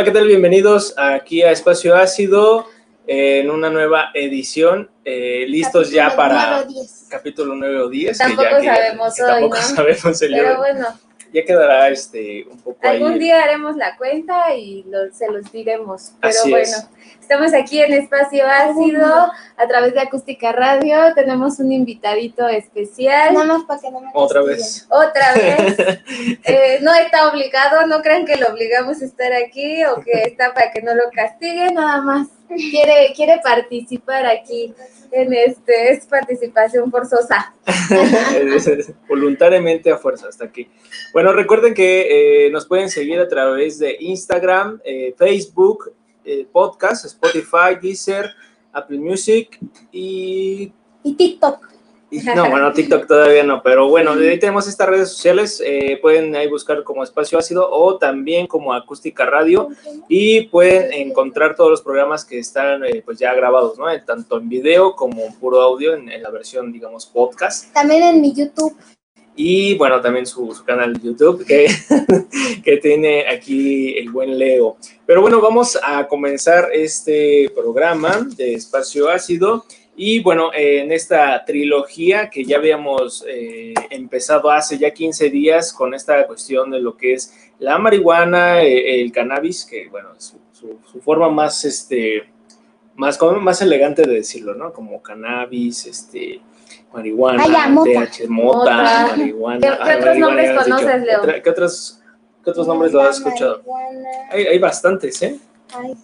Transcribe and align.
Hola, 0.00 0.06
¿qué 0.06 0.18
tal? 0.18 0.28
Bienvenidos 0.28 0.94
aquí 0.96 1.42
a 1.42 1.50
Espacio 1.50 1.94
Ácido 1.94 2.66
en 3.06 3.50
una 3.50 3.68
nueva 3.68 4.06
edición. 4.14 4.88
Eh, 5.04 5.44
listos 5.46 5.90
ya 5.90 6.16
para 6.16 6.66
capítulo 7.10 7.54
9 7.54 7.80
o 7.82 7.88
10. 7.90 8.16
Tampoco 8.16 8.48
que 8.60 8.64
ya, 8.64 8.76
sabemos 8.76 9.14
que 9.14 9.22
hoy, 9.22 9.28
tampoco 9.28 9.56
¿no? 9.56 9.62
sabemos 9.62 10.22
el 10.22 10.32
Pero 10.32 10.56
bueno, 10.56 10.86
Ya 11.34 11.44
quedará 11.44 11.88
este 11.90 12.46
un 12.50 12.56
poco 12.62 12.78
algún 12.88 13.12
ahí. 13.12 13.18
día 13.18 13.42
haremos 13.42 13.76
la 13.76 13.94
cuenta 13.98 14.54
y 14.54 14.84
lo- 14.84 15.12
se 15.12 15.30
los 15.30 15.52
diremos. 15.52 16.12
Pero 16.22 16.30
Así 16.30 16.48
bueno, 16.50 16.64
es. 16.64 16.88
Estamos 17.30 17.54
aquí 17.54 17.80
en 17.80 17.92
Espacio 17.92 18.44
Ácido 18.44 19.06
a 19.56 19.68
través 19.68 19.94
de 19.94 20.00
Acústica 20.00 20.50
Radio. 20.50 21.14
Tenemos 21.14 21.60
un 21.60 21.70
invitadito 21.70 22.48
especial. 22.48 23.34
Nada 23.34 23.46
más 23.46 23.62
para 23.66 23.80
que 23.80 23.88
no 23.92 24.00
me 24.00 24.08
Otra 24.14 24.42
vez. 24.42 24.88
Otra 24.90 25.34
vez. 25.34 25.78
Eh, 26.42 26.80
no 26.82 26.92
está 26.92 27.28
obligado, 27.28 27.86
no 27.86 28.02
crean 28.02 28.26
que 28.26 28.34
lo 28.34 28.48
obligamos 28.48 29.00
a 29.00 29.04
estar 29.04 29.32
aquí 29.32 29.84
o 29.84 30.00
que 30.00 30.22
está 30.22 30.52
para 30.52 30.72
que 30.72 30.82
no 30.82 30.92
lo 30.92 31.04
castigue, 31.14 31.70
nada 31.72 32.00
más. 32.00 32.26
Quiere, 32.48 33.12
quiere 33.14 33.40
participar 33.44 34.26
aquí 34.26 34.74
en 35.12 35.32
este, 35.32 35.92
es 35.92 36.06
participación 36.06 36.90
forzosa. 36.90 37.54
Voluntariamente 39.08 39.92
a 39.92 39.98
fuerza 39.98 40.26
hasta 40.28 40.46
aquí. 40.46 40.68
Bueno, 41.12 41.32
recuerden 41.32 41.74
que 41.74 42.46
eh, 42.46 42.50
nos 42.50 42.66
pueden 42.66 42.90
seguir 42.90 43.20
a 43.20 43.28
través 43.28 43.78
de 43.78 43.96
Instagram, 44.00 44.80
eh, 44.84 45.14
Facebook, 45.16 45.92
eh, 46.24 46.46
podcast, 46.50 47.04
Spotify, 47.04 47.76
Deezer, 47.80 48.30
Apple 48.72 48.98
Music 48.98 49.58
y 49.92 50.72
Y 51.02 51.14
TikTok. 51.14 51.68
Y- 52.12 52.18
No, 52.34 52.50
bueno, 52.50 52.72
TikTok 52.72 53.06
todavía 53.06 53.44
no, 53.44 53.62
pero 53.62 53.88
bueno, 53.88 54.10
ahí 54.12 54.36
tenemos 54.40 54.66
estas 54.66 54.88
redes 54.88 55.10
sociales, 55.10 55.62
eh, 55.64 55.96
pueden 56.02 56.34
ahí 56.34 56.48
buscar 56.48 56.82
como 56.82 57.04
Espacio 57.04 57.38
Ácido 57.38 57.70
o 57.70 57.98
también 57.98 58.48
como 58.48 58.74
Acústica 58.74 59.24
Radio 59.26 59.68
y 60.08 60.42
pueden 60.48 60.92
encontrar 60.92 61.54
todos 61.54 61.70
los 61.70 61.82
programas 61.82 62.24
que 62.24 62.40
están 62.40 62.84
eh, 62.84 63.00
pues 63.04 63.18
ya 63.20 63.32
grabados, 63.32 63.78
¿no? 63.78 63.88
Eh, 63.88 64.02
Tanto 64.04 64.38
en 64.38 64.48
video 64.48 64.96
como 64.96 65.22
en 65.22 65.34
puro 65.34 65.60
audio 65.62 65.94
en, 65.94 66.10
en 66.10 66.20
la 66.20 66.30
versión, 66.30 66.72
digamos, 66.72 67.06
podcast. 67.06 67.72
También 67.72 68.02
en 68.02 68.20
mi 68.20 68.34
YouTube. 68.34 68.76
Y 69.36 69.74
bueno, 69.76 70.00
también 70.00 70.26
su, 70.26 70.48
canal 70.66 70.92
de 70.94 71.00
YouTube 71.08 71.46
que, 71.46 71.66
que 72.64 72.76
tiene 72.78 73.26
aquí 73.28 73.96
el 73.96 74.10
buen 74.10 74.38
Leo. 74.38 74.76
Pero 75.06 75.22
bueno, 75.22 75.40
vamos 75.40 75.78
a 75.82 76.06
comenzar 76.06 76.68
este 76.72 77.50
programa 77.54 78.26
de 78.36 78.54
Espacio 78.54 79.08
Ácido. 79.08 79.64
Y 79.96 80.20
bueno, 80.20 80.50
en 80.54 80.92
esta 80.92 81.44
trilogía 81.44 82.30
que 82.30 82.44
ya 82.44 82.56
habíamos 82.56 83.24
eh, 83.28 83.74
empezado 83.90 84.50
hace 84.50 84.78
ya 84.78 84.90
15 84.92 85.28
días 85.30 85.72
con 85.72 85.94
esta 85.94 86.26
cuestión 86.26 86.70
de 86.70 86.80
lo 86.80 86.96
que 86.96 87.14
es 87.14 87.34
la 87.58 87.76
marihuana, 87.78 88.62
eh, 88.62 89.00
el 89.02 89.12
cannabis, 89.12 89.66
que 89.66 89.88
bueno, 89.88 90.08
su, 90.18 90.38
su- 90.52 91.00
forma 91.00 91.28
más, 91.28 91.64
este, 91.64 92.24
más, 92.96 93.18
más 93.40 93.60
elegante 93.62 94.02
de 94.02 94.14
decirlo, 94.14 94.54
¿no? 94.54 94.72
Como 94.72 95.02
cannabis, 95.02 95.86
este, 95.86 96.40
marihuana, 96.92 97.42
Ah, 97.44 97.52
ya, 97.52 97.68
mota. 97.68 97.90
TH, 98.06 98.28
mota, 98.28 98.58
Mota. 98.58 99.06
marihuana. 99.16 99.60
¿Qué- 99.60 99.66
ah, 99.68 99.76
qué 99.76 99.82
otros 99.82 100.04
marihuana, 100.06 100.26
nombres 100.26 100.50
conoces, 100.64 101.02
Leo? 101.02 101.18
Otra- 101.20 101.42
¿Qué 101.42 101.50
otros, 101.50 102.00
qué 102.44 102.50
otros 102.50 102.66
nombres 102.66 102.92
lo 102.92 103.00
has 103.02 103.16
escuchado? 103.18 103.62
Hay, 104.30 104.46
hay 104.46 104.58
bastantes, 104.58 105.22
¿eh? 105.22 105.38
Ay, 105.74 105.94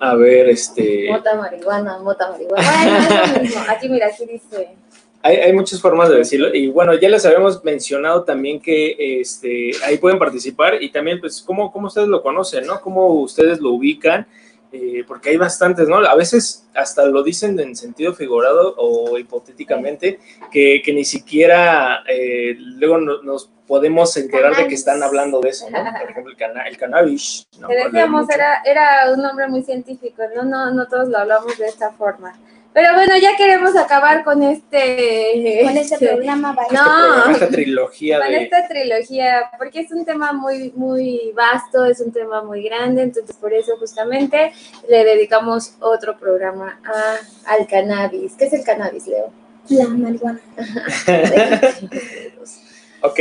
a 0.00 0.14
ver, 0.14 0.48
este... 0.50 1.06
Mota 1.10 1.34
marihuana, 1.34 1.98
mota 1.98 2.30
marihuana. 2.30 2.62
Es 3.36 3.42
mismo. 3.42 3.62
Aquí, 3.68 3.88
mira, 3.88 4.06
aquí 4.08 4.26
dice. 4.26 4.68
Hay, 5.22 5.36
hay 5.36 5.52
muchas 5.54 5.80
formas 5.80 6.08
de 6.10 6.18
decirlo 6.18 6.54
y 6.54 6.68
bueno, 6.68 6.94
ya 6.94 7.08
les 7.08 7.24
habíamos 7.26 7.64
mencionado 7.64 8.22
también 8.24 8.60
que 8.60 9.20
este, 9.20 9.72
ahí 9.84 9.96
pueden 9.98 10.18
participar 10.18 10.80
y 10.80 10.90
también 10.92 11.18
pues 11.20 11.40
cómo, 11.42 11.72
cómo 11.72 11.86
ustedes 11.88 12.06
lo 12.08 12.22
conocen, 12.22 12.66
¿no? 12.66 12.80
Cómo 12.80 13.06
ustedes 13.14 13.60
lo 13.60 13.70
ubican, 13.70 14.26
eh, 14.72 15.04
porque 15.06 15.30
hay 15.30 15.36
bastantes, 15.36 15.88
¿no? 15.88 15.96
A 15.98 16.14
veces 16.14 16.66
hasta 16.74 17.06
lo 17.06 17.22
dicen 17.22 17.58
en 17.60 17.74
sentido 17.76 18.12
figurado 18.14 18.74
o 18.76 19.16
hipotéticamente 19.18 20.18
que, 20.50 20.82
que 20.84 20.92
ni 20.92 21.04
siquiera 21.04 22.02
eh, 22.08 22.54
luego 22.58 22.98
no- 22.98 23.22
nos 23.22 23.50
podemos 23.66 24.16
enterar 24.16 24.54
de 24.56 24.68
que 24.68 24.74
están 24.74 25.02
hablando 25.02 25.40
de 25.40 25.48
eso, 25.50 25.68
¿no? 25.70 25.78
Por 26.00 26.10
ejemplo, 26.10 26.30
el, 26.32 26.36
cana- 26.38 26.62
el 26.68 26.76
cannabis. 26.76 27.46
¿no? 27.58 27.66
Te 27.68 27.74
decíamos, 27.84 28.28
era, 28.30 28.62
era 28.64 29.12
un 29.12 29.20
nombre 29.22 29.48
muy 29.48 29.62
científico, 29.62 30.22
¿no? 30.34 30.44
No, 30.44 30.70
no 30.72 30.86
todos 30.86 31.08
lo 31.08 31.18
hablamos 31.18 31.56
de 31.58 31.66
esta 31.66 31.90
forma. 31.92 32.38
Pero 32.76 32.92
bueno, 32.92 33.16
ya 33.16 33.34
queremos 33.38 33.74
acabar 33.74 34.22
con 34.22 34.42
este. 34.42 35.62
Con 35.64 35.78
este 35.78 35.96
programa 35.96 36.54
Este 36.60 36.74
No. 36.74 36.82
programa, 36.84 37.32
esta 37.32 37.48
trilogía 37.48 38.18
Con 38.20 38.28
de... 38.28 38.42
esta 38.42 38.68
trilogía, 38.68 39.50
porque 39.56 39.80
es 39.80 39.92
un 39.92 40.04
tema 40.04 40.34
muy, 40.34 40.72
muy 40.76 41.32
vasto, 41.34 41.86
es 41.86 42.00
un 42.00 42.12
tema 42.12 42.42
muy 42.42 42.62
grande, 42.62 43.00
entonces 43.00 43.34
por 43.36 43.54
eso 43.54 43.78
justamente 43.78 44.52
le 44.90 45.04
dedicamos 45.06 45.72
otro 45.80 46.18
programa 46.18 46.78
a, 46.84 47.54
al 47.54 47.66
cannabis. 47.66 48.34
¿Qué 48.34 48.44
es 48.44 48.52
el 48.52 48.62
cannabis, 48.62 49.06
Leo? 49.06 49.32
la 49.70 49.88
marihuana. 49.88 50.40
Ok, 53.02 53.20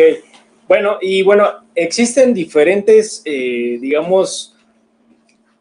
bueno, 0.68 0.98
y 1.00 1.22
bueno, 1.22 1.48
existen 1.76 2.34
diferentes, 2.34 3.22
eh, 3.24 3.78
digamos, 3.80 4.55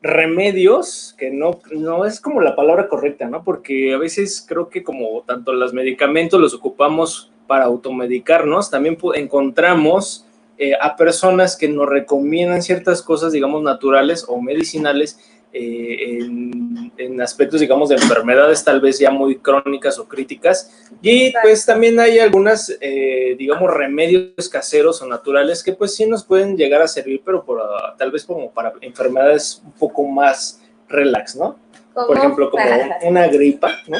remedios, 0.05 1.15
que 1.17 1.31
no, 1.31 1.61
no 1.73 2.05
es 2.05 2.21
como 2.21 2.43
la 2.43 2.55
palabra 2.55 2.89
correcta, 2.89 3.27
¿no? 3.27 3.43
Porque 3.43 3.95
a 3.95 3.99
veces 3.99 4.45
creo 4.47 4.69
que 4.69 4.85
como 4.85 5.23
tanto 5.23 5.55
los 5.55 5.73
medicamentos 5.73 6.39
los 6.39 6.53
ocupamos 6.53 7.33
para 7.47 7.65
automedicarnos, 7.65 8.71
también 8.71 8.99
encontramos 9.15 10.27
eh, 10.59 10.75
a 10.79 10.97
personas 10.97 11.57
que 11.57 11.69
nos 11.69 11.89
recomiendan 11.89 12.61
ciertas 12.61 13.01
cosas, 13.01 13.33
digamos, 13.33 13.63
naturales 13.63 14.27
o 14.29 14.43
medicinales 14.43 15.19
eh, 15.55 16.17
en, 16.19 16.93
en 16.99 17.21
aspectos, 17.23 17.61
digamos, 17.61 17.89
de 17.89 17.95
enfermedades 17.95 18.65
tal 18.65 18.81
vez 18.81 18.99
ya 18.99 19.11
muy 19.11 19.37
crónicas 19.39 19.99
o 19.99 20.07
críticas. 20.09 20.71
Y 21.01 21.33
pues 21.43 21.65
también 21.65 21.99
hay 22.01 22.19
algunas, 22.19 22.77
eh, 22.81 23.37
digamos, 23.39 23.73
remedios 23.73 24.49
caseros 24.51 25.01
o 25.01 25.07
naturales 25.07 25.63
que 25.63 25.73
pues 25.73 25.95
sí 25.95 26.07
nos 26.07 26.25
pueden 26.25 26.57
llegar 26.57 26.83
a 26.83 26.89
servir, 26.89 27.23
pero 27.25 27.45
por, 27.45 27.61
ah, 27.61 27.95
tal 27.97 28.11
vez 28.11 28.25
como 28.25 28.51
para 28.51 28.73
enfermedades 28.81 29.63
un 29.65 29.73
poco 29.73 30.03
más 30.05 30.61
relax, 30.89 31.37
¿no? 31.37 31.57
Por 31.95 32.17
ejemplo, 32.19 32.51
como 32.51 32.63
un- 32.65 32.93
una 33.09 33.29
gripa, 33.29 33.71
¿no? 33.87 33.99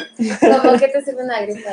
¿Cómo 0.61 0.77
que 0.77 0.87
te 0.89 1.01
sirve 1.03 1.23
una 1.23 1.41
gripa? 1.41 1.69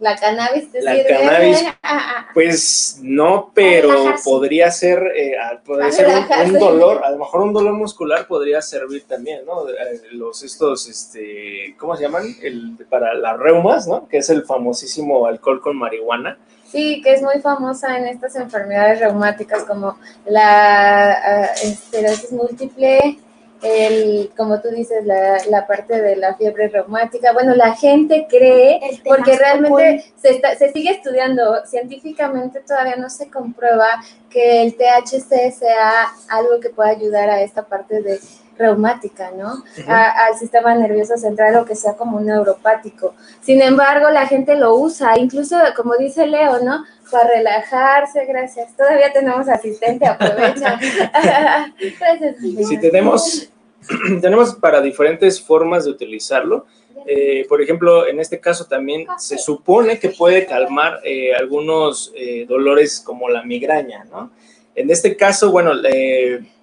¿La 0.00 0.16
cannabis 0.16 0.70
te 0.70 0.80
La 0.82 0.94
sirve? 0.94 1.06
cannabis. 1.08 1.64
Ah, 1.90 2.16
ah, 2.18 2.26
Pues 2.34 2.98
no, 3.02 3.50
pero 3.54 3.90
relajarse. 3.90 4.24
podría 4.24 4.70
ser, 4.70 4.98
eh, 5.16 5.32
ah, 5.42 5.58
podría 5.64 5.90
ser 5.90 6.06
un, 6.46 6.58
dolor, 6.58 7.02
a 7.04 7.10
lo 7.10 7.18
mejor 7.18 7.40
un 7.40 7.52
dolor 7.54 7.72
muscular 7.72 8.26
podría 8.26 8.60
servir 8.60 9.04
también, 9.08 9.46
¿no? 9.46 9.66
Eh, 9.68 9.74
Los 10.12 10.42
estos, 10.42 10.86
este, 10.86 11.74
¿cómo 11.78 11.96
se 11.96 12.02
llaman? 12.02 12.24
El, 12.42 12.76
para 12.90 13.14
las 13.14 13.38
reumas, 13.38 13.86
¿no? 13.88 14.06
Que 14.06 14.18
es 14.18 14.28
el 14.28 14.44
famosísimo 14.44 15.26
alcohol 15.26 15.60
con 15.62 15.76
marihuana. 15.78 16.38
Sí, 16.70 17.00
que 17.02 17.14
es 17.14 17.22
muy 17.22 17.40
famosa 17.40 17.96
en 17.96 18.06
estas 18.06 18.36
enfermedades 18.36 19.00
reumáticas 19.00 19.64
como 19.64 19.98
la 20.26 21.12
ah, 21.12 21.44
esclerosis 21.62 22.32
múltiple, 22.32 23.18
el, 23.62 24.30
como 24.36 24.60
tú 24.60 24.68
dices, 24.68 25.04
la, 25.04 25.38
la 25.50 25.66
parte 25.66 26.00
de 26.00 26.16
la 26.16 26.34
fiebre 26.36 26.68
reumática. 26.68 27.32
Bueno, 27.32 27.54
la 27.54 27.74
gente 27.74 28.26
cree, 28.28 28.80
porque 29.04 29.36
realmente 29.36 30.04
se, 30.16 30.30
está- 30.30 30.54
se 30.56 30.72
sigue 30.72 30.90
estudiando, 30.90 31.64
científicamente 31.66 32.60
todavía 32.60 32.96
no 32.96 33.10
se 33.10 33.30
comprueba 33.30 33.86
que 34.30 34.62
el 34.62 34.76
THC 34.76 35.50
sea 35.52 36.08
algo 36.28 36.60
que 36.60 36.70
pueda 36.70 36.90
ayudar 36.90 37.30
a 37.30 37.42
esta 37.42 37.62
parte 37.62 38.02
de 38.02 38.20
reumática, 38.58 39.30
¿no? 39.30 39.62
A- 39.86 40.26
al 40.26 40.38
sistema 40.38 40.74
nervioso 40.74 41.16
central 41.16 41.56
o 41.56 41.64
que 41.64 41.74
sea 41.76 41.94
como 41.94 42.16
un 42.18 42.26
neuropático. 42.26 43.14
Sin 43.40 43.62
embargo, 43.62 44.10
la 44.10 44.26
gente 44.26 44.56
lo 44.56 44.74
usa, 44.74 45.18
incluso 45.18 45.56
como 45.76 45.96
dice 45.96 46.26
Leo, 46.26 46.58
¿no? 46.62 46.84
Para 47.10 47.28
relajarse, 47.28 48.24
gracias. 48.26 48.76
Todavía 48.76 49.12
tenemos 49.12 49.48
asistente, 49.48 50.06
aprovecha. 50.06 50.78
Gracias, 51.98 52.36
Si 52.68 52.78
tenemos, 52.78 53.48
tenemos 54.20 54.54
para 54.56 54.80
diferentes 54.82 55.40
formas 55.40 55.84
de 55.84 55.90
utilizarlo. 55.92 56.66
Eh, 57.06 57.46
por 57.48 57.62
ejemplo, 57.62 58.06
en 58.06 58.20
este 58.20 58.38
caso 58.38 58.66
también 58.66 59.06
se 59.16 59.38
supone 59.38 59.98
que 59.98 60.10
puede 60.10 60.44
calmar 60.44 61.00
eh, 61.04 61.32
algunos 61.34 62.12
eh, 62.14 62.44
dolores 62.46 63.00
como 63.00 63.30
la 63.30 63.42
migraña, 63.42 64.04
¿no? 64.10 64.30
En 64.74 64.90
este 64.90 65.16
caso, 65.16 65.50
bueno, 65.50 65.72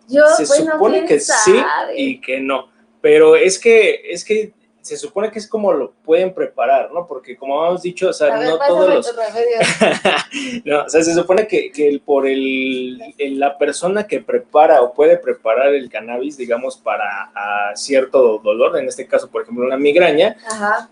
Yo, 0.07 0.27
se 0.37 0.45
bueno, 0.45 0.73
supone 0.73 1.05
que 1.05 1.19
sí 1.19 1.31
sabe. 1.31 1.99
y 1.99 2.21
que 2.21 2.39
no. 2.39 2.69
Pero 3.01 3.35
es 3.35 3.59
que, 3.59 4.01
es 4.11 4.23
que 4.25 4.53
se 4.81 4.97
supone 4.97 5.31
que 5.31 5.39
es 5.39 5.47
como 5.47 5.73
lo 5.73 5.93
pueden 6.03 6.31
preparar, 6.33 6.91
¿no? 6.91 7.07
Porque 7.07 7.35
como 7.35 7.65
hemos 7.65 7.81
dicho, 7.81 8.09
o 8.09 8.13
sea, 8.13 8.37
ver, 8.37 8.49
no 8.49 8.59
todos 8.59 8.93
los... 8.93 9.15
no, 10.65 10.83
o 10.83 10.89
sea, 10.89 11.01
se 11.03 11.13
supone 11.13 11.47
que, 11.47 11.71
que 11.71 11.87
el- 11.87 12.01
por 12.01 12.27
el, 12.27 13.01
el- 13.17 13.39
la 13.39 13.57
persona 13.57 14.05
que 14.05 14.19
prepara 14.21 14.81
o 14.83 14.93
puede 14.93 15.17
preparar 15.17 15.73
el 15.73 15.89
cannabis, 15.89 16.37
digamos, 16.37 16.77
para 16.77 17.31
a 17.33 17.75
cierto 17.75 18.39
dolor, 18.43 18.77
en 18.77 18.87
este 18.87 19.07
caso, 19.07 19.29
por 19.29 19.41
ejemplo, 19.43 19.65
una 19.65 19.77
migraña, 19.77 20.37
Ajá. 20.47 20.89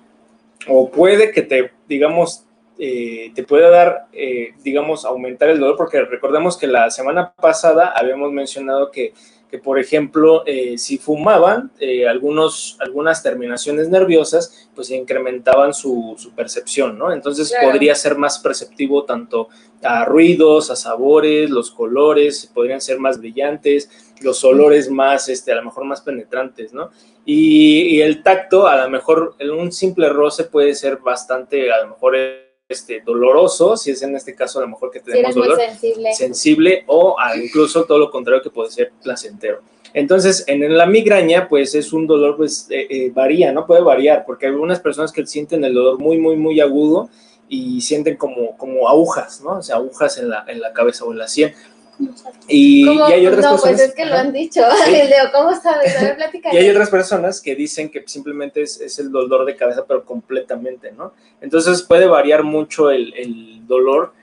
o 0.68 0.90
puede 0.90 1.32
que 1.32 1.44
te, 1.44 1.72
digamos, 1.88 2.46
eh, 2.80 3.32
te 3.36 3.44
pueda 3.44 3.70
dar, 3.70 4.08
eh, 4.14 4.54
digamos, 4.64 5.06
aumentar 5.06 5.50
el 5.50 5.60
dolor, 5.60 5.76
porque 5.78 6.02
recordemos 6.02 6.58
que 6.58 6.68
la 6.68 6.90
semana 6.90 7.34
pasada 7.34 7.94
habíamos 7.96 8.32
mencionado 8.32 8.90
que, 8.92 9.14
que 9.50 9.60
por 9.60 9.78
ejemplo, 9.78 10.42
eh, 10.48 10.80
si 10.80 10.98
fumaban, 10.98 11.70
eh, 11.80 12.08
algunos, 12.08 12.76
algunas 12.80 13.22
terminaciones 13.22 13.88
nerviosas, 13.88 14.68
pues 14.74 14.90
incrementaban 14.90 15.76
su, 15.76 16.16
su 16.18 16.34
percepción, 16.34 16.98
¿no? 16.98 17.12
Entonces 17.14 17.52
Claro. 17.52 17.70
podría 17.70 17.94
ser 17.94 18.18
más 18.18 18.40
perceptivo 18.40 19.04
tanto 19.06 19.50
a 19.84 20.06
ruidos, 20.06 20.72
a 20.72 20.76
sabores, 20.76 21.52
los 21.52 21.70
colores, 21.70 22.50
podrían 22.52 22.82
ser 22.82 22.98
más 22.98 23.20
brillantes, 23.20 23.92
los 24.22 24.44
olores 24.44 24.90
más, 24.90 25.30
este, 25.30 25.52
a 25.52 25.56
lo 25.56 25.66
mejor 25.66 25.86
más 25.86 26.02
penetrantes, 26.02 26.74
¿no? 26.74 26.90
Y, 27.24 27.82
y 27.96 28.02
el 28.02 28.24
tacto, 28.24 28.66
a 28.66 28.76
lo 28.78 28.90
mejor 28.90 29.36
en 29.38 29.52
un 29.52 29.72
simple 29.72 30.10
roce 30.10 30.46
puede 30.46 30.74
ser 30.74 30.98
bastante, 30.98 31.72
a 31.72 31.84
lo 31.84 31.90
mejor 31.90 32.16
este, 32.70 33.02
doloroso, 33.02 33.78
si 33.78 33.92
es 33.92 34.02
en 34.04 34.16
este 34.16 34.34
caso 34.36 34.60
a 34.60 34.64
lo 34.64 34.70
mejor 34.70 34.90
que 34.92 35.00
tenemos 35.00 35.36
dolor, 35.36 35.60
sensible. 35.60 36.14
sensible 36.14 36.84
o 36.88 37.16
incluso 37.36 37.84
todo 37.86 38.00
lo 38.00 38.10
contrario 38.10 38.42
que 38.42 38.50
puede 38.50 38.72
ser 38.72 38.92
placentero. 39.02 39.62
Entonces, 39.94 40.44
en 40.48 40.76
la 40.76 40.88
migraña, 40.88 41.48
pues 41.48 41.76
es 41.76 41.94
un 41.94 42.08
dolor, 42.08 42.36
pues 42.36 42.68
eh, 42.72 42.88
eh, 42.90 43.12
varía, 43.14 43.52
¿no? 43.52 43.68
Puede 43.68 43.82
variar, 43.82 44.24
porque 44.26 44.48
hay 44.48 44.52
algunas 44.52 44.80
personas 44.80 45.12
que 45.12 45.26
sienten 45.26 45.64
el 45.64 45.74
dolor 45.74 46.00
muy, 46.00 46.18
muy, 46.18 46.36
muy 46.36 46.60
agudo 46.60 47.10
y 47.48 47.82
sienten 47.82 48.18
como, 48.18 48.58
como 48.58 48.90
agujas, 48.90 49.42
¿no? 49.42 49.60
O 49.60 49.62
sea, 49.62 49.76
agujas 49.76 50.18
en 50.18 50.30
la, 50.30 50.46
en 50.48 50.62
la 50.62 50.74
cabeza 50.74 51.06
o 51.06 51.12
en 51.12 51.20
la 51.20 51.28
sien. 51.28 51.54
Y, 52.48 52.86
¿Cómo? 52.86 53.10
y 53.10 53.14
hay 53.14 53.28
otras 53.28 53.46
no, 53.46 53.52
personas... 53.52 53.76
pues 53.78 53.90
es 53.90 53.96
que 53.96 54.06
lo 54.06 54.16
han 54.16 54.34
dicho. 54.34 54.62
Sí. 54.86 54.92
Leo, 54.92 55.32
¿cómo 55.34 55.60
sabes? 55.60 55.96
A 55.98 56.02
ver, 56.04 56.16
platícame. 56.18 56.56
Y 56.56 56.58
hay 56.58 56.70
otras 56.70 56.90
personas 56.90 57.40
que 57.42 57.56
dicen 57.56 57.90
que 57.90 58.04
simplemente 58.06 58.62
es, 58.62 58.80
es 58.82 59.00
el 59.00 59.12
dolor 59.12 59.46
de 59.46 59.56
cabeza, 59.56 59.86
pero 59.88 60.04
completamente, 60.04 60.92
¿no? 60.92 61.14
Entonces 61.42 61.82
puede 61.84 62.06
variar 62.06 62.44
mucho 62.44 62.90
el, 62.92 63.14
el 63.16 63.68
dolor 63.68 64.14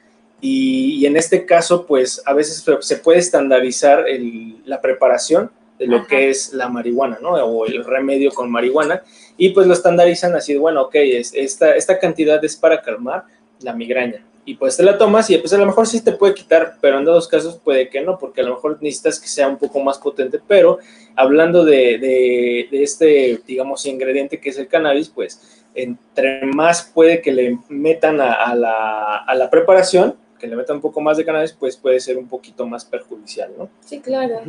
y, 0.41 0.97
y 0.97 1.07
en 1.07 1.17
este 1.17 1.47
caso, 1.47 1.87
pues 1.87 2.23
a 2.27 2.33
veces 2.35 2.65
se- 2.81 2.97
puede 2.97 3.19
estandarizar 3.19 4.09
el- 4.09 4.63
la 4.65 4.81
preparación 4.81 5.51
de 5.79 5.87
lo 5.87 5.99
Ajá. 5.99 6.07
que 6.09 6.31
es 6.31 6.53
la 6.53 6.69
marihuana, 6.69 7.19
¿no? 7.23 7.31
O 7.33 7.67
el 7.67 7.85
remedio 7.85 8.33
con 8.33 8.51
marihuana 8.51 9.03
y 9.39 9.51
pues 9.51 9.67
lo 9.67 9.73
estandarizan 9.73 10.35
así, 10.35 10.57
bueno, 10.57 10.83
ok, 10.83 10.95
es, 10.97 11.33
esta, 11.35 11.75
esta 11.75 11.99
cantidad 11.99 12.43
es 12.45 12.57
para 12.57 12.83
calmar 12.83 13.25
la 13.61 13.73
migraña. 13.73 14.25
Y 14.47 14.55
pues 14.55 14.77
te 14.77 14.83
la 14.83 14.97
tomas 14.97 15.29
y 15.31 15.37
pues 15.39 15.53
a 15.53 15.59
lo 15.59 15.67
mejor 15.67 15.87
sí 15.87 16.03
te 16.03 16.13
puede 16.13 16.35
quitar, 16.35 16.75
pero 16.81 16.99
en 16.99 17.05
dos 17.05 17.29
casos 17.29 17.59
puede 17.63 17.89
que 17.91 18.01
no, 18.01 18.19
porque 18.19 18.41
a 18.41 18.45
lo 18.45 18.55
mejor 18.55 18.79
necesitas 18.81 19.21
que 19.21 19.29
sea 19.29 19.47
un 19.49 19.59
poco 19.59 19.81
más 19.81 19.99
potente, 19.99 20.41
pero 20.49 20.79
hablando 21.15 21.65
de, 21.65 21.99
de- 21.99 22.69
de 22.71 22.83
este, 22.83 23.41
digamos, 23.47 23.85
ingrediente 23.87 24.41
que 24.41 24.49
es 24.51 24.59
el 24.59 24.67
cannabis, 24.67 25.09
pues 25.11 25.41
entre 25.75 26.47
más 26.47 26.91
puede 26.95 27.21
que 27.21 27.33
le 27.33 27.59
metan 27.69 28.21
a, 28.21 28.33
a 28.33 28.55
la, 28.55 29.17
a 29.19 29.35
la 29.35 29.51
preparación, 29.51 30.17
que 30.39 30.47
le 30.47 30.57
metan 30.57 30.77
un 30.77 30.83
poco 30.83 31.03
más 31.03 31.19
de 31.19 31.25
cannabis, 31.27 31.53
pues 31.53 31.77
puede 31.77 32.01
ser 32.01 32.17
un 32.17 32.27
poquito 32.27 32.67
más 32.67 32.87
perjudicial, 32.87 33.53
¿no? 33.59 33.69
Sí, 33.85 34.01
claro. 34.01 34.41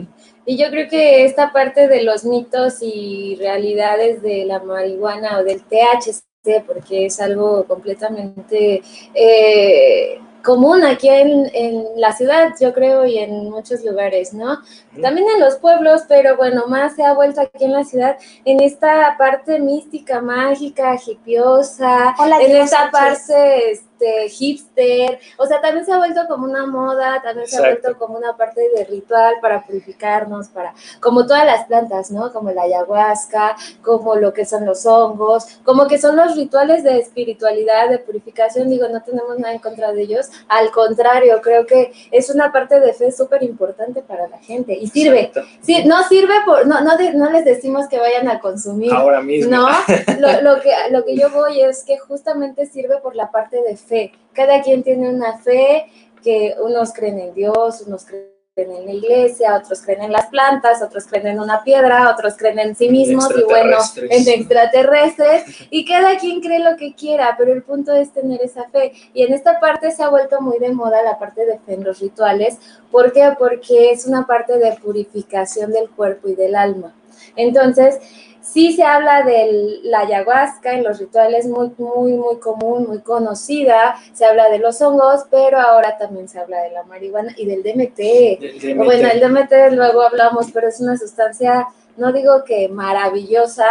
Y 0.45 0.57
yo 0.57 0.69
creo 0.69 0.87
que 0.89 1.25
esta 1.25 1.51
parte 1.51 1.89
de 1.89 2.01
los 2.03 2.23
mitos 2.23 2.77
y 2.81 3.35
realidades 3.37 4.21
de 4.21 4.45
la 4.45 4.59
marihuana 4.63 5.39
o 5.39 5.43
del 5.43 5.61
THC, 5.61 6.23
porque 6.65 7.05
es 7.05 7.19
algo 7.21 7.65
completamente 7.65 8.81
eh, 9.13 10.19
común 10.43 10.83
aquí 10.83 11.07
en, 11.07 11.51
en 11.53 11.85
la 11.97 12.13
ciudad, 12.13 12.53
yo 12.59 12.73
creo, 12.73 13.05
y 13.05 13.19
en 13.19 13.51
muchos 13.51 13.83
lugares, 13.85 14.33
¿no? 14.33 14.57
También 14.99 15.27
en 15.35 15.39
los 15.39 15.57
pueblos, 15.57 16.01
pero 16.07 16.35
bueno, 16.37 16.65
más 16.67 16.95
se 16.95 17.03
ha 17.05 17.13
vuelto 17.13 17.41
aquí 17.41 17.65
en 17.65 17.73
la 17.73 17.83
ciudad, 17.83 18.17
en 18.43 18.59
esta 18.59 19.15
parte 19.19 19.59
mística, 19.59 20.19
mágica, 20.19 20.97
hipiosa, 21.05 22.15
Hola, 22.17 22.41
en 22.41 22.51
Dios, 22.53 22.65
esta 22.65 22.89
Sánchez. 22.89 23.27
parte 23.27 23.81
este, 24.01 24.29
hipster, 24.29 25.19
o 25.37 25.45
sea, 25.45 25.61
también 25.61 25.85
se 25.85 25.91
ha 25.91 25.97
vuelto 25.97 26.21
como 26.27 26.45
una 26.45 26.65
moda, 26.65 27.21
también 27.23 27.47
se 27.47 27.57
ha 27.57 27.61
vuelto 27.61 27.97
como 27.97 28.17
una 28.17 28.35
parte 28.35 28.61
de 28.75 28.83
ritual 28.85 29.35
para 29.41 29.63
purificarnos, 29.63 30.47
para, 30.49 30.73
como 30.99 31.25
todas 31.25 31.45
las 31.45 31.65
plantas, 31.65 32.11
¿no? 32.11 32.31
Como 32.33 32.51
la 32.51 32.63
ayahuasca, 32.63 33.55
como 33.83 34.15
lo 34.15 34.33
que 34.33 34.45
son 34.45 34.65
los 34.65 34.85
hongos, 34.85 35.45
como 35.63 35.87
que 35.87 35.97
son 35.99 36.15
los 36.15 36.35
rituales 36.35 36.83
de 36.83 36.97
espiritualidad, 36.99 37.89
de 37.89 37.99
purificación, 37.99 38.69
digo, 38.69 38.87
no 38.87 39.01
tenemos 39.03 39.37
nada 39.37 39.53
en 39.53 39.59
contra 39.59 39.91
de 39.91 40.01
ellos, 40.01 40.29
al 40.47 40.71
contrario, 40.71 41.39
creo 41.41 41.65
que 41.65 41.93
es 42.11 42.29
una 42.29 42.51
parte 42.51 42.79
de 42.79 42.93
fe 42.93 43.11
súper 43.11 43.43
importante 43.43 44.01
para 44.01 44.27
la 44.27 44.37
gente 44.39 44.73
y 44.73 44.87
sirve. 44.87 45.31
Sí, 45.61 45.83
no 45.85 46.03
sirve 46.07 46.33
por, 46.45 46.65
no, 46.67 46.81
no, 46.81 46.97
de- 46.97 47.13
no 47.13 47.29
les 47.29 47.45
decimos 47.45 47.87
que 47.87 47.99
vayan 47.99 48.27
a 48.27 48.39
consumir. 48.39 48.91
Ahora 48.93 49.21
mismo. 49.21 49.51
No, 49.51 49.67
lo, 50.19 50.41
lo 50.41 50.61
que, 50.61 50.71
lo 50.91 51.05
que 51.05 51.15
yo 51.15 51.29
voy 51.29 51.61
es 51.61 51.83
que 51.83 51.97
justamente 51.99 52.65
sirve 52.65 52.97
por 52.97 53.15
la 53.15 53.31
parte 53.31 53.61
de 53.61 53.77
fe. 53.77 53.90
Cada 54.33 54.61
quien 54.61 54.83
tiene 54.83 55.09
una 55.09 55.37
fe 55.39 55.87
que 56.23 56.55
unos 56.61 56.93
creen 56.93 57.19
en 57.19 57.33
Dios, 57.33 57.81
unos 57.85 58.05
creen 58.05 58.31
en 58.55 58.85
la 58.85 58.91
iglesia, 58.91 59.55
otros 59.55 59.81
creen 59.81 60.03
en 60.03 60.11
las 60.11 60.27
plantas, 60.27 60.81
otros 60.81 61.07
creen 61.07 61.27
en 61.27 61.39
una 61.39 61.63
piedra, 61.63 62.11
otros 62.11 62.35
creen 62.37 62.59
en 62.59 62.75
sí 62.75 62.89
mismos 62.89 63.29
y 63.35 63.43
bueno, 63.43 63.77
en 63.95 64.27
extraterrestres 64.27 65.67
y 65.69 65.85
cada 65.85 66.17
quien 66.17 66.41
cree 66.41 66.59
lo 66.59 66.75
que 66.77 66.93
quiera, 66.93 67.35
pero 67.37 67.53
el 67.53 67.63
punto 67.63 67.93
es 67.93 68.11
tener 68.11 68.41
esa 68.41 68.69
fe. 68.69 68.91
Y 69.13 69.23
en 69.23 69.33
esta 69.33 69.59
parte 69.59 69.91
se 69.91 70.03
ha 70.03 70.09
vuelto 70.09 70.41
muy 70.41 70.59
de 70.59 70.71
moda 70.73 71.01
la 71.01 71.17
parte 71.17 71.45
de 71.45 71.59
fe 71.59 71.73
en 71.73 71.83
los 71.83 71.99
rituales. 71.99 72.57
¿Por 72.91 73.13
qué? 73.13 73.33
Porque 73.39 73.91
es 73.91 74.05
una 74.05 74.27
parte 74.27 74.57
de 74.57 74.73
purificación 74.73 75.71
del 75.71 75.89
cuerpo 75.89 76.27
y 76.27 76.35
del 76.35 76.55
alma. 76.55 76.93
Entonces, 77.35 77.99
sí 78.41 78.73
se 78.73 78.83
habla 78.83 79.23
de 79.23 79.79
la 79.83 79.99
ayahuasca 80.01 80.73
en 80.73 80.83
los 80.83 80.99
rituales 80.99 81.45
muy, 81.47 81.71
muy, 81.77 82.13
muy 82.13 82.37
común, 82.39 82.85
muy 82.87 82.99
conocida. 82.99 83.95
Se 84.13 84.25
habla 84.25 84.49
de 84.49 84.59
los 84.59 84.81
hongos, 84.81 85.25
pero 85.29 85.59
ahora 85.59 85.97
también 85.97 86.27
se 86.27 86.39
habla 86.39 86.61
de 86.63 86.71
la 86.71 86.83
marihuana 86.83 87.33
y 87.37 87.45
del 87.45 87.63
DMT. 87.63 88.75
Bueno, 88.75 89.09
el 89.11 89.19
DMT 89.19 89.73
luego 89.75 90.01
hablamos, 90.01 90.47
pero 90.51 90.67
es 90.67 90.79
una 90.79 90.97
sustancia, 90.97 91.67
no 91.97 92.11
digo 92.11 92.43
que 92.43 92.67
maravillosa, 92.69 93.65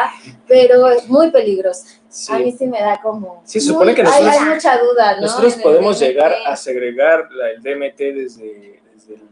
pero 0.46 0.88
es 0.88 1.08
muy 1.08 1.30
peligrosa. 1.30 1.86
sí. 2.08 2.32
A 2.32 2.38
mí 2.38 2.52
sí 2.52 2.66
me 2.66 2.80
da 2.80 3.00
como... 3.02 3.42
Sí, 3.44 3.60
supone 3.60 3.86
muy- 3.86 3.94
que 3.94 4.00
hay- 4.02 4.06
nosotros- 4.24 4.34
hay, 4.42 4.54
mucha 4.54 4.78
duda, 4.78 5.14
¿no? 5.16 5.20
Nosotros 5.22 5.54
podemos 5.62 5.98
llegar 6.00 6.32
a 6.46 6.56
segregar 6.56 7.28
la- 7.30 7.50
el 7.50 7.62
DMT 7.62 7.98
desde, 8.12 8.79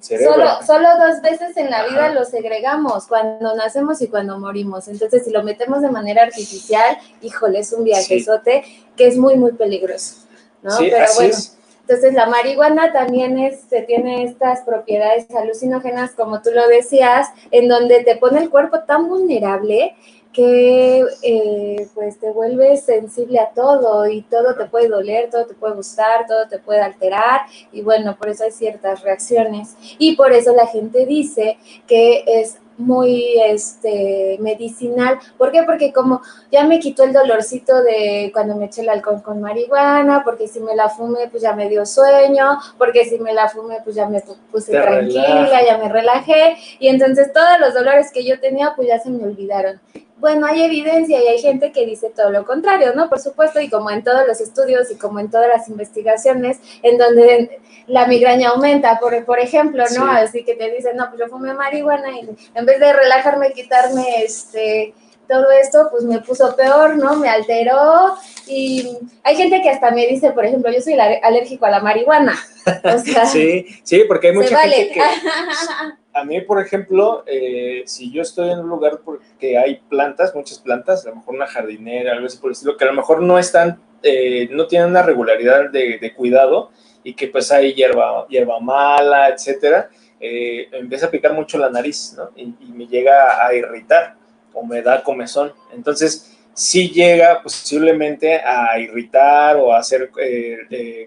cerebro. 0.00 0.34
Solo, 0.34 0.50
solo 0.66 0.88
dos 0.98 1.22
veces 1.22 1.56
en 1.56 1.70
la 1.70 1.86
vida 1.86 2.12
lo 2.12 2.24
segregamos, 2.24 3.06
cuando 3.06 3.54
nacemos 3.56 4.00
y 4.02 4.08
cuando 4.08 4.38
morimos. 4.38 4.88
Entonces, 4.88 5.24
si 5.24 5.30
lo 5.30 5.42
metemos 5.42 5.82
de 5.82 5.90
manera 5.90 6.22
artificial, 6.22 6.98
híjole, 7.22 7.60
es 7.60 7.72
un 7.72 7.84
viajezote 7.84 8.64
que 8.96 9.06
es 9.06 9.16
muy, 9.16 9.36
muy 9.36 9.52
peligroso. 9.52 10.26
¿no? 10.62 10.70
sí, 10.72 10.88
Pero 10.90 11.04
así 11.04 11.16
bueno, 11.16 11.34
es. 11.34 11.58
entonces 11.82 12.14
la 12.14 12.26
marihuana 12.26 12.92
también 12.92 13.38
es, 13.38 13.60
se 13.68 13.82
tiene 13.82 14.24
estas 14.24 14.62
propiedades 14.62 15.26
alucinógenas, 15.34 16.12
como 16.12 16.42
tú 16.42 16.50
lo 16.52 16.66
decías, 16.68 17.28
en 17.50 17.68
donde 17.68 18.02
te 18.04 18.16
pone 18.16 18.40
el 18.40 18.50
cuerpo 18.50 18.80
tan 18.80 19.08
vulnerable 19.08 19.96
que 20.38 21.04
eh, 21.22 21.88
pues 21.94 22.20
te 22.20 22.30
vuelves 22.30 22.84
sensible 22.84 23.40
a 23.40 23.50
todo 23.50 24.06
y 24.06 24.22
todo 24.22 24.54
te 24.54 24.66
puede 24.66 24.86
doler, 24.86 25.30
todo 25.30 25.46
te 25.46 25.54
puede 25.54 25.74
gustar, 25.74 26.28
todo 26.28 26.46
te 26.46 26.60
puede 26.60 26.80
alterar 26.80 27.40
y 27.72 27.82
bueno, 27.82 28.16
por 28.16 28.28
eso 28.28 28.44
hay 28.44 28.52
ciertas 28.52 29.02
reacciones 29.02 29.74
y 29.98 30.14
por 30.14 30.32
eso 30.32 30.54
la 30.54 30.68
gente 30.68 31.06
dice 31.06 31.58
que 31.88 32.22
es 32.24 32.58
muy 32.76 33.34
este 33.46 34.38
medicinal. 34.38 35.18
¿Por 35.36 35.50
qué? 35.50 35.64
Porque 35.64 35.92
como 35.92 36.22
ya 36.52 36.62
me 36.62 36.78
quitó 36.78 37.02
el 37.02 37.12
dolorcito 37.12 37.82
de 37.82 38.30
cuando 38.32 38.54
me 38.54 38.66
eché 38.66 38.82
el 38.82 38.90
alcohol 38.90 39.20
con 39.24 39.40
marihuana, 39.40 40.22
porque 40.24 40.46
si 40.46 40.60
me 40.60 40.76
la 40.76 40.88
fumé 40.88 41.26
pues 41.32 41.42
ya 41.42 41.52
me 41.52 41.68
dio 41.68 41.84
sueño, 41.84 42.60
porque 42.78 43.06
si 43.06 43.18
me 43.18 43.34
la 43.34 43.48
fumé 43.48 43.78
pues 43.82 43.96
ya 43.96 44.08
me 44.08 44.22
puse 44.52 44.70
Te 44.70 44.80
tranquila, 44.80 45.46
relaja. 45.46 45.66
ya 45.66 45.78
me 45.78 45.88
relajé 45.88 46.56
y 46.78 46.86
entonces 46.86 47.32
todos 47.32 47.58
los 47.58 47.74
dolores 47.74 48.12
que 48.12 48.24
yo 48.24 48.38
tenía 48.38 48.74
pues 48.76 48.86
ya 48.86 49.00
se 49.00 49.10
me 49.10 49.24
olvidaron. 49.24 49.80
Bueno, 50.18 50.46
hay 50.46 50.62
evidencia 50.62 51.22
y 51.22 51.28
hay 51.28 51.38
gente 51.38 51.72
que 51.72 51.86
dice 51.86 52.10
todo 52.14 52.30
lo 52.30 52.44
contrario, 52.44 52.92
¿no? 52.94 53.08
Por 53.08 53.20
supuesto, 53.20 53.60
y 53.60 53.68
como 53.68 53.90
en 53.90 54.02
todos 54.02 54.26
los 54.26 54.40
estudios 54.40 54.90
y 54.90 54.96
como 54.96 55.20
en 55.20 55.30
todas 55.30 55.48
las 55.48 55.68
investigaciones, 55.68 56.58
en 56.82 56.98
donde 56.98 57.60
la 57.86 58.06
migraña 58.06 58.50
aumenta, 58.50 58.98
por, 58.98 59.24
por 59.24 59.38
ejemplo, 59.38 59.84
¿no? 59.84 59.88
Sí. 59.88 60.16
Así 60.16 60.44
que 60.44 60.54
te 60.54 60.70
dicen, 60.70 60.96
no, 60.96 61.08
pues 61.08 61.20
yo 61.20 61.28
fumé 61.28 61.54
marihuana 61.54 62.18
y 62.18 62.28
en 62.54 62.66
vez 62.66 62.80
de 62.80 62.92
relajarme, 62.92 63.52
quitarme 63.52 64.22
este 64.24 64.94
todo 65.28 65.50
esto, 65.50 65.88
pues 65.90 66.04
me 66.04 66.20
puso 66.20 66.56
peor, 66.56 66.96
¿no? 66.96 67.16
Me 67.16 67.28
alteró 67.28 68.16
y 68.46 68.96
hay 69.22 69.36
gente 69.36 69.60
que 69.62 69.70
hasta 69.70 69.90
me 69.90 70.06
dice, 70.06 70.32
por 70.32 70.44
ejemplo, 70.44 70.72
yo 70.72 70.80
soy 70.80 70.94
alérgico 70.98 71.66
a 71.66 71.70
la 71.70 71.80
marihuana. 71.80 72.34
O 72.82 72.98
sea, 72.98 73.26
Sí, 73.32 73.66
sí, 73.82 74.04
porque 74.08 74.28
hay 74.28 74.34
mucha 74.34 74.56
vale. 74.56 74.74
gente 74.74 74.94
que 74.94 75.00
a 76.18 76.24
mí, 76.24 76.40
por 76.40 76.60
ejemplo, 76.60 77.24
eh, 77.26 77.82
si 77.86 78.10
yo 78.10 78.22
estoy 78.22 78.50
en 78.50 78.58
un 78.58 78.68
lugar 78.68 79.00
porque 79.04 79.56
hay 79.56 79.76
plantas, 79.88 80.34
muchas 80.34 80.58
plantas, 80.58 81.06
a 81.06 81.10
lo 81.10 81.16
mejor 81.16 81.34
una 81.34 81.46
jardinera, 81.46 82.12
algo 82.12 82.26
así 82.26 82.38
por 82.38 82.50
el 82.50 82.52
estilo, 82.52 82.76
que 82.76 82.84
a 82.84 82.88
lo 82.88 82.94
mejor 82.94 83.22
no 83.22 83.38
están, 83.38 83.80
eh, 84.02 84.48
no 84.50 84.66
tienen 84.66 84.88
una 84.88 85.02
regularidad 85.02 85.70
de, 85.70 86.12
cuidado 86.16 86.70
y 87.04 87.14
que 87.14 87.28
pues 87.28 87.52
hay 87.52 87.74
hierba, 87.74 88.26
hierba 88.28 88.60
mala, 88.60 89.28
etcétera, 89.28 89.90
eh, 90.20 90.68
empieza 90.72 91.06
a 91.06 91.10
picar 91.10 91.32
mucho 91.32 91.58
la 91.58 91.70
nariz, 91.70 92.14
¿no? 92.16 92.30
Y, 92.34 92.54
y, 92.60 92.72
me 92.72 92.86
llega 92.86 93.46
a 93.46 93.54
irritar 93.54 94.16
o 94.52 94.64
me 94.64 94.82
da 94.82 95.02
comezón. 95.02 95.52
Entonces, 95.72 96.36
sí 96.52 96.90
llega 96.90 97.42
posiblemente 97.42 98.40
a 98.44 98.78
irritar 98.80 99.56
o 99.56 99.72
a 99.72 99.78
hacer, 99.78 100.10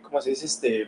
¿cómo 0.02 0.22
se 0.22 0.30
dice? 0.30 0.46
Este, 0.46 0.88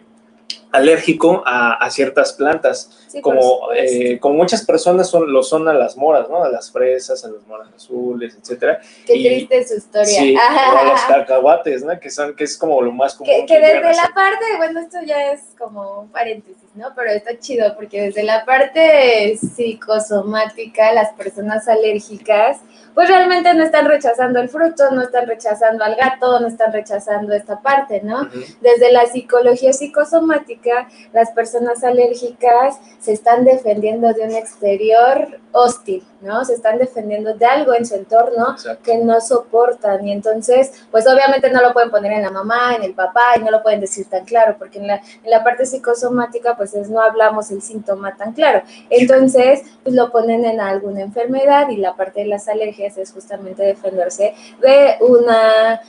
alérgico 0.73 1.43
a, 1.45 1.87
ciertas 1.91 2.33
plantas, 2.33 3.07
como, 3.21 3.71
eh, 3.75 4.17
como 4.19 4.35
muchas 4.35 4.65
personas 4.65 5.07
son, 5.07 5.31
lo 5.31 5.43
son 5.43 5.69
a 5.69 5.73
las 5.73 5.95
moras, 5.95 6.27
¿no? 6.27 6.43
A 6.43 6.49
las 6.49 6.71
fresas, 6.71 7.23
a 7.23 7.27
las 7.27 7.45
moras 7.45 7.67
azules, 7.75 8.35
etcétera. 8.41 8.81
Qué 9.05 9.13
triste 9.13 9.67
su 9.67 9.75
historia. 9.75 10.05
Sí, 10.05 10.35
o 10.73 10.77
a 10.77 10.83
los 10.83 11.01
cacahuates, 11.01 11.83
¿no? 11.83 11.99
Que 11.99 12.09
son, 12.09 12.35
que 12.35 12.45
es 12.45 12.57
como 12.57 12.81
lo 12.81 12.91
más 12.91 13.13
común. 13.13 13.31
Que, 13.31 13.45
que 13.45 13.59
desde 13.59 13.93
la 13.93 14.11
parte, 14.15 14.43
bueno, 14.57 14.79
esto 14.79 14.97
ya 15.05 15.31
es 15.31 15.41
como 15.59 16.01
un 16.01 16.09
paréntesis, 16.09 16.69
¿no? 16.73 16.87
Pero 16.95 17.11
está 17.11 17.37
chido 17.37 17.75
porque 17.75 18.01
desde 18.01 18.23
la 18.23 18.43
parte 18.43 19.37
psicosomática, 19.37 20.91
las 20.91 21.13
personas 21.13 21.67
alérgicas, 21.67 22.57
pues 22.93 23.07
realmente 23.07 23.53
no 23.53 23.63
están 23.63 23.87
rechazando 23.87 24.39
el 24.39 24.49
fruto, 24.49 24.91
no 24.91 25.01
están 25.01 25.27
rechazando 25.27 25.83
al 25.83 25.95
gato, 25.95 26.39
no 26.39 26.47
están 26.47 26.71
rechazando 26.71 27.33
esta 27.33 27.61
parte, 27.61 28.01
¿no? 28.03 28.29
Desde 28.61 28.91
la 28.91 29.05
psicología 29.07 29.73
psicosomática, 29.73 30.87
las 31.11 31.31
personas 31.31 31.83
alérgicas 31.83 32.79
se 32.99 33.13
están 33.13 33.43
defendiendo 33.43 34.13
de 34.13 34.23
un 34.23 34.31
exterior 34.31 35.39
hostil, 35.51 36.03
¿no? 36.23 36.43
Se 36.45 36.53
están 36.53 36.77
defendiendo 36.77 37.33
de 37.33 37.45
algo 37.45 37.73
en 37.73 37.85
su 37.85 37.95
entorno 37.95 38.55
que 38.83 38.97
no 38.97 39.19
soportan 39.21 40.07
y 40.07 40.11
entonces, 40.11 40.85
pues 40.91 41.05
obviamente 41.07 41.49
no 41.51 41.61
lo 41.61 41.73
pueden 41.73 41.91
poner 41.91 42.13
en 42.13 42.23
la 42.23 42.31
mamá, 42.31 42.75
en 42.75 42.83
el 42.83 42.93
papá 42.93 43.33
y 43.37 43.41
no 43.41 43.51
lo 43.51 43.61
pueden 43.61 43.81
decir 43.81 44.09
tan 44.09 44.25
claro, 44.25 44.55
porque 44.57 44.79
en 44.79 44.87
la, 44.87 44.95
en 44.95 45.29
la 45.29 45.43
parte 45.43 45.65
psicosomática, 45.65 46.55
pues 46.55 46.73
es, 46.73 46.89
no 46.89 47.01
hablamos 47.01 47.51
el 47.51 47.61
síntoma 47.61 48.15
tan 48.15 48.33
claro. 48.33 48.63
Entonces, 48.89 49.61
pues 49.83 49.95
lo 49.95 50.11
ponen 50.11 50.45
en 50.45 50.59
alguna 50.59 51.01
enfermedad 51.01 51.69
y 51.69 51.77
la 51.77 51.95
parte 51.95 52.21
de 52.21 52.27
las 52.27 52.47
alergias 52.47 52.97
es 52.97 53.11
justamente 53.11 53.63
defenderse 53.63 54.33
de 54.61 54.97
una 55.01 55.81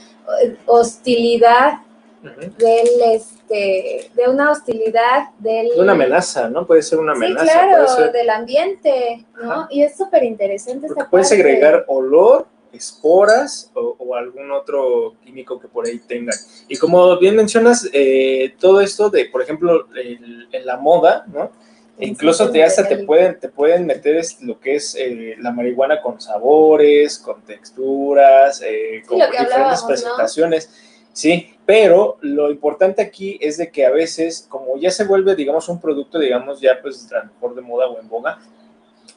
del 2.58 2.88
este 3.12 4.10
de 4.14 4.28
una 4.28 4.50
hostilidad 4.50 5.30
del 5.38 5.68
de 5.68 5.80
una 5.80 5.92
amenaza 5.92 6.48
no 6.48 6.66
puede 6.66 6.82
ser 6.82 6.98
una 6.98 7.12
amenaza 7.12 7.44
sí, 7.44 7.50
claro 7.52 8.12
del 8.12 8.30
ambiente 8.30 9.24
no 9.42 9.66
y 9.70 9.82
es 9.82 9.96
súper 9.96 10.24
interesante 10.24 10.86
esta 10.86 11.08
puede 11.08 11.24
segregar 11.24 11.84
olor 11.88 12.46
esporas 12.72 13.70
o, 13.74 14.16
algún 14.16 14.50
otro 14.50 15.14
químico 15.22 15.60
que 15.60 15.68
por 15.68 15.86
ahí 15.86 16.00
tengan. 16.00 16.36
Y 16.66 16.76
como 16.76 17.16
bien 17.18 17.36
mencionas, 17.36 17.88
eh, 17.92 18.54
todo 18.58 18.80
esto 18.80 19.10
de, 19.10 19.26
por 19.26 19.42
ejemplo, 19.42 19.86
en 19.94 20.66
la 20.66 20.76
moda, 20.76 21.24
¿no? 21.32 21.52
incluso 21.98 22.50
te, 22.50 22.64
hasta 22.64 22.86
te 22.86 22.98
pueden, 22.98 23.38
te 23.38 23.48
pueden 23.48 23.86
meter 23.86 24.24
lo 24.40 24.58
que 24.58 24.76
es 24.76 24.96
eh, 24.98 25.36
la 25.38 25.52
marihuana 25.52 26.00
con 26.00 26.20
sabores, 26.20 27.18
con 27.18 27.42
texturas, 27.42 28.62
eh, 28.64 29.02
con 29.06 29.18
diferentes 29.18 29.82
presentaciones. 29.82 30.70
Sí, 31.14 31.54
pero 31.64 32.18
lo 32.22 32.50
importante 32.50 33.00
aquí 33.00 33.38
es 33.40 33.56
de 33.56 33.70
que 33.70 33.86
a 33.86 33.90
veces, 33.90 34.46
como 34.48 34.76
ya 34.76 34.90
se 34.90 35.04
vuelve, 35.04 35.36
digamos, 35.36 35.68
un 35.68 35.80
producto, 35.80 36.18
digamos, 36.18 36.60
ya 36.60 36.78
pues 36.82 37.10
a 37.12 37.20
lo 37.20 37.32
mejor 37.32 37.54
de 37.54 37.60
moda 37.62 37.86
o 37.86 38.00
en 38.00 38.08
boga, 38.08 38.38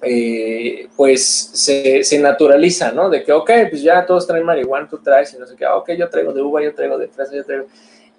eh, 0.04 0.88
pues 0.96 1.26
se, 1.26 2.04
se, 2.04 2.20
naturaliza, 2.20 2.92
¿no? 2.92 3.10
De 3.10 3.24
que, 3.24 3.34
ok, 3.34 3.52
pues 3.72 3.82
ya 3.82 4.06
todos 4.06 4.28
traen 4.28 4.46
marihuana, 4.46 4.88
tú 4.88 5.00
traes 5.00 5.34
y 5.34 5.40
no 5.40 5.48
sé 5.48 5.56
qué, 5.56 5.66
ok, 5.66 5.92
yo 5.94 6.08
traigo 6.08 6.32
de 6.34 6.42
uva, 6.44 6.62
yo 6.64 6.76
traigo 6.76 7.00
de 7.00 7.08
fresa, 7.08 7.36
yo 7.36 7.44
traigo, 7.44 7.66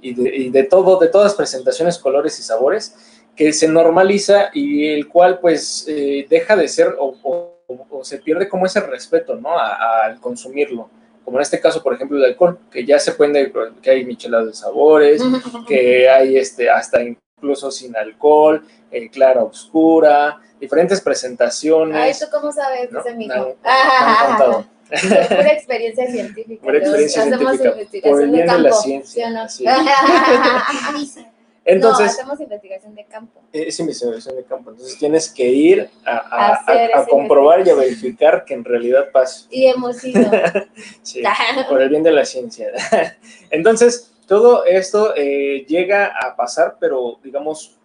y 0.03 0.13
de, 0.13 0.37
y 0.37 0.51
de 0.51 0.65
todo, 0.65 0.99
de 0.99 1.07
todas 1.07 1.35
presentaciones, 1.35 1.99
colores 1.99 2.37
y 2.41 2.43
sabores, 2.43 2.97
que 3.37 3.53
se 3.53 3.69
normaliza 3.69 4.51
y 4.53 4.89
el 4.89 5.07
cual 5.07 5.39
pues 5.39 5.85
eh, 5.87 6.27
deja 6.29 6.57
de 6.57 6.67
ser 6.67 6.97
o, 6.99 7.15
se 8.03 8.19
pierde 8.19 8.49
como 8.49 8.67
ese 8.67 8.81
respeto, 8.81 9.37
¿no? 9.37 9.57
Al 9.57 10.19
consumirlo. 10.21 10.91
Como 11.29 11.41
en 11.41 11.43
este 11.43 11.61
caso, 11.61 11.83
por 11.83 11.93
ejemplo, 11.93 12.17
el 12.17 12.25
alcohol, 12.25 12.59
que 12.73 12.87
ya 12.87 12.99
se 12.99 13.13
puede, 13.13 13.53
que 13.83 13.91
hay 13.91 14.03
micheladas 14.07 14.47
de 14.47 14.55
sabores, 14.55 15.23
que 15.69 16.09
hay 16.09 16.39
este, 16.39 16.71
hasta 16.71 17.03
incluso 17.03 17.71
sin 17.71 17.95
alcohol, 17.95 18.67
eh, 18.91 19.11
clara 19.11 19.43
oscura, 19.43 20.41
diferentes 20.59 21.03
presentaciones. 21.03 21.95
Ay, 21.95 22.13
¿tú 22.19 22.25
cómo 22.33 22.51
sabes? 22.51 22.91
Dice 22.91 23.15
mi 23.15 23.27
hijo. 23.27 23.57
Ah, 23.63 24.65
Pura 24.89 25.53
experiencia 25.53 26.11
científica. 26.11 26.63
Pura 26.63 26.79
experiencia 26.79 27.23
científica. 27.25 28.09
Por 28.09 28.23
el 28.23 28.31
bien 28.31 28.47
de, 28.47 28.59
la 28.59 28.73
ciencia. 28.73 29.49
¿sí? 29.51 29.67
Entonces, 31.71 32.07
no, 32.07 32.13
hacemos 32.13 32.41
investigación 32.41 32.95
de 32.95 33.05
campo. 33.05 33.43
Es 33.53 33.79
investigación 33.79 34.37
de 34.37 34.45
campo. 34.45 34.71
Entonces 34.71 34.99
tienes 34.99 35.29
que 35.29 35.45
ir 35.45 35.91
a, 36.03 36.63
a, 36.67 37.07
comprobar 37.07 37.67
y 37.67 37.69
a 37.69 37.75
verificar 37.75 38.47
que 38.47 38.55
en 38.55 38.65
realidad 38.65 39.11
pasa. 39.13 39.47
Y 39.51 39.67
hemos 39.67 40.03
ido. 40.03 40.31
sí, 41.03 41.23
por 41.69 41.83
el 41.83 41.91
bien 41.91 42.03
de 42.03 42.13
la 42.13 42.25
ciencia. 42.25 42.69
Entonces, 43.51 44.15
todo 44.27 44.65
esto 44.65 45.13
eh, 45.15 45.67
llega 45.69 46.07
a 46.07 46.35
pasar, 46.37 46.79
pero 46.81 47.19
digamos 47.23 47.77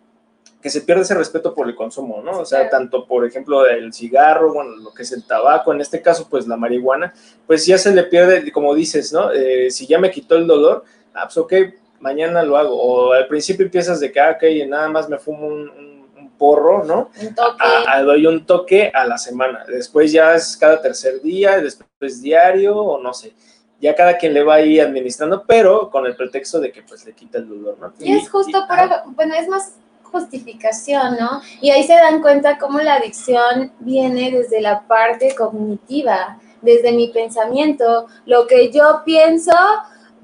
que 0.61 0.69
se 0.69 0.79
pierde 0.79 1.01
ese 1.01 1.15
respeto 1.15 1.53
por 1.53 1.67
el 1.67 1.75
consumo, 1.75 2.21
¿no? 2.23 2.39
O 2.39 2.45
sea, 2.45 2.69
tanto, 2.69 3.05
por 3.05 3.25
ejemplo, 3.25 3.67
el 3.67 3.91
cigarro, 3.93 4.53
bueno, 4.53 4.77
lo 4.77 4.93
que 4.93 5.03
es 5.03 5.11
el 5.11 5.25
tabaco, 5.25 5.73
en 5.73 5.81
este 5.81 6.01
caso, 6.01 6.29
pues 6.29 6.47
la 6.47 6.55
marihuana, 6.55 7.13
pues 7.45 7.65
ya 7.65 7.77
se 7.77 7.93
le 7.93 8.03
pierde, 8.03 8.49
como 8.53 8.73
dices, 8.73 9.11
¿no? 9.11 9.29
Eh, 9.33 9.69
si 9.71 9.87
ya 9.87 9.99
me 9.99 10.09
quitó 10.09 10.37
el 10.37 10.47
dolor, 10.47 10.85
ah, 11.13 11.25
pues 11.25 11.37
ok, 11.37 11.53
mañana 12.03 12.43
lo 12.43 12.57
hago. 12.57 12.75
O 12.75 13.13
al 13.13 13.27
principio 13.27 13.65
empiezas 13.65 13.99
de 13.99 14.11
que, 14.11 14.19
ah, 14.19 14.37
ok, 14.37 14.43
nada 14.67 14.89
más 14.89 15.09
me 15.09 15.17
fumo 15.17 15.47
un, 15.47 15.93
porro, 16.37 16.83
¿no? 16.83 17.09
Un 17.21 17.35
toque. 17.35 17.63
A, 17.87 18.01
doy 18.01 18.25
un 18.25 18.45
toque 18.45 18.91
a 18.93 19.05
la 19.05 19.17
semana. 19.17 19.63
Después 19.65 20.11
ya 20.11 20.33
es 20.35 20.57
cada 20.57 20.81
tercer 20.81 21.21
día, 21.21 21.61
después 21.61 22.21
diario, 22.21 22.75
o 22.75 23.01
no 23.01 23.13
sé. 23.13 23.33
Ya 23.79 23.95
cada 23.95 24.17
quien 24.17 24.33
le 24.33 24.43
va 24.43 24.55
ahí 24.55 24.79
administrando, 24.79 25.45
pero 25.47 25.89
con 25.89 26.05
el 26.05 26.15
pretexto 26.15 26.59
de 26.59 26.71
que 26.71 26.81
pues 26.81 27.05
le 27.05 27.13
quita 27.13 27.37
el 27.37 27.47
dolor, 27.47 27.77
¿no? 27.79 27.93
Y, 27.99 28.17
es 28.17 28.29
justo 28.29 28.65
por, 28.67 29.13
bueno, 29.13 29.35
es 29.35 29.47
más 29.47 29.75
justificación, 30.13 31.17
¿no? 31.19 31.41
Y 31.61 31.69
ahí 31.69 31.83
se 31.83 31.93
dan 31.93 32.21
cuenta 32.21 32.57
cómo 32.57 32.79
la 32.79 32.95
adicción 32.95 33.71
viene 33.79 34.31
desde 34.31 34.59
la 34.59 34.81
parte 34.87 35.35
cognitiva, 35.35 36.39
desde 36.61 36.91
mi 36.91 37.07
pensamiento. 37.07 38.07
Lo 38.25 38.47
que 38.47 38.71
yo 38.71 39.01
pienso, 39.05 39.53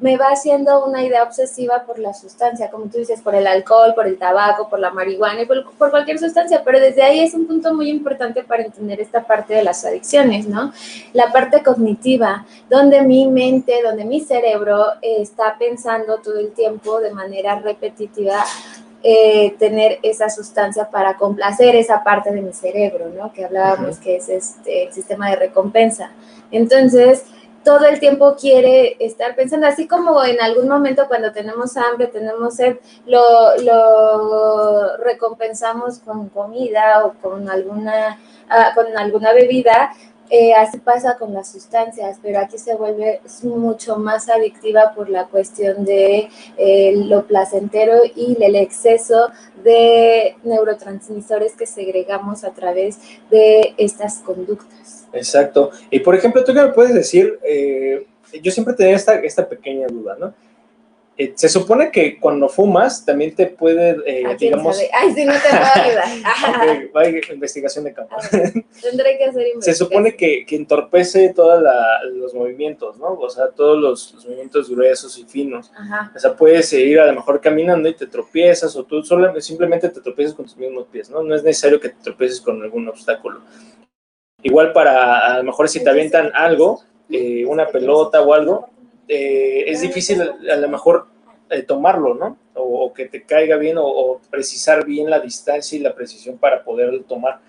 me 0.01 0.17
va 0.17 0.27
haciendo 0.27 0.85
una 0.85 1.03
idea 1.03 1.23
obsesiva 1.23 1.83
por 1.85 1.99
la 1.99 2.13
sustancia, 2.13 2.69
como 2.69 2.85
tú 2.85 2.99
dices, 2.99 3.21
por 3.21 3.35
el 3.35 3.45
alcohol, 3.47 3.93
por 3.93 4.07
el 4.07 4.17
tabaco, 4.17 4.69
por 4.69 4.79
la 4.79 4.91
marihuana 4.91 5.41
y 5.41 5.45
por, 5.45 5.65
cualquier 5.91 6.19
sustancia, 6.19 6.61
pero 6.63 6.79
desde 6.79 7.01
ahí 7.01 7.19
es 7.19 7.33
un 7.33 7.47
punto 7.47 7.73
muy 7.73 7.89
importante 7.89 8.43
para 8.43 8.63
entender 8.63 9.01
esta 9.01 9.23
parte 9.23 9.53
de 9.53 9.63
las 9.63 9.83
adicciones, 9.85 10.47
¿no? 10.47 10.71
La 11.13 11.31
parte 11.31 11.61
cognitiva, 11.63 12.45
donde 12.69 13.01
mi 13.01 13.27
mente, 13.27 13.81
donde 13.83 14.05
mi 14.05 14.21
cerebro 14.21 14.85
está 15.01 15.57
pensando 15.57 16.19
todo 16.19 16.39
el 16.39 16.51
tiempo 16.51 16.99
de 16.99 17.11
manera 17.11 17.59
repetitiva 17.59 18.43
eh, 19.01 19.55
tener 19.57 19.99
esa 20.03 20.29
sustancia 20.29 20.89
para 20.89 21.15
complacer 21.15 21.75
esa 21.75 22.03
parte 22.03 22.31
de 22.31 22.41
mi 22.41 22.53
cerebro, 22.53 23.09
¿no? 23.09 23.31
Que 23.31 23.45
hablábamos 23.45 23.97
que 23.97 24.17
es 24.17 24.29
este, 24.29 24.87
el 24.87 24.93
sistema 24.93 25.29
de 25.29 25.37
recompensa. 25.37 26.11
Entonces, 26.51 27.23
todo 27.63 27.85
el 27.85 27.99
tiempo 27.99 28.35
quiere 28.39 28.95
estar 28.99 29.35
pensando, 29.35 29.67
así 29.67 29.87
como 29.87 30.23
en 30.23 30.41
algún 30.41 30.67
momento 30.67 31.07
cuando 31.07 31.31
tenemos 31.31 31.75
hambre, 31.77 32.07
tenemos 32.07 32.55
sed, 32.55 32.77
lo, 33.05 33.57
lo 33.57 34.97
recompensamos 34.97 35.99
con 35.99 36.29
comida 36.29 37.05
o 37.05 37.13
con 37.21 37.49
alguna, 37.49 38.19
ah, 38.49 38.71
con 38.75 38.97
alguna 38.97 39.33
bebida, 39.33 39.91
eh, 40.31 40.53
así 40.53 40.77
pasa 40.77 41.17
con 41.17 41.33
las 41.33 41.51
sustancias, 41.51 42.19
pero 42.21 42.39
aquí 42.39 42.59
se 42.59 42.75
vuelve 42.75 43.19
mucho 43.43 43.97
más 43.97 44.29
adictiva 44.29 44.93
por 44.93 45.09
la 45.09 45.25
cuestión 45.25 45.85
de 45.85 46.29
eh, 46.55 46.93
lo 46.95 47.25
placentero 47.25 48.01
y 48.15 48.37
el 48.39 48.55
exceso 48.55 49.31
de 49.63 50.35
neurotransmisores 50.43 51.55
que 51.55 51.65
segregamos 51.65 52.43
a 52.43 52.51
través 52.51 52.99
de 53.31 53.73
estas 53.77 54.19
conductas. 54.19 54.98
Exacto. 55.13 55.71
Y 55.89 55.99
por 55.99 56.15
ejemplo, 56.15 56.43
tú 56.43 56.53
qué 56.53 56.61
me 56.61 56.69
puedes 56.69 56.93
decir, 56.93 57.39
eh, 57.43 58.05
yo 58.41 58.51
siempre 58.51 58.73
tenía 58.73 58.95
esta, 58.95 59.15
esta 59.19 59.47
pequeña 59.47 59.87
duda, 59.87 60.17
¿no? 60.19 60.33
eh, 61.19 61.33
se 61.35 61.49
supone 61.49 61.91
que 61.91 62.17
cuando 62.17 62.47
fumas 62.47 63.03
también 63.03 63.35
te 63.35 63.47
puede, 63.47 63.97
eh, 64.05 64.25
¿A 64.25 64.37
quién 64.37 64.53
digamos, 64.53 64.77
sabe? 64.77 64.89
Ay, 64.93 65.13
sí, 65.13 65.25
no 65.25 65.33
te 65.33 65.49
puedo 65.49 65.85
ayudar. 65.85 66.85
ok, 66.85 66.93
vaya 66.93 67.19
investigación 67.33 67.83
de 67.83 67.93
campo. 67.93 68.15
Ver, 68.31 68.53
Tendré 68.81 69.17
que 69.17 69.25
hacer 69.25 69.43
Se 69.43 69.49
investigación. 69.49 69.75
supone 69.75 70.15
que, 70.15 70.45
que 70.45 70.55
entorpece 70.55 71.33
todos 71.35 71.61
los 72.13 72.33
movimientos, 72.33 72.97
¿no? 72.97 73.15
O 73.15 73.29
sea, 73.29 73.49
todos 73.49 73.77
los, 73.77 74.13
los 74.13 74.25
movimientos 74.27 74.69
gruesos 74.69 75.19
y 75.19 75.25
finos. 75.25 75.69
Ajá. 75.75 76.13
O 76.15 76.19
sea, 76.19 76.37
puedes 76.37 76.71
ir 76.71 77.01
a 77.01 77.07
lo 77.07 77.13
mejor 77.13 77.41
caminando 77.41 77.89
y 77.89 77.95
te 77.95 78.07
tropiezas 78.07 78.73
o 78.77 78.85
tú 78.85 79.03
solo, 79.03 79.41
simplemente 79.41 79.89
te 79.89 79.99
tropiezas 79.99 80.33
con 80.33 80.45
tus 80.45 80.55
mismos 80.55 80.87
pies, 80.89 81.09
¿no? 81.09 81.21
No 81.21 81.35
es 81.35 81.43
necesario 81.43 81.81
que 81.81 81.89
te 81.89 82.01
tropieces 82.01 82.39
con 82.39 82.63
algún 82.63 82.87
obstáculo. 82.87 83.41
Igual 84.43 84.71
para, 84.73 85.33
a 85.33 85.37
lo 85.39 85.43
mejor 85.43 85.67
si 85.69 85.83
te 85.83 85.89
avientan 85.89 86.31
algo, 86.33 86.81
eh, 87.09 87.45
una 87.45 87.67
pelota 87.67 88.21
o 88.21 88.33
algo, 88.33 88.69
eh, 89.07 89.63
es 89.67 89.81
difícil 89.81 90.21
a 90.21 90.55
lo 90.55 90.69
mejor 90.69 91.07
eh, 91.49 91.63
tomarlo, 91.63 92.13
¿no? 92.13 92.37
O, 92.53 92.85
o 92.85 92.93
que 92.93 93.05
te 93.07 93.23
caiga 93.23 93.57
bien 93.57 93.77
o, 93.77 93.85
o 93.85 94.21
precisar 94.29 94.85
bien 94.85 95.09
la 95.09 95.19
distancia 95.19 95.77
y 95.77 95.81
la 95.81 95.93
precisión 95.95 96.37
para 96.37 96.63
poderlo 96.63 97.01
tomar. 97.03 97.39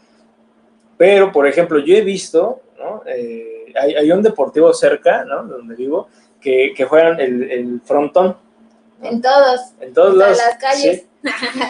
Pero, 0.96 1.30
por 1.32 1.46
ejemplo, 1.46 1.78
yo 1.78 1.94
he 1.96 2.00
visto, 2.02 2.60
¿no? 2.78 3.02
Eh, 3.06 3.72
hay, 3.78 3.94
hay 3.94 4.10
un 4.12 4.22
deportivo 4.22 4.72
cerca, 4.72 5.24
¿no? 5.24 5.44
Donde 5.44 5.74
vivo, 5.74 6.08
que, 6.40 6.72
que 6.76 6.84
juegan 6.84 7.20
el, 7.20 7.50
el 7.50 7.80
frontón 7.84 8.36
En 9.02 9.20
todos. 9.22 9.60
en 9.80 9.92
todos 9.94 10.12
En 10.14 10.18
lados. 10.18 10.38
las 10.38 10.56
calles. 10.56 11.00
sí. 11.02 11.06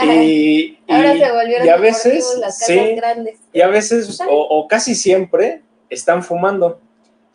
Y, 0.04 0.78
Ahora 0.88 1.14
y- 1.14 1.18
se 1.20 1.32
volvieron 1.32 1.66
y 1.66 1.70
a 1.70 1.76
veces, 1.76 2.36
las 2.38 2.58
casas 2.58 2.66
sí, 2.66 2.94
grandes. 2.96 3.38
y 3.52 3.60
a 3.60 3.68
veces, 3.68 4.20
o, 4.28 4.34
o 4.34 4.68
casi 4.68 4.94
siempre, 4.94 5.62
están 5.88 6.22
fumando. 6.22 6.80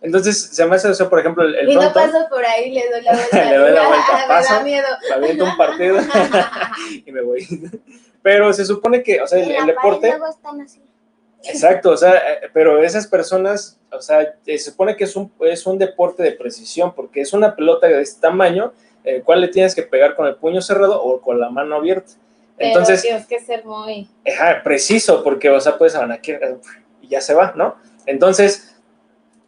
Entonces, 0.02 0.40
se 0.54 0.66
me 0.66 0.76
hace 0.76 0.92
eso, 0.92 1.10
por 1.10 1.20
ejemplo, 1.20 1.44
el, 1.44 1.56
el 1.56 1.70
y 1.70 1.76
no 1.76 1.92
paso 1.92 2.28
por 2.30 2.46
ahí, 2.46 2.70
le 2.72 2.90
doy 2.90 3.02
la 3.02 3.14
vuelta. 3.16 3.46
Le 3.52 3.58
doy 3.58 3.72
la 3.72 3.88
vuelta, 3.88 4.18
Me 4.22 4.28
paso. 4.28 4.54
da 4.54 4.64
miedo. 4.64 4.88
me 5.10 5.16
aviento 5.16 5.44
un 5.46 5.58
partido 5.58 5.98
y 7.06 7.12
me 7.12 7.22
voy. 7.22 7.48
Pero 8.22 8.54
se 8.54 8.66
supone 8.66 9.02
que, 9.04 9.22
o 9.22 9.28
sea, 9.28 9.40
el, 9.44 9.52
el 9.52 9.66
deporte, 9.66 10.10
luego 10.10 10.28
están 10.28 10.62
así. 10.62 10.82
exacto, 11.44 11.92
o 11.92 11.98
sea, 11.98 12.14
eh, 12.16 12.50
pero 12.54 12.82
esas 12.84 13.08
personas, 13.08 13.80
o 13.92 14.02
sea, 14.02 14.22
eh, 14.22 14.36
se 14.46 14.72
supone 14.72 14.96
que 14.96 15.04
es 15.06 15.16
un, 15.16 15.32
es 15.42 15.66
un 15.66 15.78
deporte 15.78 16.24
de 16.24 16.32
precisión, 16.34 16.94
porque 16.96 17.22
es 17.22 17.34
una 17.34 17.56
pelota 17.56 17.88
de 17.88 18.02
este 18.02 18.22
tamaño, 18.22 18.74
el 19.06 19.24
cual 19.24 19.42
le 19.42 19.48
tienes 19.48 19.76
que 19.76 19.84
pegar 19.84 20.16
con 20.16 20.28
el 20.28 20.36
puño 20.36 20.62
cerrado 20.62 21.02
o 21.02 21.22
con 21.22 21.40
la 21.40 21.50
mano 21.50 21.76
abierta. 21.76 22.14
Pero 22.58 22.70
Entonces, 22.70 23.02
tienes 23.02 23.28
que 23.28 23.40
ser 23.40 23.66
muy. 23.66 24.10
Ajá, 24.26 24.62
preciso, 24.64 25.24
porque, 25.24 25.50
o 25.50 25.60
sea, 25.60 25.78
puedes 25.78 25.96
abanaquear 25.96 26.58
y 27.02 27.08
ya 27.08 27.22
se 27.22 27.34
va, 27.34 27.54
¿no? 27.56 27.76
Entonces, 28.06 28.76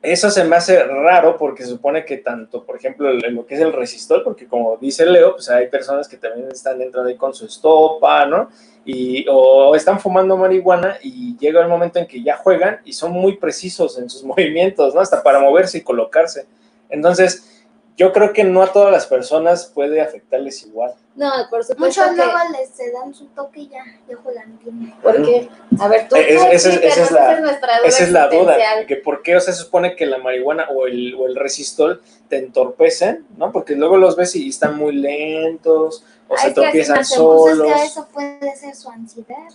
eso 0.01 0.29
se 0.29 0.43
me 0.43 0.55
hace 0.55 0.83
raro 0.83 1.37
porque 1.37 1.63
se 1.63 1.69
supone 1.69 2.05
que 2.05 2.17
tanto, 2.17 2.63
por 2.63 2.75
ejemplo, 2.75 3.11
lo 3.11 3.45
que 3.45 3.55
es 3.55 3.61
el 3.61 3.73
resistor, 3.73 4.23
porque 4.23 4.47
como 4.47 4.77
dice 4.77 5.05
Leo, 5.05 5.33
pues 5.33 5.49
hay 5.49 5.67
personas 5.67 6.07
que 6.07 6.17
también 6.17 6.47
están 6.51 6.81
entrando 6.81 7.09
ahí 7.09 7.17
con 7.17 7.33
su 7.33 7.45
estopa, 7.45 8.25
¿no? 8.25 8.49
Y, 8.85 9.25
o 9.29 9.75
están 9.75 9.99
fumando 9.99 10.37
marihuana 10.37 10.97
y 11.01 11.35
llega 11.37 11.61
el 11.61 11.67
momento 11.67 11.99
en 11.99 12.07
que 12.07 12.21
ya 12.21 12.37
juegan 12.37 12.79
y 12.85 12.93
son 12.93 13.11
muy 13.11 13.37
precisos 13.37 13.97
en 13.97 14.09
sus 14.09 14.23
movimientos, 14.25 14.93
¿no? 14.93 15.01
Hasta 15.01 15.23
para 15.23 15.39
moverse 15.39 15.79
y 15.79 15.81
colocarse. 15.81 16.45
Entonces, 16.89 17.56
yo 17.97 18.13
creo 18.13 18.31
que 18.31 18.43
no 18.43 18.61
a 18.61 18.71
todas 18.71 18.91
las 18.91 19.07
personas 19.07 19.65
puede 19.65 19.99
afectarles 20.01 20.63
igual. 20.63 20.93
No, 21.15 21.31
por 21.49 21.63
supuesto 21.63 22.01
Muchos 22.03 22.15
que. 22.15 22.15
luego 22.23 22.37
les 22.57 22.69
se 22.69 22.91
dan 22.91 23.11
su 23.13 23.25
toque 23.29 23.61
y 23.61 23.69
ya, 23.69 23.83
ya 24.07 24.15
juegan 24.17 24.59
bien. 24.63 24.93
¿Por 25.01 25.15
qué? 25.25 25.49
A 25.79 25.87
ver, 25.87 26.07
tú. 26.07 26.15
Es- 26.15 26.27
tú 26.27 26.33
esa 26.33 26.49
es- 26.51 26.65
explícanos, 26.65 26.95
esa 26.97 27.03
es 27.03 27.11
la- 27.11 27.35
duda 27.39 27.59
Esa 27.85 28.03
es 28.03 28.11
la 28.11 28.27
duda, 28.29 28.57
que 28.87 28.95
por 28.97 29.23
qué, 29.23 29.35
o 29.35 29.39
sea, 29.41 29.51
se 29.53 29.63
supone 29.63 29.95
que 29.95 30.05
la 30.05 30.19
marihuana 30.19 30.67
o 30.69 30.85
el, 30.85 31.15
o 31.15 31.25
el 31.25 31.35
resistol 31.35 32.01
te 32.29 32.37
entorpecen, 32.37 33.25
¿no? 33.35 33.51
Porque 33.51 33.75
luego 33.75 33.97
los 33.97 34.15
ves 34.15 34.35
y 34.35 34.47
están 34.49 34.77
muy 34.77 34.93
lentos, 34.95 36.05
o 36.27 36.37
se 36.37 36.51
tropiezan 36.51 36.97
Pues 36.97 37.09
es 37.09 37.15
solos. 37.15 37.67
que 37.73 37.83
eso 37.83 38.07
puede 38.13 38.55
ser 38.55 38.75
su 38.75 38.89
ansiedad. 38.91 39.47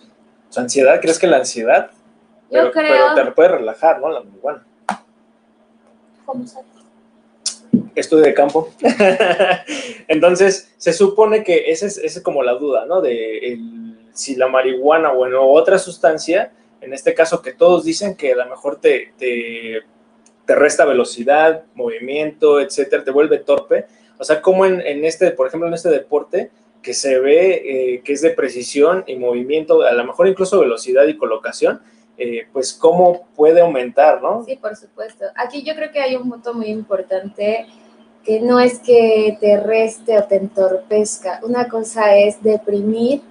¿Su 0.48 0.60
ansiedad? 0.60 1.00
¿Crees 1.00 1.18
que 1.20 1.26
la 1.28 1.36
ansiedad? 1.36 1.90
Yo 2.50 2.70
Pero, 2.70 2.72
creo. 2.72 3.06
pero 3.14 3.26
te 3.26 3.32
puede 3.32 3.48
relajar, 3.50 4.00
¿no? 4.00 4.08
La 4.10 4.20
marihuana. 4.22 4.66
¿Cómo 6.26 6.46
sabes? 6.46 6.66
Estudio 7.94 8.24
de 8.24 8.34
campo. 8.34 8.70
Entonces, 10.08 10.72
se 10.76 10.92
supone 10.92 11.44
que 11.44 11.70
esa 11.70 11.86
es, 11.86 11.98
es 11.98 12.20
como 12.20 12.42
la 12.42 12.54
duda, 12.54 12.86
¿no? 12.86 13.00
De 13.00 13.58
si 14.12 14.36
la 14.36 14.48
marihuana 14.48 15.12
o 15.12 15.16
bueno, 15.16 15.42
otra 15.42 15.78
sustancia, 15.78 16.52
en 16.80 16.92
este 16.92 17.14
caso 17.14 17.42
que 17.42 17.52
todos 17.52 17.84
dicen 17.84 18.16
que 18.16 18.32
a 18.32 18.36
lo 18.36 18.46
mejor 18.46 18.80
te, 18.80 19.12
te, 19.18 19.82
te 20.46 20.54
resta 20.54 20.84
velocidad, 20.84 21.64
movimiento, 21.74 22.60
etcétera, 22.60 23.04
te 23.04 23.10
vuelve 23.10 23.38
torpe. 23.38 23.86
O 24.18 24.24
sea, 24.24 24.42
como 24.42 24.66
en, 24.66 24.80
en 24.80 25.04
este, 25.04 25.30
por 25.30 25.46
ejemplo, 25.46 25.68
en 25.68 25.74
este 25.74 25.88
deporte, 25.88 26.50
que 26.82 26.94
se 26.94 27.18
ve 27.18 27.62
eh, 27.64 28.02
que 28.02 28.12
es 28.12 28.20
de 28.20 28.30
precisión 28.30 29.04
y 29.06 29.16
movimiento, 29.16 29.82
a 29.82 29.92
lo 29.92 30.04
mejor 30.04 30.28
incluso 30.28 30.60
velocidad 30.60 31.06
y 31.06 31.16
colocación, 31.16 31.80
eh, 32.18 32.46
pues 32.52 32.72
cómo 32.72 33.28
puede 33.34 33.60
aumentar, 33.60 34.20
¿no? 34.20 34.44
Sí, 34.44 34.56
por 34.56 34.76
supuesto. 34.76 35.24
Aquí 35.36 35.62
yo 35.62 35.74
creo 35.74 35.90
que 35.90 36.00
hay 36.00 36.16
un 36.16 36.28
punto 36.28 36.52
muy 36.52 36.66
importante 36.66 37.66
que 38.24 38.40
no 38.40 38.60
es 38.60 38.78
que 38.78 39.36
te 39.40 39.58
reste 39.58 40.18
o 40.18 40.24
te 40.24 40.36
entorpezca. 40.36 41.40
Una 41.42 41.68
cosa 41.68 42.16
es 42.16 42.42
deprimir 42.42 43.22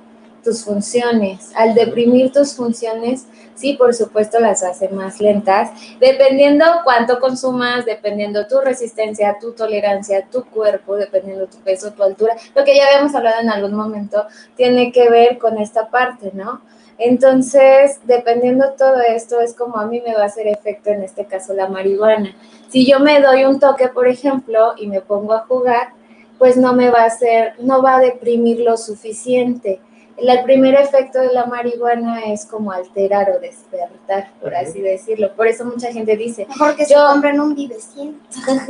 tus 0.44 0.64
funciones. 0.64 1.52
Al 1.56 1.74
deprimir 1.76 2.32
tus 2.32 2.56
funciones, 2.56 3.26
sí, 3.56 3.74
por 3.74 3.94
supuesto, 3.94 4.40
las 4.40 4.64
hace 4.64 4.90
más 4.90 5.20
lentas, 5.20 5.70
dependiendo 6.00 6.66
cuánto 6.84 7.20
consumas, 7.20 7.86
dependiendo 7.86 8.48
tu 8.48 8.60
resistencia, 8.60 9.38
tu 9.40 9.54
tolerancia, 9.54 10.26
tu 10.32 10.44
cuerpo, 10.46 10.96
dependiendo 10.96 11.48
tu 11.48 11.58
peso, 11.58 11.92
tu 11.94 12.04
altura. 12.04 12.36
Lo 12.56 12.64
que 12.64 12.76
ya 12.76 12.88
habíamos 12.88 13.16
hablado 13.16 13.42
en 13.42 13.50
algún 13.50 13.74
momento 13.74 14.26
tiene 14.56 14.92
que 14.92 15.10
ver 15.10 15.38
con 15.38 15.58
esta 15.58 15.90
parte, 15.90 16.32
¿no? 16.34 16.62
Entonces, 17.04 18.00
dependiendo 18.04 18.74
todo 18.78 19.02
esto, 19.02 19.40
es 19.40 19.56
como 19.56 19.78
a 19.78 19.88
mí 19.88 20.04
me 20.06 20.14
va 20.14 20.22
a 20.22 20.26
hacer 20.28 20.48
efecto, 20.48 20.92
en 20.92 21.02
este 21.02 21.26
caso, 21.26 21.52
la 21.54 21.68
marihuana. 21.68 22.36
Si 22.70 22.86
yo 22.86 23.00
me 23.00 23.20
doy 23.20 23.44
un 23.44 23.60
toque, 23.60 23.88
por 23.88 24.08
ejemplo, 24.08 24.74
y 24.78 24.86
me 24.86 25.02
pongo 25.02 25.34
a 25.34 25.40
jugar, 25.40 25.94
pues 26.38 26.58
no 26.58 26.74
me 26.74 26.92
va 26.92 27.02
a 27.02 27.06
hacer, 27.06 27.54
no 27.58 27.82
va 27.82 27.96
a 27.96 28.00
deprimir 28.00 28.60
lo 28.60 28.78
suficiente. 28.78 29.82
El, 30.16 30.44
primer 30.44 30.76
efecto 30.76 31.20
de 31.20 31.34
la 31.34 31.48
marihuana 31.48 32.22
es 32.32 32.46
como 32.46 32.72
alterar 32.72 33.32
o 33.32 33.40
despertar, 33.40 34.30
por 34.40 34.54
así 34.54 34.80
decirlo. 34.80 35.36
Por 35.36 35.48
eso 35.48 35.66
mucha 35.66 35.92
gente 35.92 36.16
dice, 36.16 36.46
Mejor 36.46 36.76
que 36.76 36.86
se 36.86 36.94
Yo- 36.94 37.08
compren 37.08 37.40
un 37.40 37.56
Vive 37.56 37.80
100. 37.80 38.22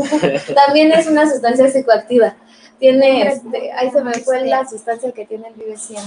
también 0.56 0.94
es 0.94 1.06
una 1.08 1.30
sustancia 1.30 1.70
psicoactiva. 1.70 2.38
Tiene, 2.80 3.28
este, 3.28 3.74
ahí 3.74 3.92
se 3.92 4.02
me 4.02 4.14
fue 4.14 4.46
la 4.46 4.66
sustancia 4.66 5.12
que 5.12 5.26
tiene 5.26 5.50
el 5.50 5.54
Vive 5.56 5.76
100, 5.76 6.02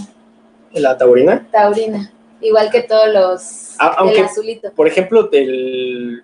La 0.75 0.97
taurina. 0.99 1.47
taurina. 1.51 2.11
Igual 2.41 2.71
que 2.71 2.83
todos 2.83 3.09
los, 3.13 3.75
Ah, 3.79 3.95
aunque- 3.99 4.19
el 4.19 4.25
azulito. 4.27 4.73
Por 4.73 4.87
ejemplo, 4.87 5.25
del, 5.25 6.23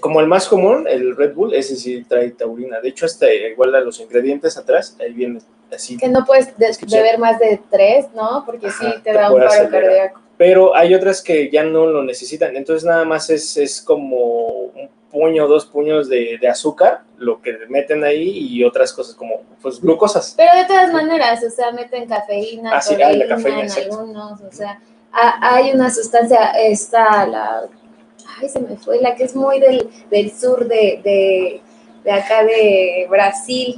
como 0.00 0.20
el 0.20 0.26
más 0.26 0.46
común, 0.48 0.86
el 0.88 1.16
Red 1.16 1.34
Bull, 1.34 1.54
ese 1.54 1.76
sí 1.76 2.04
trae 2.08 2.30
taurina. 2.32 2.80
De 2.80 2.88
hecho, 2.90 3.06
hasta 3.06 3.32
igual 3.32 3.74
a 3.74 3.80
los 3.80 4.00
ingredientes 4.00 4.56
atrás, 4.58 4.96
ahí 5.00 5.12
viene 5.12 5.38
así. 5.72 5.96
Que 5.96 6.08
no 6.08 6.24
puedes 6.24 6.52
beber 6.58 7.18
más 7.18 7.38
de 7.38 7.60
tres, 7.70 8.06
¿no? 8.14 8.42
Porque 8.44 8.70
sí 8.70 8.84
te 9.02 9.12
te 9.12 9.12
da 9.14 9.30
un 9.30 9.38
paro 9.38 9.48
acelerar. 9.50 9.82
cardíaco. 9.82 10.20
Pero 10.36 10.74
hay 10.76 10.94
otras 10.94 11.22
que 11.22 11.48
ya 11.50 11.62
no 11.62 11.86
lo 11.86 12.02
necesitan. 12.02 12.56
Entonces, 12.56 12.84
nada 12.84 13.04
más 13.04 13.30
es, 13.30 13.56
es 13.56 13.80
como 13.80 14.46
un 14.48 14.90
puño, 15.14 15.46
dos 15.46 15.64
puños 15.66 16.08
de, 16.08 16.36
de 16.40 16.48
azúcar, 16.48 17.02
lo 17.18 17.40
que 17.40 17.56
meten 17.68 18.02
ahí 18.04 18.28
y 18.50 18.64
otras 18.64 18.92
cosas 18.92 19.14
como 19.14 19.42
pues 19.62 19.80
glucosas. 19.80 20.34
Pero 20.36 20.52
de 20.58 20.64
todas 20.66 20.92
maneras, 20.92 21.42
o 21.44 21.50
sea, 21.50 21.70
meten 21.72 22.06
cafeína, 22.08 22.72
Ah, 22.74 22.80
sí, 22.80 22.94
ah, 23.02 23.12
la 23.12 23.28
cafeína, 23.28 23.60
en 23.60 23.64
exacto. 23.66 24.00
algunos, 24.00 24.40
o 24.40 24.50
sea, 24.52 24.80
ha- 25.12 25.54
hay 25.54 25.70
una 25.72 25.88
sustancia, 25.88 26.50
está 26.74 27.26
la, 27.26 27.62
ay, 28.40 28.48
se 28.48 28.58
me 28.60 28.76
fue, 28.76 29.00
la 29.00 29.14
que 29.14 29.24
es 29.24 29.36
muy 29.36 29.60
del, 29.60 29.88
del 30.10 30.32
sur 30.32 30.66
de, 30.66 31.00
de, 31.04 31.60
de 32.04 32.10
acá 32.12 32.42
de 32.44 33.06
Brasil, 33.08 33.76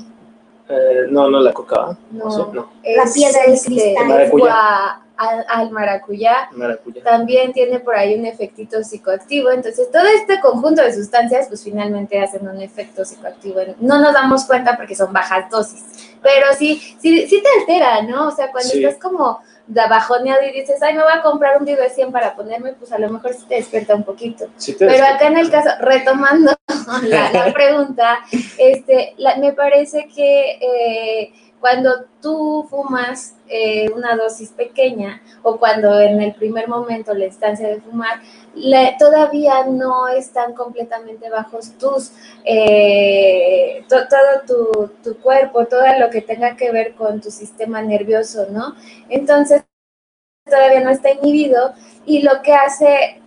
Eh, 0.69 1.07
no, 1.11 1.31
no 1.31 1.39
la 1.41 1.53
coca, 1.53 1.97
no, 2.11 2.25
no, 2.53 2.71
es 2.83 2.97
La 2.97 3.05
piedra 3.15 3.41
de 3.47 3.53
este, 3.55 3.69
cristal. 3.69 4.07
Maracuyá. 4.09 5.01
Al, 5.17 5.45
al 5.49 5.71
maracuyá, 5.71 6.49
maracuyá. 6.53 7.03
también 7.03 7.53
tiene 7.53 7.81
por 7.81 7.97
ahí 7.97 8.15
un 8.19 8.27
efectito 8.27 8.83
psicoactivo. 8.85 9.51
Entonces, 9.51 9.91
todo 9.91 10.05
este 10.07 10.41
conjunto 10.41 10.83
de 10.83 10.93
sustancias, 10.95 11.49
pues 11.49 11.65
finalmente 11.65 12.21
hacen 12.21 12.47
un 12.49 12.61
efecto 12.61 13.05
psicoactivo. 13.05 13.61
No 13.81 13.99
nos 13.99 14.13
damos 14.13 14.45
cuenta 14.45 14.77
porque 14.77 14.95
son 14.95 15.13
bajas 15.13 15.49
dosis, 15.51 15.83
pero 16.23 16.47
sí, 16.59 16.77
sí, 17.01 17.27
sí 17.27 17.43
te 17.43 17.61
altera, 17.61 18.03
¿no? 18.03 18.29
O 18.29 18.31
sea, 18.31 18.51
cuando 18.53 18.71
Sí. 18.71 18.85
estás 18.85 19.01
como 19.03 19.41
de 19.67 19.81
bajoneado 19.89 20.43
y 20.45 20.53
dices, 20.61 20.81
ay, 20.83 20.95
me 20.95 21.03
voy 21.03 21.13
a 21.13 21.23
comprar 21.23 21.59
un 21.59 21.65
Vive 21.65 21.91
100 21.91 22.13
para 22.13 22.37
ponerme, 22.37 22.75
pues 22.75 22.93
a 22.93 22.99
lo 22.99 23.09
mejor 23.11 23.33
sí 23.35 23.45
te 23.49 23.57
despierta 23.57 23.95
un 23.95 24.05
poquito. 24.05 24.47
Sí 24.57 24.77
Pero 24.79 24.93
despierta. 24.93 25.17
acá 25.17 25.27
en 25.29 25.39
el 25.39 25.51
caso, 25.51 25.71
retomando 25.81 26.53
la, 27.05 27.33
la 27.33 27.53
pregunta, 27.55 28.19
este, 28.59 29.15
la- 29.17 29.37
me 29.37 29.53
parece 29.55 30.07
que 30.15 30.51
eh, 30.61 31.33
cuando 31.59 32.05
tú 32.23 32.67
fumas 32.71 33.35
eh, 33.49 33.91
una 33.95 34.17
dosis 34.17 34.51
pequeña 34.51 35.23
o 35.43 35.59
cuando 35.59 36.01
en 36.01 36.21
el 36.23 36.35
primer 36.35 36.69
momento 36.69 37.15
la 37.15 37.27
instancia 37.27 37.69
de 37.69 37.81
fumar, 37.81 38.21
le- 38.55 38.97
todavía 38.99 39.65
no 39.67 40.09
están 40.09 40.55
completamente 40.55 41.31
bajos 41.31 41.73
tus, 41.79 42.13
eh, 42.45 43.85
to- 43.89 44.07
todo 44.09 44.33
tu, 44.47 44.89
tu 45.03 45.21
cuerpo, 45.21 45.67
todo 45.67 45.83
lo 45.99 46.11
que 46.11 46.23
tenga 46.23 46.57
que 46.57 46.71
ver 46.73 46.95
con 46.95 47.21
tu 47.21 47.31
sistema 47.31 47.83
nervioso, 47.83 48.47
¿no? 48.51 48.75
Entonces, 49.09 49.63
todavía 50.45 50.81
no 50.83 50.91
está 50.91 51.11
inhibido 51.13 51.75
y 52.07 52.23
lo 52.23 52.43
que 52.43 52.55
hace 52.55 53.21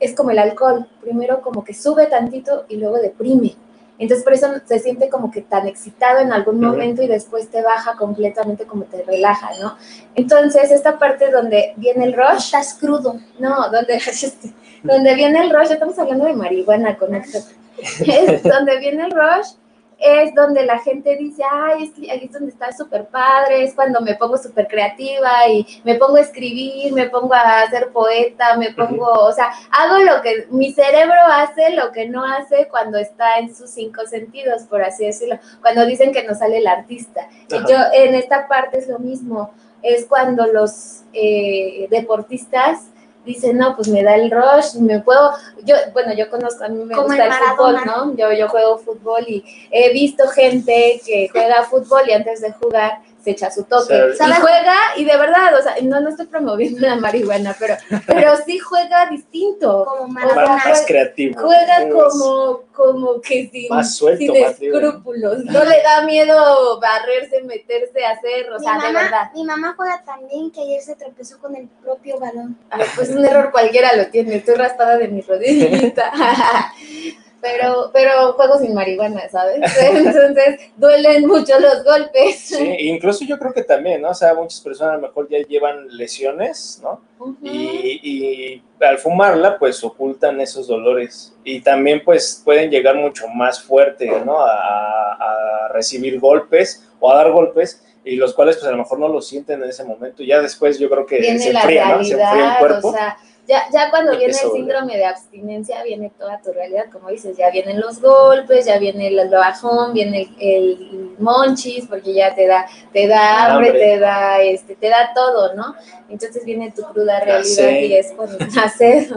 es 0.00 0.14
como 0.14 0.30
el 0.32 0.38
alcohol, 0.40 0.88
primero 1.00 1.42
como 1.42 1.64
que 1.64 1.74
sube 1.74 2.06
tantito 2.06 2.66
y 2.68 2.76
luego 2.76 2.98
deprime. 2.98 3.56
Entonces 3.98 4.24
por 4.24 4.32
eso 4.32 4.48
se 4.64 4.78
siente 4.78 5.08
como 5.08 5.30
que 5.30 5.42
tan 5.42 5.66
excitado 5.66 6.20
en 6.20 6.32
algún 6.32 6.60
momento 6.60 7.02
y 7.02 7.08
después 7.08 7.48
te 7.48 7.62
baja 7.62 7.96
completamente 7.96 8.64
como 8.64 8.84
te 8.84 9.02
relaja, 9.02 9.50
¿no? 9.60 9.76
Entonces 10.14 10.70
esta 10.70 10.98
parte 10.98 11.30
donde 11.30 11.74
viene 11.76 12.04
el 12.04 12.12
rush, 12.12 12.46
Estás 12.46 12.74
crudo. 12.74 13.18
no, 13.38 13.70
donde, 13.70 14.00
donde 14.82 15.14
viene 15.14 15.40
el 15.40 15.50
rush, 15.50 15.68
ya 15.68 15.74
estamos 15.74 15.98
hablando 15.98 16.26
de 16.26 16.34
marihuana, 16.34 16.96
conéctate. 16.96 17.56
Es 18.06 18.42
donde 18.42 18.78
viene 18.78 19.04
el 19.04 19.12
rush, 19.12 19.52
es 19.98 20.32
donde 20.34 20.64
la 20.64 20.78
gente 20.78 21.16
dice, 21.16 21.42
ay, 21.50 21.84
es 21.84 21.90
que 21.92 22.10
ahí 22.10 22.24
es 22.24 22.32
donde 22.32 22.50
está 22.50 22.72
súper 22.72 23.06
padre, 23.06 23.64
es 23.64 23.74
cuando 23.74 24.00
me 24.00 24.14
pongo 24.14 24.38
súper 24.38 24.68
creativa 24.68 25.48
y 25.48 25.66
me 25.84 25.96
pongo 25.96 26.16
a 26.16 26.20
escribir, 26.20 26.92
me 26.92 27.08
pongo 27.08 27.34
a 27.34 27.68
ser 27.68 27.90
poeta, 27.90 28.56
me 28.56 28.72
pongo, 28.72 29.06
o 29.06 29.32
sea, 29.32 29.50
hago 29.72 29.98
lo 29.98 30.22
que 30.22 30.46
mi 30.50 30.72
cerebro 30.72 31.20
hace, 31.32 31.70
lo 31.70 31.90
que 31.90 32.08
no 32.08 32.24
hace 32.24 32.68
cuando 32.68 32.96
está 32.98 33.38
en 33.38 33.54
sus 33.54 33.70
cinco 33.70 34.06
sentidos, 34.06 34.62
por 34.62 34.82
así 34.82 35.04
decirlo, 35.04 35.38
cuando 35.60 35.84
dicen 35.84 36.12
que 36.12 36.22
no 36.22 36.34
sale 36.34 36.58
el 36.58 36.66
artista. 36.68 37.28
Ajá. 37.52 37.64
Yo 37.68 37.76
en 37.92 38.14
esta 38.14 38.46
parte 38.46 38.78
es 38.78 38.88
lo 38.88 39.00
mismo, 39.00 39.50
es 39.82 40.06
cuando 40.06 40.46
los 40.46 41.02
eh, 41.12 41.88
deportistas 41.90 42.86
dicen, 43.28 43.58
no, 43.58 43.76
pues 43.76 43.88
me 43.88 44.02
da 44.02 44.14
el 44.14 44.30
rush, 44.30 44.76
me 44.80 45.00
puedo, 45.00 45.32
yo, 45.64 45.76
bueno, 45.92 46.14
yo 46.14 46.30
conozco, 46.30 46.64
a 46.64 46.68
mí 46.68 46.82
me 46.84 46.94
Como 46.94 47.08
gusta 47.08 47.26
el 47.26 47.32
el 47.32 47.38
fútbol. 47.38 47.76
¿no? 47.84 48.16
Yo, 48.16 48.32
yo 48.32 48.48
juego 48.48 48.78
fútbol 48.78 49.24
y 49.28 49.44
he 49.70 49.92
visto 49.92 50.26
gente 50.28 51.00
que 51.04 51.28
juega 51.30 51.62
fútbol 51.64 52.02
y 52.08 52.12
antes 52.12 52.40
de 52.40 52.52
jugar 52.52 53.00
se 53.28 53.32
echa 53.32 53.50
su 53.50 53.64
toque. 53.64 53.94
O 54.02 54.14
sea, 54.14 54.28
y 54.28 54.32
juega, 54.40 54.74
y 54.96 55.04
de 55.04 55.16
verdad, 55.16 55.54
o 55.58 55.62
sea, 55.62 55.74
no, 55.82 56.00
no 56.00 56.08
estoy 56.08 56.26
promoviendo 56.26 56.80
la 56.86 56.96
marihuana, 56.96 57.54
pero, 57.58 57.74
pero 58.06 58.32
sí 58.46 58.58
juega 58.58 59.08
distinto. 59.10 59.84
Como 59.86 60.02
O 60.04 60.08
Más, 60.08 60.24
sea, 60.24 60.34
Maradona. 60.34 60.64
más 60.64 60.84
creativo. 60.86 61.40
Juega 61.40 61.88
como, 61.90 62.60
como 62.72 63.20
que 63.20 63.48
sin, 63.52 63.68
Más 63.68 63.94
suelto, 63.96 64.32
sin 64.32 64.42
más 64.44 64.58
libre. 64.60 64.78
escrúpulos. 64.86 65.44
No 65.44 65.64
le 65.64 65.82
da 65.82 66.02
miedo 66.04 66.80
barrerse, 66.80 67.42
meterse, 67.42 68.04
hacer, 68.04 68.50
o 68.52 68.58
Mi 68.58 68.64
sea, 68.64 68.74
de 68.74 68.78
mamá, 68.80 69.02
verdad. 69.02 69.30
mi 69.34 69.44
mamá 69.44 69.74
juega 69.76 70.02
también 70.04 70.50
que 70.50 70.60
ayer 70.62 70.80
se 70.80 70.94
tropezó 70.96 71.38
con 71.38 71.54
el 71.56 71.68
propio 71.82 72.18
balón. 72.18 72.56
Ah, 72.70 72.78
Pues 72.96 73.10
un 73.10 73.24
error 73.24 73.50
cualquiera 73.52 73.94
lo 73.96 74.06
tiene. 74.08 74.36
Estoy 74.36 74.54
raspada 74.54 74.96
de 74.96 75.08
mi 75.08 75.20
rodillita. 75.20 76.12
Pero, 77.40 77.90
pero 77.92 78.32
juego 78.32 78.58
sin 78.58 78.74
marihuana, 78.74 79.28
¿sabes? 79.28 79.60
Entonces 79.80 80.72
duelen 80.76 81.26
mucho 81.26 81.58
los 81.60 81.84
golpes. 81.84 82.36
Sí, 82.36 82.76
incluso 82.80 83.24
yo 83.24 83.38
creo 83.38 83.52
que 83.52 83.62
también, 83.62 84.02
¿no? 84.02 84.10
O 84.10 84.14
sea, 84.14 84.34
muchas 84.34 84.60
personas 84.60 84.94
a 84.94 84.96
lo 84.96 85.02
mejor 85.02 85.28
ya 85.28 85.38
llevan 85.46 85.86
lesiones, 85.96 86.80
¿no? 86.82 87.00
Y, 87.42 88.00
y 88.02 88.62
al 88.80 88.98
fumarla, 88.98 89.58
pues 89.58 89.82
ocultan 89.84 90.40
esos 90.40 90.66
dolores. 90.66 91.34
Y 91.44 91.60
también, 91.60 92.02
pues, 92.04 92.42
pueden 92.44 92.70
llegar 92.70 92.96
mucho 92.96 93.28
más 93.28 93.62
fuerte, 93.62 94.10
¿no? 94.24 94.40
A, 94.40 95.12
a 95.12 95.68
recibir 95.72 96.18
golpes 96.18 96.88
o 96.98 97.10
a 97.12 97.16
dar 97.16 97.30
golpes, 97.30 97.84
y 98.04 98.16
los 98.16 98.34
cuales, 98.34 98.56
pues, 98.56 98.66
a 98.66 98.72
lo 98.72 98.78
mejor 98.78 98.98
no 98.98 99.08
lo 99.08 99.20
sienten 99.20 99.62
en 99.62 99.68
ese 99.68 99.84
momento. 99.84 100.22
Ya 100.22 100.40
después 100.40 100.78
yo 100.78 100.88
creo 100.88 101.04
que 101.06 101.18
Viene 101.18 101.38
se 101.38 101.50
enfría, 101.50 101.96
¿no? 101.96 102.02
Se 102.02 102.12
enfría 102.12 102.52
el 102.52 102.58
cuerpo. 102.58 102.88
o 102.88 102.92
sea, 102.92 103.18
ya, 103.48 103.64
ya 103.72 103.88
cuando 103.88 104.10
viene 104.10 104.26
el 104.26 104.50
síndrome 104.50 104.98
de 104.98 105.06
abstinencia, 105.06 105.82
viene 105.82 106.12
toda 106.18 106.38
tu 106.42 106.52
realidad, 106.52 106.84
como 106.92 107.08
dices, 107.08 107.34
ya 107.34 107.50
vienen 107.50 107.80
los 107.80 107.98
golpes, 107.98 108.66
ya 108.66 108.78
viene 108.78 109.08
el 109.08 109.30
bajón, 109.30 109.94
viene 109.94 110.28
el, 110.38 110.38
el 110.38 111.16
monchis, 111.18 111.86
porque 111.86 112.12
ya 112.12 112.34
te 112.34 112.46
da, 112.46 112.66
te 112.92 113.08
da 113.08 113.46
hambre, 113.46 113.68
hambre. 113.68 113.80
te 113.80 113.98
da, 113.98 114.42
este, 114.42 114.76
te 114.76 114.90
da 114.90 115.12
todo, 115.14 115.54
¿no? 115.54 115.74
Entonces 116.10 116.44
viene 116.44 116.72
tu 116.72 116.82
cruda 116.82 117.20
realidad 117.20 117.70
y 117.70 117.94
es 117.94 118.12
cuando 118.14 118.36
nace. 118.54 119.08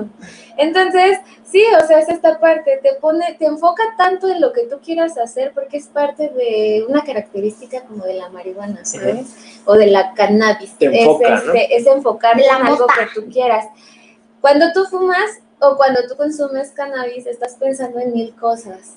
Entonces, 0.57 1.19
sí, 1.43 1.65
o 1.83 1.85
sea, 1.85 1.99
es 1.99 2.07
esta 2.07 2.39
parte, 2.39 2.79
te 2.81 2.93
pone, 3.01 3.35
te 3.37 3.47
enfoca 3.47 3.83
tanto 3.97 4.29
en 4.29 4.39
lo 4.39 4.53
que 4.53 4.63
tú 4.63 4.79
quieras 4.79 5.17
hacer, 5.17 5.51
porque 5.53 5.75
es 5.75 5.87
parte 5.87 6.29
de 6.29 6.85
una 6.87 7.03
característica 7.03 7.81
como 7.81 8.05
de 8.05 8.13
la 8.13 8.29
marihuana, 8.29 8.85
¿sabes? 8.85 9.61
O 9.65 9.75
de 9.75 9.87
la 9.87 10.13
cannabis. 10.13 10.77
Te 10.77 10.85
enfoca, 10.85 11.35
es, 11.35 11.45
¿no? 11.45 11.53
este, 11.53 11.75
es 11.75 11.83
la 11.83 11.91
en 11.91 12.65
algo 12.65 12.87
que 12.87 13.19
tú 13.21 13.29
quieras. 13.29 13.65
Cuando 14.41 14.71
tú 14.73 14.85
fumas 14.85 15.39
o 15.59 15.77
cuando 15.77 16.01
tú 16.07 16.17
consumes 16.17 16.71
cannabis, 16.71 17.27
estás 17.27 17.55
pensando 17.55 17.99
en 17.99 18.11
mil 18.11 18.35
cosas, 18.35 18.95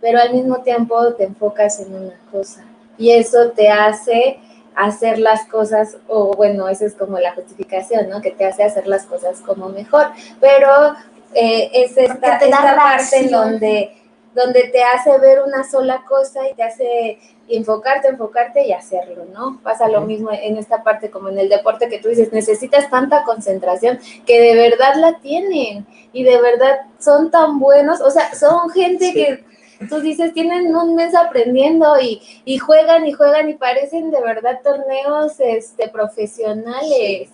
pero 0.00 0.20
al 0.20 0.32
mismo 0.32 0.62
tiempo 0.62 1.14
te 1.14 1.24
enfocas 1.24 1.80
en 1.80 1.94
una 1.94 2.20
cosa. 2.30 2.64
Y 2.96 3.10
eso 3.10 3.50
te 3.50 3.68
hace 3.68 4.38
hacer 4.76 5.18
las 5.18 5.46
cosas, 5.46 5.96
o 6.08 6.34
bueno, 6.36 6.68
esa 6.68 6.86
es 6.86 6.94
como 6.94 7.18
la 7.18 7.34
justificación, 7.34 8.08
¿no? 8.08 8.20
Que 8.20 8.30
te 8.30 8.44
hace 8.44 8.62
hacer 8.62 8.86
las 8.86 9.04
cosas 9.06 9.40
como 9.40 9.68
mejor. 9.68 10.08
Pero 10.40 10.94
eh, 11.34 11.70
es 11.72 11.96
esta, 11.96 12.38
parte 12.38 13.18
en 13.18 13.30
donde, 13.30 13.96
donde 14.34 14.64
te 14.68 14.82
hace 14.82 15.18
ver 15.18 15.42
una 15.44 15.68
sola 15.68 16.04
cosa 16.08 16.48
y 16.48 16.54
te 16.54 16.62
hace 16.62 17.18
enfocarte, 17.48 18.08
enfocarte 18.08 18.66
y 18.66 18.72
hacerlo, 18.72 19.24
¿no? 19.32 19.58
Pasa 19.62 19.88
lo 19.88 20.00
mismo 20.02 20.30
en 20.32 20.56
esta 20.56 20.82
parte 20.82 21.10
como 21.10 21.28
en 21.28 21.38
el 21.38 21.48
deporte 21.48 21.88
que 21.88 21.98
tú 21.98 22.08
dices, 22.08 22.32
necesitas 22.32 22.88
tanta 22.90 23.22
concentración 23.24 23.98
que 24.26 24.40
de 24.40 24.54
verdad 24.54 24.94
la 24.96 25.18
tienen 25.20 25.86
y 26.12 26.24
de 26.24 26.40
verdad 26.40 26.80
son 26.98 27.30
tan 27.30 27.58
buenos, 27.58 28.00
o 28.00 28.10
sea, 28.10 28.34
son 28.34 28.70
gente 28.70 29.06
Sí. 29.06 29.14
que 29.14 29.44
tú 29.88 30.00
dices, 30.00 30.32
tienen 30.32 30.74
un 30.74 30.94
mes 30.94 31.14
aprendiendo 31.14 32.00
y, 32.00 32.22
y 32.44 32.58
juegan 32.58 33.06
y 33.06 33.12
juegan 33.12 33.48
y 33.50 33.54
parecen 33.54 34.10
de 34.10 34.20
verdad 34.22 34.60
torneos 34.62 35.38
este, 35.40 35.88
profesionales. 35.88 37.28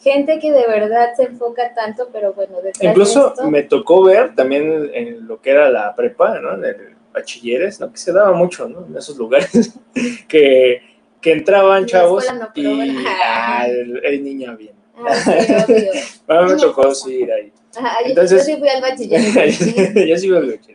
Gente 0.00 0.38
que 0.38 0.52
de 0.52 0.66
verdad 0.66 1.14
se 1.16 1.22
enfoca 1.22 1.72
tanto, 1.72 2.08
pero 2.12 2.34
bueno, 2.34 2.56
detrás 2.56 2.78
de 2.80 2.88
Incluso 2.88 3.28
esto- 3.28 3.50
me 3.50 3.62
tocó 3.62 4.02
ver 4.02 4.34
también 4.34 4.90
en 4.92 5.26
lo 5.26 5.40
que 5.40 5.50
era 5.52 5.70
la 5.70 5.94
prepa, 5.94 6.38
¿no? 6.40 6.54
En 6.56 6.64
el 6.64 6.93
bachilleres, 7.14 7.80
¿no? 7.80 7.90
Que 7.90 7.96
se 7.98 8.12
daba 8.12 8.32
mucho, 8.32 8.68
¿no? 8.68 8.84
En 8.86 8.94
esos 8.96 9.16
lugares, 9.16 9.72
que, 10.28 10.82
que 11.22 11.32
entraban 11.32 11.86
chavos 11.86 12.26
no, 12.34 12.50
y 12.54 13.06
ah, 13.08 13.66
el, 13.68 14.04
el 14.04 14.22
niña 14.24 14.54
bien. 14.54 14.74
Ah, 14.96 15.14
sí, 15.14 15.72
me 16.28 16.56
tocó 16.56 16.94
sí 16.94 17.14
ir 17.22 17.32
ahí. 17.32 17.52
Ajá, 17.76 17.96
Entonces- 18.04 18.46
yo 18.46 18.52
sí 18.54 18.58
fui 18.58 18.68
al 18.68 18.82
bachiller. 18.82 19.20
Yo 20.08 20.16
sí 20.18 20.26
iba 20.26 20.38
al 20.38 20.46
bachiller. 20.50 20.74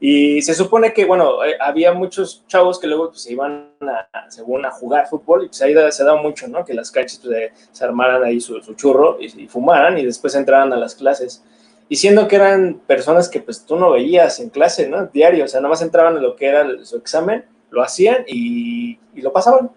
Y 0.00 0.42
se 0.42 0.52
supone 0.52 0.92
que, 0.92 1.06
bueno, 1.06 1.42
eh, 1.44 1.54
había 1.58 1.94
muchos 1.94 2.44
chavos 2.46 2.78
que 2.78 2.86
luego 2.86 3.08
pues, 3.10 3.22
se 3.22 3.32
iban, 3.32 3.70
a, 3.80 4.30
según 4.30 4.66
a 4.66 4.70
jugar 4.70 5.06
fútbol, 5.08 5.44
y 5.44 5.46
pues 5.48 5.62
ahí 5.62 5.72
da- 5.72 5.90
se 5.90 6.04
daba 6.04 6.20
mucho, 6.20 6.46
¿no? 6.48 6.62
Que 6.64 6.74
las 6.74 6.90
canchas 6.90 7.20
pues, 7.24 7.52
se 7.72 7.84
armaran 7.84 8.22
ahí 8.22 8.38
su, 8.40 8.60
su 8.60 8.74
churro 8.74 9.16
y, 9.18 9.44
y 9.44 9.48
fumaran 9.48 9.96
y 9.96 10.04
después 10.04 10.34
entraran 10.34 10.72
a 10.74 10.76
las 10.76 10.94
clases. 10.94 11.42
Y 11.88 11.96
siendo 11.96 12.28
que 12.28 12.36
eran 12.36 12.80
personas 12.86 13.28
que 13.28 13.40
pues 13.40 13.64
tú 13.64 13.76
no 13.76 13.92
veías 13.92 14.40
en 14.40 14.48
clase, 14.48 14.88
¿no? 14.88 15.06
Diario, 15.06 15.44
o 15.44 15.48
sea, 15.48 15.60
nada 15.60 15.70
más 15.70 15.82
entraban 15.82 16.16
a 16.16 16.20
lo 16.20 16.34
que 16.34 16.46
era 16.46 16.66
su 16.82 16.96
examen, 16.96 17.44
lo 17.70 17.82
hacían 17.82 18.24
y, 18.26 18.98
y 19.14 19.20
lo 19.20 19.32
pasaban. 19.32 19.70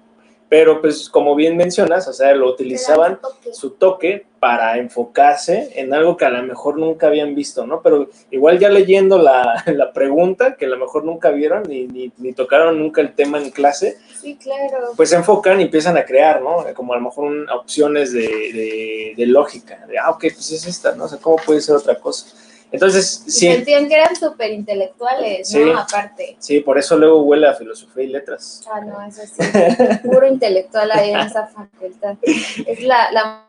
Pero 0.49 0.79
pues 0.79 1.09
como 1.09 1.35
bien 1.35 1.57
mencionas, 1.57 2.07
o 2.07 2.13
sea, 2.13 2.33
lo 2.33 2.49
utilizaban 2.49 3.19
su 3.51 3.71
toque 3.71 4.25
para 4.39 4.77
enfocarse 4.77 5.71
en 5.75 5.93
algo 5.93 6.15
que 6.15 6.23
a 6.23 6.29
lo 6.29 6.41
mejor 6.43 6.77
nunca 6.77 7.07
habían 7.07 7.35
visto, 7.35 7.67
¿no? 7.67 7.81
Pero 7.81 8.07
igual 8.31 8.57
ya 8.57 8.69
leyendo 8.69 9.17
la, 9.17 9.63
la 9.75 9.91
pregunta, 9.91 10.55
que 10.55 10.65
a 10.65 10.69
lo 10.69 10.77
mejor 10.77 11.03
nunca 11.03 11.31
vieron 11.31 11.63
ni, 11.63 11.87
ni, 11.87 12.13
ni 12.17 12.31
tocaron 12.31 12.79
nunca 12.79 13.01
el 13.01 13.13
tema 13.13 13.39
en 13.39 13.49
clase, 13.49 13.97
Sí, 14.27 14.35
claro. 14.37 14.91
pues 14.97 15.09
se 15.09 15.15
enfocan 15.15 15.59
y 15.59 15.63
empiezan 15.63 15.95
a 15.97 16.03
crear, 16.03 16.41
¿no? 16.41 16.65
Como 16.75 16.93
a 16.93 16.97
lo 16.97 17.03
mejor 17.03 17.25
un- 17.25 17.49
opciones 17.49 18.11
de, 18.11 18.19
de, 18.27 19.13
de 19.15 19.25
lógica, 19.25 19.85
de, 19.87 19.97
ah, 19.97 20.09
ok, 20.11 20.19
pues 20.33 20.51
es 20.51 20.65
esta, 20.67 20.93
¿no? 20.95 21.05
O 21.05 21.07
sea, 21.07 21.17
¿cómo 21.19 21.37
puede 21.37 21.61
ser 21.61 21.75
otra 21.75 21.95
cosa? 21.99 22.27
Entonces, 22.69 23.23
Y 23.25 23.31
sí, 23.31 23.47
sentían 23.53 23.87
que 23.87 23.95
eran 23.95 24.13
súper 24.13 24.51
intelectuales, 24.51 25.47
Sí. 25.47 25.59
¿no? 25.63 25.79
Aparte. 25.79 26.35
sí, 26.39 26.59
por 26.59 26.77
eso 26.77 26.97
luego 26.97 27.21
huele 27.21 27.47
a 27.47 27.53
filosofía 27.53 28.03
y 28.03 28.07
letras. 28.07 28.61
Ah, 28.69 28.81
no, 28.81 29.01
eso 29.07 29.21
sí. 29.25 29.41
Puro 30.03 30.27
intelectual 30.27 30.91
ahí 30.91 31.11
en 31.11 31.19
esa 31.21 31.47
facultad. 31.47 32.17
Es 32.23 32.81
la, 32.81 33.09
la 33.13 33.47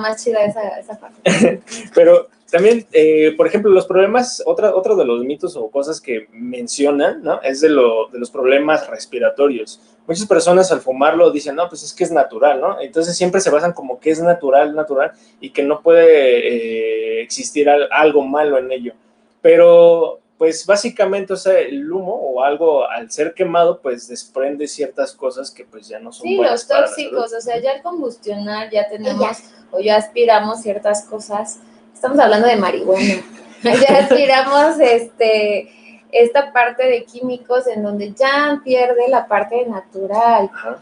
más 0.00 0.22
chida 0.24 0.44
esa, 0.44 0.78
esa 0.78 0.96
facultad. 0.96 1.32
Pero 1.94 2.28
también, 2.50 2.84
eh, 2.92 3.32
por 3.36 3.46
ejemplo, 3.46 3.70
los 3.70 3.86
problemas, 3.86 4.42
otra, 4.44 4.74
otro 4.74 4.96
de 4.96 5.04
los 5.04 5.22
mitos 5.24 5.54
o 5.56 5.68
cosas 5.70 6.00
que 6.00 6.26
mencionan, 6.32 7.22
¿no? 7.22 7.40
Es 7.42 7.60
de, 7.60 7.68
lo, 7.68 8.08
de 8.08 8.18
los 8.18 8.30
problemas 8.30 8.88
respiratorios. 8.88 9.80
Muchas 10.06 10.26
personas 10.26 10.72
al 10.72 10.80
fumarlo 10.80 11.30
dicen, 11.30 11.54
no, 11.54 11.68
pues 11.68 11.82
es 11.84 11.92
que 11.92 12.02
es 12.04 12.10
natural, 12.10 12.60
¿no? 12.60 12.80
Entonces 12.80 13.16
siempre 13.16 13.40
se 13.40 13.50
basan 13.50 13.72
como 13.72 14.00
que 14.00 14.10
es 14.10 14.20
natural, 14.20 14.74
natural, 14.74 15.12
y 15.40 15.50
que 15.50 15.62
no 15.62 15.80
puede 15.80 17.18
eh, 17.18 17.22
existir 17.22 17.68
al- 17.68 17.88
algo 17.92 18.22
malo 18.26 18.58
en 18.58 18.72
ello. 18.72 18.94
Pero 19.42 20.19
pues 20.40 20.64
básicamente, 20.64 21.34
o 21.34 21.36
sea, 21.36 21.58
el 21.58 21.92
humo 21.92 22.14
o 22.14 22.42
algo 22.42 22.88
al 22.88 23.10
ser 23.10 23.34
quemado, 23.34 23.78
pues 23.82 24.08
desprende 24.08 24.66
ciertas 24.66 25.12
cosas 25.12 25.50
que 25.50 25.66
pues 25.66 25.86
ya 25.86 25.98
no 25.98 26.12
son 26.12 26.22
Sí, 26.26 26.38
buenas 26.38 26.52
los 26.52 26.64
para 26.64 26.80
la 26.80 26.86
tóxicos, 26.86 27.30
salud. 27.30 27.36
o 27.36 27.40
sea, 27.42 27.60
ya 27.60 27.72
al 27.72 27.82
combustionar 27.82 28.70
ya 28.70 28.88
tenemos 28.88 29.36
o 29.70 29.80
ya 29.80 29.96
aspiramos 29.96 30.62
ciertas 30.62 31.04
cosas. 31.04 31.58
Estamos 31.92 32.18
hablando 32.18 32.48
de 32.48 32.56
marihuana. 32.56 33.22
ya 33.62 33.98
aspiramos 33.98 34.80
este 34.80 35.70
esta 36.10 36.54
parte 36.54 36.86
de 36.86 37.04
químicos 37.04 37.66
en 37.66 37.82
donde 37.82 38.14
ya 38.14 38.62
pierde 38.64 39.08
la 39.10 39.28
parte 39.28 39.66
natural. 39.66 40.48
Ajá. 40.54 40.78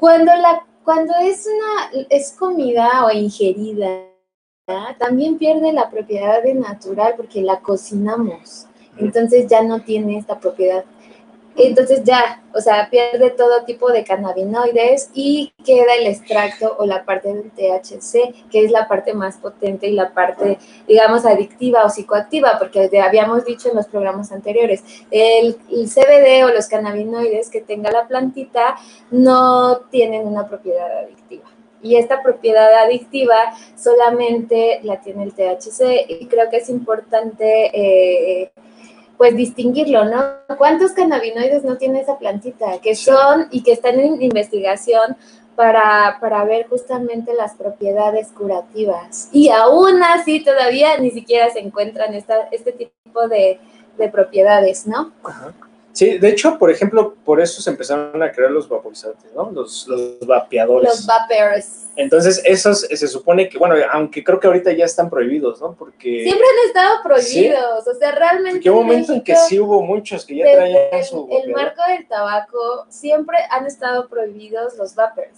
Cuando 0.00 0.34
la 0.34 0.66
cuando 0.82 1.14
es 1.22 1.46
una 1.46 2.06
es 2.10 2.32
comida 2.32 3.06
o 3.06 3.12
ingerida, 3.12 4.02
también 4.98 5.38
pierde 5.38 5.72
la 5.72 5.88
propiedad 5.88 6.42
de 6.42 6.54
natural 6.54 7.14
porque 7.16 7.40
la 7.40 7.60
cocinamos. 7.60 8.66
Entonces 9.00 9.46
ya 9.48 9.62
no 9.62 9.80
tiene 9.80 10.18
esta 10.18 10.38
propiedad. 10.38 10.84
Entonces 11.56 12.04
ya, 12.04 12.42
o 12.54 12.60
sea, 12.60 12.88
pierde 12.90 13.30
todo 13.30 13.64
tipo 13.64 13.90
de 13.90 14.04
cannabinoides 14.04 15.10
y 15.14 15.52
queda 15.64 15.94
el 15.98 16.06
extracto 16.06 16.76
o 16.78 16.86
la 16.86 17.04
parte 17.04 17.28
del 17.34 17.50
THC, 17.50 18.48
que 18.50 18.64
es 18.64 18.70
la 18.70 18.86
parte 18.86 19.14
más 19.14 19.36
potente 19.36 19.88
y 19.88 19.92
la 19.92 20.14
parte, 20.14 20.58
digamos, 20.86 21.26
adictiva 21.26 21.84
o 21.84 21.90
psicoactiva, 21.90 22.58
porque 22.58 22.88
habíamos 23.00 23.44
dicho 23.44 23.68
en 23.68 23.76
los 23.76 23.88
programas 23.88 24.30
anteriores, 24.32 24.84
el, 25.10 25.58
el 25.70 25.88
CBD 25.88 26.44
o 26.44 26.54
los 26.54 26.68
cannabinoides 26.68 27.50
que 27.50 27.60
tenga 27.60 27.90
la 27.90 28.06
plantita 28.06 28.76
no 29.10 29.80
tienen 29.90 30.26
una 30.26 30.48
propiedad 30.48 31.04
adictiva. 31.04 31.44
Y 31.82 31.96
esta 31.96 32.22
propiedad 32.22 32.74
adictiva 32.84 33.36
solamente 33.76 34.80
la 34.82 35.00
tiene 35.00 35.24
el 35.24 35.34
THC 35.34 36.06
y 36.08 36.26
creo 36.26 36.48
que 36.50 36.58
es 36.58 36.68
importante 36.68 37.70
eh, 37.74 38.52
pues 39.20 39.36
distinguirlo, 39.36 40.06
¿no? 40.06 40.56
¿Cuántos 40.56 40.92
cannabinoides 40.92 41.62
no 41.62 41.76
tiene 41.76 42.00
esa 42.00 42.16
plantita? 42.18 42.78
Que 42.80 42.94
son 42.94 43.48
y 43.50 43.62
que 43.62 43.72
están 43.72 44.00
en 44.00 44.22
investigación 44.22 45.14
para, 45.54 46.16
para 46.22 46.42
ver 46.46 46.66
justamente 46.70 47.34
las 47.34 47.54
propiedades 47.54 48.28
curativas. 48.28 49.28
Y 49.30 49.50
aún 49.50 50.02
así 50.02 50.42
todavía 50.42 50.96
ni 50.96 51.10
siquiera 51.10 51.50
se 51.50 51.58
encuentran 51.58 52.14
esta, 52.14 52.48
este 52.50 52.72
tipo 52.72 53.28
de, 53.28 53.60
de 53.98 54.08
propiedades, 54.08 54.86
¿no? 54.86 55.12
Ajá. 55.22 55.52
Sí, 55.92 56.18
de 56.18 56.28
hecho, 56.28 56.56
por 56.58 56.70
ejemplo, 56.70 57.14
por 57.24 57.40
eso 57.40 57.60
se 57.60 57.68
empezaron 57.70 58.22
a 58.22 58.30
crear 58.30 58.50
los 58.52 58.68
vaporizantes, 58.68 59.32
¿no? 59.34 59.50
Los, 59.50 59.88
los 59.88 60.20
vapeadores. 60.26 60.88
Los 60.88 61.06
vapers. 61.06 61.86
Entonces, 61.96 62.40
esos 62.44 62.80
se 62.82 63.08
supone 63.08 63.48
que, 63.48 63.58
bueno, 63.58 63.74
aunque 63.92 64.22
creo 64.22 64.38
que 64.38 64.46
ahorita 64.46 64.72
ya 64.72 64.84
están 64.84 65.10
prohibidos, 65.10 65.60
¿no? 65.60 65.74
Porque 65.74 66.22
Siempre 66.22 66.46
han 66.46 66.66
estado 66.68 67.02
prohibidos, 67.02 67.86
o 67.88 67.94
sea, 67.98 68.12
realmente. 68.12 68.52
porque 68.58 68.70
hubo 68.70 68.80
un 68.80 68.86
momento 68.86 69.12
en 69.12 69.22
que 69.22 69.34
sí 69.36 69.58
hubo 69.58 69.82
muchos 69.82 70.24
que 70.24 70.36
ya 70.36 70.44
traían 70.44 70.78
el, 70.92 71.04
su 71.04 71.28
el 71.30 71.52
vapeador. 71.52 71.52
marco 71.56 71.82
del 71.92 72.06
tabaco 72.08 72.86
siempre 72.88 73.38
han 73.50 73.66
estado 73.66 74.08
prohibidos 74.08 74.76
los 74.78 74.94
vapers. 74.94 75.36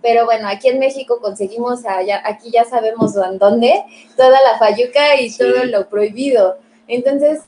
Pero 0.00 0.24
bueno, 0.26 0.48
aquí 0.48 0.68
en 0.68 0.78
México 0.78 1.18
conseguimos 1.20 1.84
allá, 1.84 2.22
aquí 2.24 2.50
ya 2.52 2.64
sabemos 2.64 3.14
dónde, 3.14 3.84
toda 4.16 4.38
la 4.40 4.56
fayuca 4.58 5.20
y 5.20 5.28
Sí. 5.28 5.38
todo 5.38 5.64
lo 5.64 5.88
prohibido. 5.88 6.56
Entonces, 6.88 7.40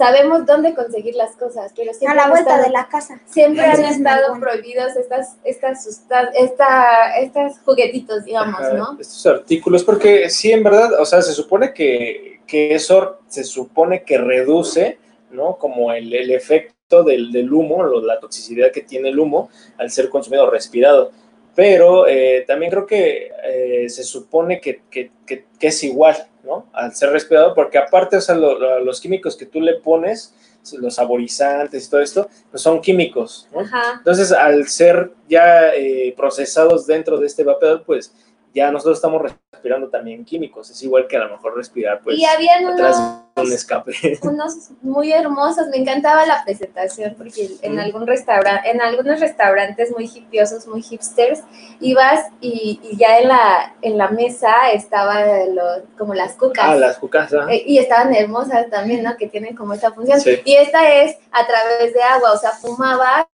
sabemos 0.00 0.46
dónde 0.46 0.74
conseguir 0.74 1.14
las 1.14 1.36
cosas, 1.36 1.72
pero 1.76 1.90
A 1.90 1.94
siempre 1.94 2.16
la 2.16 2.24
han 2.24 2.30
vuelta 2.30 2.50
estado- 2.52 2.66
de 2.66 2.70
la 2.70 2.88
casa. 2.88 3.20
siempre 3.26 3.62
han 3.64 3.70
Entonces, 3.72 3.96
estado 3.98 4.28
marihuana. 4.34 4.40
prohibidos 4.40 4.96
estas, 4.96 5.36
estas, 5.44 5.84
sustan- 5.86 6.30
esta, 6.34 7.18
estas 7.18 7.58
juguetitos, 7.66 8.24
digamos, 8.24 8.58
Ajá, 8.60 8.72
¿no? 8.72 8.96
Estos 8.98 9.26
artículos, 9.26 9.84
porque 9.84 10.30
sí, 10.30 10.50
en 10.52 10.62
verdad, 10.62 10.98
o 10.98 11.04
sea, 11.04 11.20
se 11.20 11.32
supone 11.34 11.74
que, 11.74 12.40
que 12.46 12.74
eso 12.74 13.18
se 13.28 13.44
supone 13.44 14.02
que 14.02 14.16
reduce, 14.16 14.98
¿no? 15.30 15.56
Como 15.58 15.92
el, 15.92 16.12
el 16.14 16.30
efecto 16.30 17.02
del, 17.04 17.30
del 17.30 17.52
humo, 17.52 17.82
lo- 17.82 18.00
la 18.00 18.18
toxicidad 18.18 18.72
que 18.72 18.80
tiene 18.80 19.10
el 19.10 19.18
humo 19.18 19.50
al 19.76 19.90
ser 19.90 20.08
consumido 20.08 20.44
o 20.44 20.50
respirado. 20.50 21.12
Pero 21.54 22.06
eh, 22.08 22.44
también 22.46 22.70
creo 22.70 22.86
que 22.86 23.30
eh, 23.44 23.88
se 23.90 24.02
supone 24.02 24.60
que, 24.62 24.82
que- 24.90 25.10
que- 25.26 25.44
que 25.58 25.66
es 25.66 25.84
igual, 25.84 26.16
¿no? 26.44 26.66
Al 26.72 26.94
ser 26.94 27.10
respirado, 27.10 27.54
porque 27.54 27.78
aparte, 27.78 28.16
o 28.16 28.20
sea, 28.20 28.34
lo- 28.34 28.58
lo- 28.58 28.80
los 28.80 29.00
químicos 29.00 29.36
que 29.36 29.46
tú 29.46 29.60
le 29.60 29.74
pones, 29.74 30.34
los 30.78 30.94
saborizantes 30.96 31.86
y 31.86 31.90
todo 31.90 32.00
esto, 32.00 32.28
pues 32.50 32.62
son 32.62 32.80
químicos, 32.80 33.48
¿no? 33.52 33.60
Entonces, 33.98 34.30
al 34.32 34.66
ser 34.68 35.12
ya 35.28 35.74
eh, 35.74 36.12
procesados 36.16 36.86
dentro 36.86 37.18
de 37.18 37.26
este 37.26 37.44
vapeador, 37.44 37.82
pues 37.84 38.12
ya 38.54 38.70
nosotros 38.70 38.98
estamos 38.98 39.22
respirando 39.52 39.88
también 39.88 40.24
químicos. 40.24 40.70
Es 40.70 40.82
igual 40.82 41.06
que 41.06 41.16
a 41.16 41.20
lo 41.20 41.30
mejor 41.30 41.56
respirar, 41.56 42.00
pues, 42.02 42.18
y 42.18 42.24
habían 42.24 42.66
atrás 42.66 42.96
unos 42.98 43.48
un 43.48 43.52
escape. 43.54 43.92
unos 44.22 44.70
muy 44.82 45.12
hermosos, 45.12 45.68
me 45.68 45.76
encantaba 45.78 46.26
la 46.26 46.42
presentación 46.44 47.14
porque 47.16 47.48
en 47.62 47.76
Mm. 47.76 47.78
algún 47.78 48.06
restaurante, 48.06 48.70
en 48.70 48.80
algunos 48.80 49.20
restaurantes 49.20 49.90
muy 49.92 50.04
hipiosos, 50.12 50.66
muy 50.66 50.82
hipsters, 50.82 51.40
ibas 51.80 52.26
y, 52.40 52.80
y 52.82 52.96
ya 52.96 53.18
en 53.18 53.28
la, 53.28 53.74
en 53.82 53.96
la 53.98 54.08
mesa 54.08 54.70
estaba 54.72 55.20
lo- 55.46 55.84
como 55.96 56.14
las 56.14 56.32
cucas. 56.34 56.64
Ah, 56.66 56.74
las 56.76 56.98
cucas. 56.98 57.32
Eh, 57.50 57.62
y 57.66 57.78
estaban 57.78 58.14
hermosas 58.14 58.68
también, 58.70 59.02
¿no? 59.04 59.16
Que 59.16 59.28
tienen 59.28 59.54
como 59.56 59.74
esta 59.74 59.92
función. 59.92 60.20
Sí. 60.20 60.40
Y 60.44 60.56
esta 60.56 60.92
es 61.02 61.16
a 61.32 61.46
través 61.46 61.94
de 61.94 62.02
agua, 62.02 62.32
o 62.32 62.36
sea, 62.38 62.50
fumabas 62.52 63.26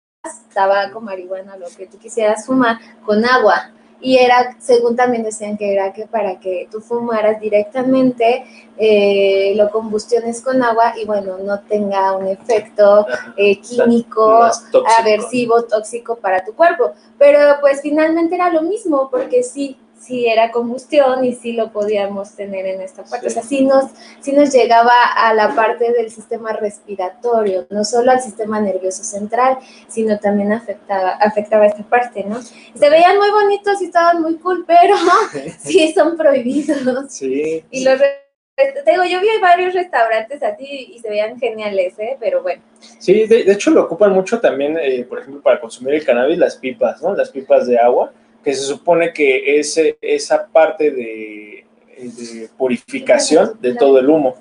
tabaco, 0.53 1.01
marihuana, 1.01 1.57
lo 1.57 1.67
que 1.77 1.87
tú 1.87 1.99
quisieras 1.99 2.47
fumar 2.47 2.79
con 3.05 3.25
agua. 3.25 3.71
Y 4.05 4.19
era, 4.19 4.55
según 4.61 4.97
también 4.97 5.23
decían 5.23 5.57
que 5.57 5.73
era 5.73 5.95
que 5.95 6.07
para 6.07 6.39
que 6.39 6.69
tú 6.71 6.83
fumaras 6.83 7.41
directamente, 7.41 8.45
eh, 8.77 9.55
lo 9.57 9.71
combustiones 9.71 10.43
con 10.43 10.63
agua 10.63 10.93
y 11.01 11.07
bueno, 11.07 11.39
no 11.39 11.61
tenga 11.61 12.13
un 12.13 12.27
efecto 12.27 13.07
eh, 13.39 13.59
químico, 13.63 14.51
tóxico. 14.71 14.85
aversivo, 14.99 15.63
tóxico 15.65 16.17
para 16.17 16.45
tu 16.45 16.53
cuerpo. 16.53 16.93
Pero 17.17 17.39
pues 17.63 17.81
finalmente 17.81 18.35
era 18.35 18.51
lo 18.51 18.61
mismo, 18.61 19.09
porque 19.11 19.43
sí, 19.43 19.79
sí 20.05 20.27
era 20.27 20.51
combustión 20.51 21.25
y 21.25 21.35
sí 21.35 21.53
lo 21.53 21.73
podíamos 21.73 22.35
tener 22.35 22.67
en 22.67 22.81
esta 22.81 23.05
parte. 23.05 23.29
Sí. 23.31 23.39
O 23.39 23.41
sea, 23.41 23.43
sí 23.43 23.65
nos, 23.65 23.91
sí 24.21 24.33
nos 24.33 24.53
llegaba 24.53 24.93
a 25.17 25.33
la 25.35 25.55
parte 25.55 25.93
del 25.93 26.11
sistema 26.11 26.53
respiratorio, 26.53 27.67
no 27.71 27.85
solo 27.85 28.11
al 28.11 28.21
sistema 28.21 28.61
nervioso 28.61 29.03
central, 29.03 29.59
sino 29.89 30.19
también 30.19 30.53
afectaba, 30.53 31.11
afectaba 31.13 31.67
esta 31.67 31.83
parte, 31.85 32.25
¿no? 32.25 32.41
Se 32.43 32.91
veían 32.91 33.17
muy 33.17 33.31
bonitos 33.31 33.81
y 33.81 33.87
estaban 33.87 34.21
muy 34.21 34.37
cool, 34.37 34.65
pero 34.67 34.95
sí 35.59 35.93
son 35.93 36.17
prohibidos. 36.17 37.13
Sí. 37.13 37.65
Y 37.71 37.85
los 37.85 38.01
te 38.57 38.89
digo, 38.89 39.03
yo 39.05 39.21
vi 39.21 39.27
varios 39.41 39.75
restaurantes 39.75 40.41
así 40.43 40.93
y 40.95 40.99
se 41.01 41.11
veían 41.11 41.39
geniales, 41.41 41.99
¿eh? 41.99 42.17
Pero 42.21 42.43
bueno. 42.43 42.63
Sí, 42.99 43.27
de, 43.27 43.43
de 43.43 43.53
hecho 43.53 43.73
lo 43.73 43.83
ocupan 43.83 44.13
mucho 44.13 44.41
también, 44.41 44.79
eh, 44.81 45.05
por 45.09 45.19
ejemplo, 45.19 45.43
para 45.43 45.61
consumir 45.61 45.95
el 45.95 46.05
cannabis, 46.05 46.39
las 46.39 46.57
pipas, 46.57 47.03
¿no? 47.03 47.17
Las 47.17 47.31
pipas 47.31 47.67
de 47.67 47.79
agua, 47.79 48.13
que 48.45 48.53
se 48.53 48.65
supone 48.65 49.13
que 49.13 49.59
es 49.59 49.81
esa 50.01 50.47
parte 50.47 50.91
de, 50.91 51.65
de 51.97 52.49
purificación 52.57 53.59
de 53.61 53.75
todo 53.75 53.99
el 53.99 54.09
humo. 54.09 54.37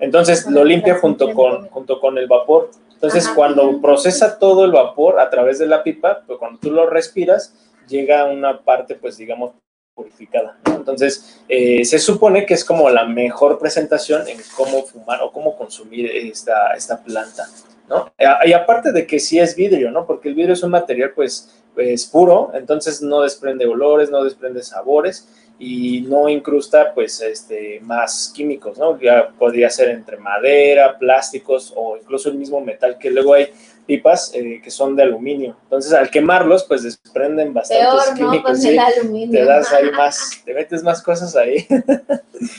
Entonces 0.00 0.46
lo 0.46 0.64
limpia 0.64 0.98
junto 0.98 1.32
con, 1.32 1.68
junto 1.68 2.00
con 2.00 2.18
el 2.18 2.26
vapor. 2.26 2.70
Entonces 2.94 3.26
Ajá. 3.26 3.34
cuando 3.34 3.80
procesa 3.80 4.38
todo 4.38 4.64
el 4.64 4.72
vapor 4.72 5.20
a 5.20 5.28
través 5.28 5.58
de 5.58 5.66
la 5.66 5.82
pipa, 5.82 6.22
pues 6.26 6.38
cuando 6.38 6.58
tú 6.58 6.70
lo 6.70 6.88
respiras, 6.88 7.54
llega 7.88 8.22
a 8.22 8.24
una 8.24 8.60
parte, 8.62 8.94
pues 8.94 9.16
digamos, 9.16 9.52
purificada. 9.94 10.58
¿no? 10.66 10.76
Entonces 10.76 11.42
eh, 11.48 11.84
se 11.84 11.98
supone 11.98 12.46
que 12.46 12.54
es 12.54 12.64
como 12.64 12.88
la 12.90 13.04
mejor 13.04 13.58
presentación 13.58 14.26
en 14.28 14.38
cómo 14.56 14.82
fumar 14.84 15.20
o 15.22 15.30
cómo 15.30 15.56
consumir 15.56 16.10
esta, 16.10 16.74
esta 16.74 17.02
planta. 17.02 17.46
¿no? 17.88 18.12
Y 18.44 18.52
aparte 18.52 18.92
de 18.92 19.06
que 19.06 19.20
sí 19.20 19.38
es 19.38 19.54
vidrio, 19.54 19.90
¿no? 19.90 20.06
Porque 20.06 20.28
el 20.28 20.34
vidrio 20.34 20.54
es 20.54 20.62
un 20.62 20.70
material, 20.70 21.12
pues, 21.14 21.61
es 21.76 22.06
puro, 22.06 22.50
entonces 22.54 23.02
no 23.02 23.22
desprende 23.22 23.66
olores, 23.66 24.10
no 24.10 24.22
desprende 24.24 24.62
sabores 24.62 25.28
y 25.58 26.00
no 26.02 26.28
incrusta, 26.28 26.92
pues, 26.92 27.20
este, 27.20 27.80
más 27.82 28.32
químicos, 28.34 28.78
¿no? 28.78 28.98
Ya 28.98 29.28
podría 29.38 29.70
ser 29.70 29.90
entre 29.90 30.16
madera, 30.16 30.98
plásticos 30.98 31.72
o 31.76 31.96
incluso 31.96 32.28
el 32.30 32.36
mismo 32.36 32.60
metal, 32.60 32.98
que 32.98 33.10
luego 33.10 33.34
hay 33.34 33.48
pipas 33.86 34.32
eh, 34.34 34.60
que 34.62 34.70
son 34.70 34.96
de 34.96 35.04
aluminio. 35.04 35.56
Entonces, 35.64 35.92
al 35.92 36.10
quemarlos, 36.10 36.64
pues, 36.64 36.82
desprenden 36.82 37.54
bastantes 37.54 37.86
Peor, 37.86 38.08
¿no? 38.08 38.14
químicos. 38.16 38.50
Con 38.50 38.60
¿sí? 38.60 38.68
el 38.70 38.78
aluminio. 38.78 39.40
Te 39.40 39.44
das 39.46 39.72
ahí 39.72 39.90
más, 39.92 40.42
te 40.44 40.52
metes 40.52 40.82
más 40.82 41.02
cosas 41.02 41.36
ahí. 41.36 41.66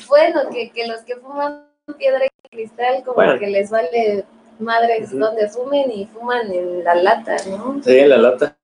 Bueno, 0.07 0.43
que, 0.49 0.71
que 0.71 0.87
los 0.87 1.01
que 1.01 1.17
fuman 1.17 1.65
piedra 1.97 2.25
y 2.25 2.49
cristal, 2.49 3.03
como 3.03 3.15
Bueno. 3.15 3.37
que 3.37 3.47
les 3.47 3.69
vale 3.69 4.23
madres 4.59 5.11
donde 5.11 5.49
fumen 5.49 5.91
y 5.91 6.05
fuman 6.05 6.49
en 6.53 6.85
la 6.85 6.95
lata, 6.95 7.35
¿no? 7.49 7.81
Sí, 7.83 7.99
en 7.99 8.09
la 8.09 8.17
lata. 8.17 8.55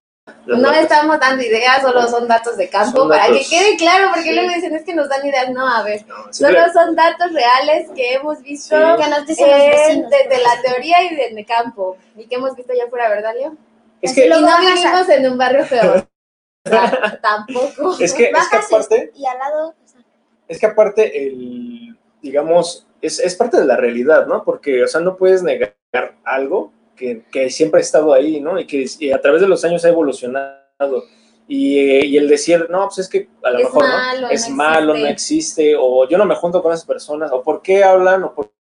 No 0.45 0.71
estamos 0.71 1.19
dando 1.19 1.43
ideas, 1.43 1.81
solo 1.81 2.07
son 2.07 2.27
datos 2.27 2.57
de 2.57 2.69
campo, 2.69 2.97
Son 2.99 3.09
para 3.09 3.23
datos. 3.27 3.37
que 3.49 3.55
quede 3.57 3.77
claro, 3.77 4.09
porque 4.13 4.29
Sí. 4.29 4.35
luego 4.35 4.49
dicen 4.53 4.75
es 4.75 4.83
que 4.83 4.93
nos 4.93 5.09
dan 5.09 5.25
ideas. 5.25 5.49
No, 5.49 5.67
a 5.67 5.83
ver, 5.83 6.05
No, 6.07 6.15
solo 6.31 6.59
son 6.73 6.95
datos 6.95 7.31
reales 7.33 7.89
que 7.95 8.13
hemos 8.13 8.41
visto 8.41 8.75
Sí. 8.75 9.03
Que 9.03 9.09
nos 9.09 9.25
dicen 9.27 9.49
los 9.49 9.59
eh, 9.59 9.69
vecinos. 9.71 10.11
desde 10.11 10.43
la 10.43 10.61
teoría 10.61 11.03
y 11.03 11.15
desde 11.15 11.39
el 11.39 11.45
campo, 11.45 11.97
y 12.17 12.25
que 12.27 12.35
hemos 12.35 12.55
visto 12.55 12.73
allá 12.73 12.85
afuera, 12.85 13.09
¿verdad, 13.09 13.33
Leo? 13.37 13.53
Es 14.01 14.11
Así 14.11 14.21
que, 14.21 14.27
y 14.27 14.29
no 14.29 14.41
bajas 14.41 14.65
a- 14.65 14.73
vivimos 14.73 15.09
en 15.09 15.31
un 15.31 15.37
barrio 15.37 15.65
peor. 15.67 16.07
O 16.65 16.69
sea, 16.69 17.19
tampoco. 17.21 17.95
es 17.99 18.13
que, 18.13 18.25
es 18.29 18.49
que 18.49 18.57
aparte, 18.57 19.11
y 19.15 19.25
al 19.25 19.37
lado, 19.39 19.69
o 19.69 19.87
sea, 19.87 20.01
es 20.47 20.59
que 20.59 20.65
aparte 20.65 21.25
el, 21.25 21.97
digamos, 22.21 22.85
es, 23.01 23.17
es, 23.19 23.33
parte 23.35 23.57
de 23.57 23.65
la 23.65 23.77
realidad, 23.77 24.27
¿no? 24.27 24.43
Porque, 24.43 24.83
o 24.83 24.87
sea, 24.87 24.99
no 24.99 25.15
puedes 25.15 25.41
negar 25.41 25.75
algo 26.25 26.73
que, 26.99 27.23
que 27.31 27.49
siempre 27.49 27.79
ha 27.79 27.81
estado 27.81 28.13
ahí, 28.13 28.41
¿no? 28.41 28.59
Y 28.59 28.67
que 28.67 28.85
y 28.99 29.11
a 29.11 29.21
través 29.21 29.41
de 29.41 29.47
los 29.47 29.63
años 29.63 29.85
ha 29.85 29.89
evolucionado. 29.89 31.05
Y, 31.47 31.79
y, 32.05 32.17
el 32.17 32.27
decir, 32.27 32.67
no, 32.69 32.85
pues 32.85 32.99
es 32.99 33.09
que 33.09 33.27
a 33.41 33.49
lo 33.49 33.57
Es 33.57 33.63
mejor 33.63 33.87
malo, 33.87 34.21
¿no? 34.21 34.29
es 34.29 34.49
no 34.49 34.55
malo, 34.55 34.93
no 34.93 35.07
existe, 35.07 35.75
o 35.75 36.07
yo 36.07 36.17
no 36.19 36.25
me 36.25 36.35
junto 36.35 36.61
con 36.61 36.71
esas 36.73 36.85
personas, 36.85 37.31
o 37.31 37.41
por 37.41 37.63
qué 37.63 37.83
hablan, 37.83 38.23
o 38.23 38.35
por, 38.35 38.45
por 38.45 38.58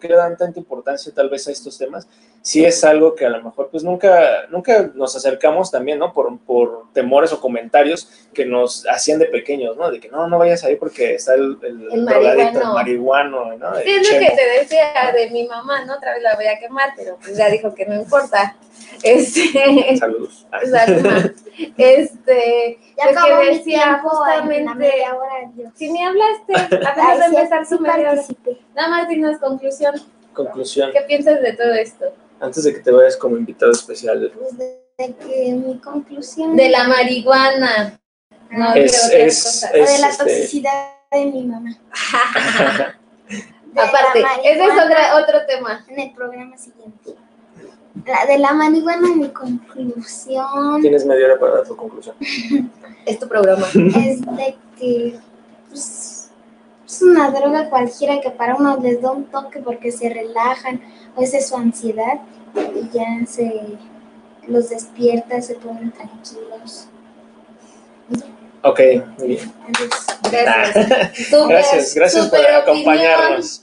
qué 0.00 0.08
le 0.08 0.16
dan 0.16 0.36
tanta 0.36 0.58
importancia 0.58 1.12
tal 1.14 1.28
vez 1.28 1.46
a 1.46 1.52
estos 1.52 1.78
temas, 1.78 2.08
sí 2.42 2.64
es 2.64 2.82
algo 2.84 3.14
que 3.14 3.26
a 3.26 3.30
lo 3.30 3.42
mejor 3.42 3.68
pues 3.70 3.84
nunca, 3.84 4.46
nunca 4.48 4.90
nos 4.94 5.14
acercamos 5.14 5.70
también, 5.70 5.98
¿no? 5.98 6.12
Por, 6.12 6.38
por 6.40 6.92
temores 6.92 7.32
o 7.32 7.40
comentarios 7.40 8.08
que 8.32 8.44
nos 8.44 8.86
hacían 8.88 9.18
de 9.18 9.26
pequeños, 9.26 9.76
¿no? 9.76 9.90
De 9.90 10.00
que 10.00 10.08
no, 10.08 10.26
no 10.26 10.38
vayas 10.38 10.64
ahí 10.64 10.76
porque 10.76 11.14
está 11.14 11.34
el, 11.34 11.58
el, 11.62 11.88
El 11.92 12.06
drogadicto, 12.06 12.60
el 12.60 12.68
marihuano. 12.68 13.56
¿no? 13.56 13.74
Sí, 13.76 13.90
es 13.90 14.12
lo 14.12 14.18
que 14.18 14.34
te 14.34 14.60
decía 14.60 15.12
de 15.14 15.30
mi 15.30 15.46
mamá, 15.46 15.84
¿no? 15.84 15.96
Otra 15.96 16.14
vez 16.14 16.22
la 16.22 16.34
voy 16.34 16.46
a 16.46 16.58
quemar, 16.58 16.94
pero 16.96 17.16
pues 17.22 17.36
ya 17.36 17.48
dijo 17.48 17.74
que 17.74 17.86
no 17.86 17.94
importa. 17.94 18.56
Este, 19.02 19.96
Saludos. 19.98 20.46
Ah. 20.52 20.60
Este, 21.76 22.78
Ya 22.96 23.04
pues 23.04 23.16
que 23.24 23.50
decía 23.58 24.00
justamente, 24.02 25.04
si 25.74 25.90
ni 25.92 26.04
hablaste, 26.04 26.54
apenas 26.86 27.18
sí, 27.30 27.36
empezar 27.36 27.66
su 27.66 27.78
media 27.80 28.12
hora. 28.12 28.22
Nada 28.74 28.88
más 28.88 29.08
dinos 29.08 29.38
conclusión, 29.38 29.94
Conclusión, 30.32 30.90
¿qué 30.92 31.00
piensas 31.02 31.40
de 31.42 31.52
todo 31.54 31.72
esto? 31.74 32.06
antes 32.40 32.64
de 32.64 32.72
que 32.72 32.80
te 32.80 32.90
vayas 32.90 33.16
como 33.18 33.36
invitado 33.36 33.72
especial. 33.72 34.32
Pues 34.38 34.56
de, 34.56 34.80
de 34.96 35.14
que 35.14 35.52
mi 35.52 35.78
conclusión 35.78 36.56
De 36.56 36.70
la 36.70 36.84
marihuana, 36.84 38.00
no 38.50 38.72
de 38.72 38.84
Es- 38.86 39.42
cosas. 39.44 39.70
o 39.72 39.76
de 39.76 39.98
la 39.98 40.08
este- 40.08 40.24
toxicidad 40.24 40.90
de 41.12 41.24
mi 41.26 41.44
mamá. 41.44 41.70
De 43.72 43.80
Aparte, 43.80 44.24
ese 44.42 44.64
es 44.64 44.72
otra, 44.72 45.16
otro 45.16 45.46
tema. 45.46 45.84
en 45.88 46.00
el 46.00 46.12
programa 46.12 46.56
siguiente. 46.58 47.14
La 48.06 48.24
de 48.26 48.38
la 48.38 48.52
marihuana, 48.52 49.08
mi 49.16 49.28
conclusión 49.28 50.80
Tienes 50.80 51.04
media 51.04 51.26
hora 51.26 51.38
para 51.38 51.52
dar 51.56 51.66
tu 51.66 51.76
conclusión. 51.76 52.16
Es 53.06 53.18
tu 53.18 53.26
programa. 53.26 53.66
es 53.66 54.20
de 54.20 54.56
que 54.78 55.18
pues, 55.70 56.30
es 56.86 57.02
una 57.02 57.30
droga 57.30 57.70
cualquiera 57.70 58.20
que 58.20 58.30
para 58.30 58.56
uno 58.56 58.76
les 58.76 59.00
da 59.00 59.10
un 59.10 59.24
toque 59.24 59.60
porque 59.60 59.90
se 59.90 60.10
relajan 60.10 60.82
o 61.16 61.22
esa 61.22 61.38
es 61.38 61.48
su 61.48 61.56
ansiedad 61.56 62.20
y 62.74 62.94
ya 62.94 63.26
se 63.26 63.78
los 64.46 64.68
despierta, 64.68 65.40
se 65.40 65.54
ponen 65.54 65.92
tranquilos. 65.92 66.88
Ok, 68.62 68.80
muy 69.18 69.28
bien. 69.28 69.52
Entonces, 69.66 70.10
Gracias. 70.30 71.48
Gracias, 71.48 71.94
gracias 71.94 72.28
por 72.28 72.40
acompañarnos. 72.40 73.62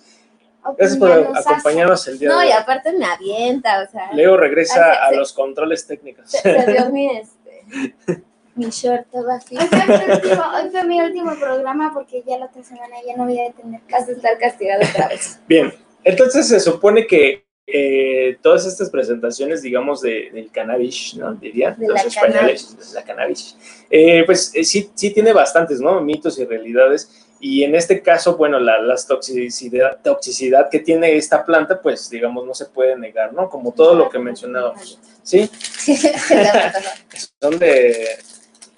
Gracias 0.78 0.98
por 0.98 1.12
acompañarnos 1.12 2.08
el 2.08 2.20
día. 2.20 2.30
No, 2.30 2.40
de 2.40 2.46
y 2.46 2.50
hoy. 2.50 2.54
aparte 2.54 2.92
me 2.94 3.06
avienta, 3.06 3.84
o 3.88 3.92
sea, 3.92 4.12
Leo 4.14 4.36
regresa 4.38 5.06
a 5.06 5.10
se- 5.10 5.16
los 5.16 5.34
controles 5.34 5.86
técnicos. 5.86 6.30
se, 6.30 6.42
se 6.42 6.92
mi, 6.92 7.10
este, 7.18 8.24
mi 8.56 8.70
short 8.70 9.08
todo 9.12 9.30
así. 9.32 9.56
Hoy 9.58 9.68
fue, 9.68 9.86
mi 9.88 10.14
último, 10.14 10.44
hoy 10.56 10.70
fue 10.72 10.84
mi 10.86 11.02
último 11.02 11.36
programa 11.40 11.92
porque 11.94 12.24
ya 12.26 12.38
la 12.38 12.46
otra 12.46 12.64
semana 12.64 12.96
ya 13.06 13.16
no 13.16 13.26
voy 13.26 13.40
a 13.40 13.52
tener 13.52 13.82
a 13.92 13.98
estar 13.98 14.38
castigado 14.40 14.84
otra 14.90 15.08
vez. 15.10 15.40
Bien, 15.48 15.74
entonces 16.04 16.48
se 16.48 16.60
supone 16.60 17.06
que 17.06 17.46
eh, 17.70 18.38
todas 18.42 18.66
estas 18.66 18.90
presentaciones, 18.90 19.62
digamos, 19.62 20.02
de, 20.02 20.30
del 20.34 20.50
cannabis, 20.52 21.16
¿no? 21.16 21.34
Dirían 21.34 21.78
De 21.78 21.88
los 21.88 21.96
la 21.96 22.02
españoles, 22.04 22.78
de 22.90 22.96
la 22.96 23.04
cannabis, 23.04 23.58
eh, 23.90 24.24
pues 24.26 24.52
eh, 24.56 24.64
sí, 24.64 24.90
sí 24.96 25.12
tiene 25.12 25.34
bastantes, 25.34 25.82
¿no? 25.82 26.00
Mitos 26.00 26.40
y 26.40 26.46
realidades. 26.46 27.27
Y 27.40 27.64
en 27.64 27.76
este 27.76 28.02
caso, 28.02 28.36
bueno, 28.36 28.60
la 28.60 28.82
las 28.82 29.06
toxicidad, 29.06 30.00
toxicidad 30.04 30.70
que 30.70 30.80
tiene 30.80 31.16
esta 31.16 31.46
planta, 31.46 31.82
pues, 31.82 32.10
digamos, 32.10 32.46
no 32.46 32.54
se 32.54 32.66
puede 32.66 32.98
negar, 32.98 33.34
¿no? 33.34 33.50
Como 33.50 33.72
todo 33.72 33.94
lo 33.96 34.10
que 34.10 34.20
mencionábamos. 34.20 35.00
Sí, 35.24 35.50
son 37.42 37.60
de, 37.60 38.08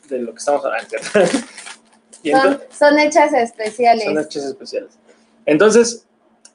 de 0.09 0.19
lo 0.19 0.33
que 0.33 0.37
estamos 0.37 0.63
hablando. 0.65 0.97
Y 2.21 2.31
son, 2.31 2.41
entonces, 2.47 2.77
son 2.77 2.99
hechas 2.99 3.33
especiales. 3.33 4.03
son 4.03 4.19
hechos 4.19 4.43
especiales. 4.43 4.91
Entonces, 5.45 6.05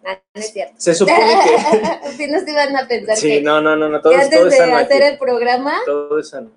Ah, 0.07 0.21
no 0.35 0.41
es 0.41 0.53
cierto. 0.53 0.75
se 0.77 0.95
supone 0.95 1.17
que... 1.19 2.11
si 2.17 2.27
no 2.31 2.41
se 2.41 2.51
iban 2.51 2.77
a 2.77 2.87
pensar 2.87 3.17
Sí, 3.17 3.29
que, 3.29 3.41
no, 3.41 3.61
no, 3.63 3.75
no, 3.75 3.89
no, 3.89 4.01
todo, 4.03 4.13
antes 4.15 4.31
todo 4.31 4.51
de 4.51 4.61
hacer 4.61 5.03
el 5.03 5.19
programa, 5.19 5.79
Todo 5.87 6.19
es 6.19 6.29
sano. 6.29 6.51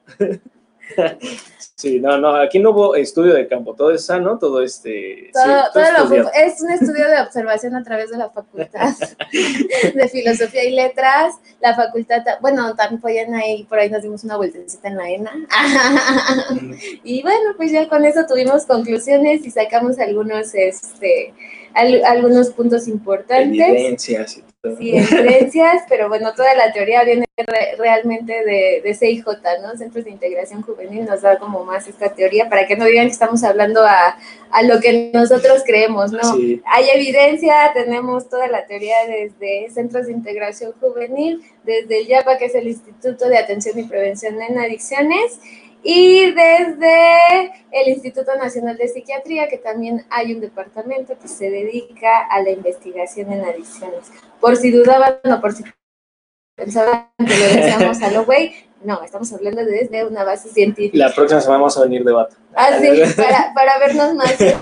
Sí, 1.75 1.99
no, 1.99 2.17
no, 2.17 2.35
aquí 2.35 2.57
no 2.57 2.71
hubo 2.71 2.95
estudio 2.95 3.33
de 3.35 3.47
campo, 3.47 3.75
todo 3.75 3.91
es 3.91 4.03
sano, 4.03 4.39
todo 4.39 4.63
este... 4.63 5.29
todo, 5.31 5.43
sí, 5.43 5.49
todo 5.73 5.83
lo- 5.83 5.97
estudiado. 6.03 6.31
es 6.33 6.59
un 6.61 6.71
estudio 6.71 7.07
de 7.07 7.21
observación 7.21 7.75
a 7.75 7.83
través 7.83 8.09
de 8.09 8.17
la 8.17 8.31
facultad 8.31 8.93
de 9.93 10.07
filosofía 10.09 10.63
y 10.63 10.71
letras. 10.71 11.35
La 11.59 11.75
facultad, 11.75 12.23
ta- 12.23 12.39
bueno, 12.41 12.75
también 12.75 12.99
podían 12.99 13.35
ahí, 13.35 13.63
por 13.65 13.77
ahí 13.77 13.91
nos 13.91 14.01
dimos 14.01 14.23
una 14.23 14.37
vueltecita 14.37 14.87
en 14.87 14.97
la 14.97 15.07
ENA. 15.07 15.31
y 17.03 17.21
bueno, 17.21 17.51
pues 17.57 17.71
ya 17.71 17.87
con 17.87 18.05
eso 18.05 18.25
tuvimos 18.27 18.65
conclusiones 18.65 19.45
y 19.45 19.51
sacamos 19.51 19.99
algunos, 19.99 20.55
este, 20.55 21.33
al- 21.75 22.03
algunos 22.05 22.49
puntos 22.51 22.87
importantes. 22.87 23.59
Evidencias 23.69 24.37
y. 24.37 24.43
Sí, 24.77 24.97
evidencias, 24.97 25.83
pero 25.87 26.09
bueno, 26.09 26.33
toda 26.35 26.53
la 26.55 26.71
teoría 26.73 27.03
viene 27.03 27.25
re- 27.37 27.75
realmente 27.77 28.43
de, 28.43 28.81
de 28.83 28.93
CIJ, 28.95 29.25
¿no? 29.61 29.77
Centros 29.77 30.05
de 30.05 30.11
Integración 30.11 30.61
Juvenil 30.63 31.05
nos 31.05 31.21
da 31.21 31.37
como 31.37 31.63
más 31.63 31.87
esta 31.87 32.09
teoría 32.13 32.49
para 32.49 32.65
que 32.67 32.75
no 32.75 32.85
digan 32.85 33.05
que 33.05 33.11
estamos 33.13 33.43
hablando 33.43 33.83
a, 33.83 34.17
a 34.51 34.63
lo 34.63 34.79
que 34.79 35.11
nosotros 35.13 35.63
creemos, 35.65 36.11
¿no? 36.11 36.35
Sí, 36.35 36.61
Hay 36.65 36.89
evidencia, 36.93 37.71
tenemos 37.73 38.29
toda 38.29 38.47
la 38.47 38.65
teoría 38.65 38.95
desde 39.07 39.69
Centros 39.71 40.07
de 40.07 40.13
Integración 40.13 40.73
Juvenil, 40.79 41.43
desde 41.63 41.99
el 42.01 42.07
YAPA, 42.07 42.37
que 42.37 42.45
es 42.45 42.55
el 42.55 42.67
Instituto 42.67 43.29
de 43.29 43.37
Atención 43.37 43.77
y 43.77 43.83
Prevención 43.83 44.41
en 44.41 44.57
Adicciones, 44.57 45.39
y 45.83 46.31
desde 46.31 47.51
el 47.71 47.87
Instituto 47.89 48.35
Nacional 48.35 48.77
de 48.77 48.87
Psiquiatría, 48.87 49.47
que 49.47 49.57
también 49.57 50.05
hay 50.09 50.33
un 50.33 50.41
departamento 50.41 51.17
que 51.19 51.27
se 51.27 51.49
dedica 51.49 52.25
a 52.29 52.41
la 52.41 52.49
investigación 52.51 53.31
en 53.31 53.45
adicciones. 53.45 54.11
Por 54.41 54.55
si 54.57 54.71
dudaban 54.71 55.19
o 55.23 55.41
por 55.41 55.53
si 55.53 55.63
pensaban 56.55 57.09
que 57.17 57.23
lo 57.25 57.45
decíamos 57.61 58.01
a 58.01 58.11
lo 58.11 58.25
güey, 58.25 58.53
no, 58.83 59.01
estamos 59.03 59.31
hablando 59.33 59.63
desde 59.65 60.05
una 60.05 60.23
base 60.23 60.49
científica. 60.49 60.97
la 61.07 61.13
próxima 61.13 61.41
semana 61.41 61.59
vamos 61.59 61.77
a 61.77 61.83
venir 61.83 62.03
de 62.03 62.11
bata. 62.11 62.35
Ah, 62.55 62.77
sí, 62.79 62.87
para, 63.17 63.53
para 63.53 63.79
vernos 63.79 64.13
más 64.15 64.31
este, 64.31 64.55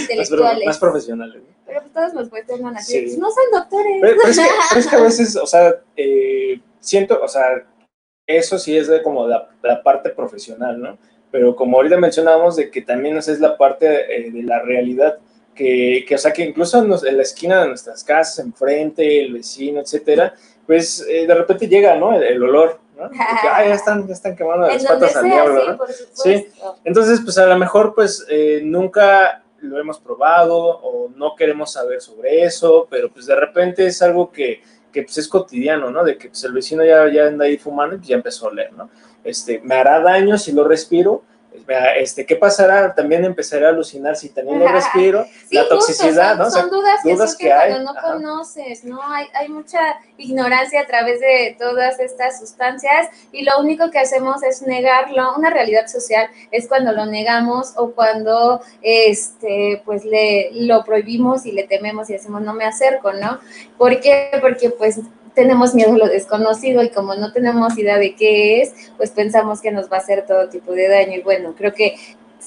intelectuales. 0.00 0.66
más 0.66 0.78
profesionales. 0.78 1.42
Pero 1.66 1.80
pues 1.80 1.92
todos 1.92 2.14
nos 2.14 2.28
cuestionan 2.28 2.76
así, 2.76 3.10
Sí. 3.10 3.16
no 3.18 3.28
son 3.30 3.44
doctores. 3.52 3.98
Pero, 4.00 4.16
pero 4.18 4.30
es 4.30 4.38
que, 4.38 4.44
pero 4.70 4.80
es 4.80 4.86
que 4.86 4.96
a 4.96 5.00
veces, 5.00 5.36
o 5.36 5.46
sea, 5.46 5.74
eh, 5.96 6.60
siento, 6.80 7.20
o 7.22 7.28
sea, 7.28 7.64
eso 8.26 8.58
sí 8.58 8.76
es 8.76 8.88
de 8.88 9.02
como 9.02 9.26
la, 9.28 9.48
la 9.62 9.82
parte 9.82 10.10
profesional, 10.10 10.80
¿no? 10.80 10.98
Pero 11.30 11.54
como 11.56 11.76
ahorita 11.78 11.96
mencionábamos 11.96 12.56
de 12.56 12.70
que 12.70 12.82
también 12.82 13.16
esa 13.16 13.32
es 13.32 13.40
la 13.40 13.56
parte 13.56 13.86
eh, 14.26 14.30
de 14.30 14.42
la 14.42 14.60
realidad, 14.60 15.18
que, 15.54 16.04
que, 16.08 16.14
o 16.14 16.18
sea, 16.18 16.32
que 16.32 16.44
incluso 16.44 16.78
en, 16.82 16.88
nos- 16.88 17.04
en 17.04 17.16
la 17.16 17.22
esquina 17.22 17.62
de 17.62 17.68
nuestras 17.68 18.02
casas, 18.04 18.38
enfrente, 18.44 19.24
el 19.24 19.32
vecino, 19.34 19.80
etcétera, 19.80 20.34
pues 20.66 21.04
eh, 21.08 21.26
de 21.26 21.34
repente 21.34 21.68
llega, 21.68 21.96
¿no? 21.96 22.14
El, 22.16 22.22
el 22.24 22.42
olor, 22.42 22.78
¿no? 22.96 23.08
De 23.08 23.16
que, 23.16 23.48
ah, 23.50 23.64
ya 23.66 23.74
están, 23.74 24.06
ya 24.06 24.14
están 24.14 24.34
quemando 24.36 24.66
las 24.66 24.84
patas 24.86 25.16
al 25.16 25.24
diablo, 25.24 25.60
sí, 25.60 25.68
¿no? 25.68 25.76
por 25.78 25.92
supuesto. 25.92 26.76
Entonces, 26.84 27.20
pues 27.22 27.36
a 27.38 27.46
lo 27.46 27.58
mejor, 27.58 27.94
pues 27.94 28.24
eh, 28.30 28.60
nunca 28.64 29.42
lo 29.60 29.78
hemos 29.78 29.98
probado 29.98 30.56
o 30.58 31.08
no 31.16 31.34
queremos 31.34 31.72
saber 31.72 32.00
sobre 32.00 32.42
eso, 32.44 32.86
pero 32.90 33.10
pues 33.10 33.26
de 33.26 33.34
repente 33.34 33.86
es 33.86 34.02
algo 34.02 34.30
que, 34.30 34.60
que 34.94 35.02
pues 35.02 35.18
es 35.18 35.26
cotidiano, 35.26 35.90
¿no? 35.90 36.04
De 36.04 36.16
que 36.16 36.28
pues, 36.28 36.44
el 36.44 36.52
vecino 36.52 36.84
ya, 36.84 37.12
ya 37.12 37.26
anda 37.26 37.46
ahí 37.46 37.58
fumando 37.58 37.96
y 37.96 37.98
pues, 37.98 38.08
ya 38.08 38.14
empezó 38.14 38.46
a 38.46 38.50
oler, 38.50 38.72
¿no? 38.72 38.88
Este, 39.24 39.60
me 39.64 39.74
hará 39.74 39.98
daño 39.98 40.38
si 40.38 40.52
lo 40.52 40.62
respiro, 40.62 41.24
este, 41.96 42.26
¿qué 42.26 42.36
pasará? 42.36 42.94
También 42.94 43.24
empezaré 43.24 43.66
a 43.66 43.68
alucinar 43.68 44.16
si 44.16 44.28
también 44.28 44.62
Ajá. 44.62 44.72
respiro, 44.72 45.24
Sí, 45.48 45.54
la 45.54 45.62
justo, 45.62 45.76
toxicidad, 45.76 46.30
son, 46.30 46.38
¿no? 46.38 46.50
Son 46.50 46.70
dudas 46.70 47.00
que 47.02 47.12
dudas 47.12 47.30
surgen 47.30 47.46
que 47.46 47.52
hay, 47.52 47.70
cuando 47.70 47.92
no 47.92 47.98
ajá. 47.98 48.12
conoces, 48.12 48.84
¿no? 48.84 49.00
Hay, 49.02 49.26
hay 49.34 49.48
mucha 49.48 49.78
ignorancia 50.18 50.80
a 50.80 50.86
través 50.86 51.20
de 51.20 51.56
todas 51.58 52.00
estas 52.00 52.40
sustancias 52.40 53.08
y 53.32 53.44
lo 53.44 53.58
único 53.60 53.90
que 53.90 53.98
hacemos 53.98 54.42
es 54.42 54.62
negarlo. 54.62 55.34
Una 55.36 55.50
realidad 55.50 55.86
social 55.86 56.28
es 56.50 56.68
cuando 56.68 56.92
lo 56.92 57.06
negamos 57.06 57.72
o 57.76 57.92
cuando 57.92 58.60
este 58.82 59.82
pues 59.84 60.04
le 60.04 60.50
lo 60.52 60.84
prohibimos 60.84 61.46
y 61.46 61.52
le 61.52 61.64
tememos 61.64 62.10
y 62.10 62.14
decimos 62.14 62.42
no 62.42 62.52
me 62.52 62.64
acerco, 62.64 63.12
¿no? 63.12 63.38
¿Por 63.78 64.00
qué? 64.00 64.30
Porque 64.40 64.70
pues 64.70 65.00
tenemos 65.34 65.74
miedo 65.74 65.92
a 65.94 65.98
lo 65.98 66.08
desconocido 66.08 66.82
y 66.82 66.90
como 66.90 67.14
no 67.14 67.32
tenemos 67.32 67.76
idea 67.76 67.98
de 67.98 68.14
qué 68.14 68.62
es, 68.62 68.92
pues 68.96 69.10
pensamos 69.10 69.60
que 69.60 69.72
nos 69.72 69.90
va 69.90 69.96
a 69.96 70.00
hacer 70.00 70.24
todo 70.26 70.48
tipo 70.48 70.72
de 70.72 70.88
daño. 70.88 71.16
Y 71.16 71.22
bueno, 71.22 71.54
creo 71.56 71.72
que 71.72 71.96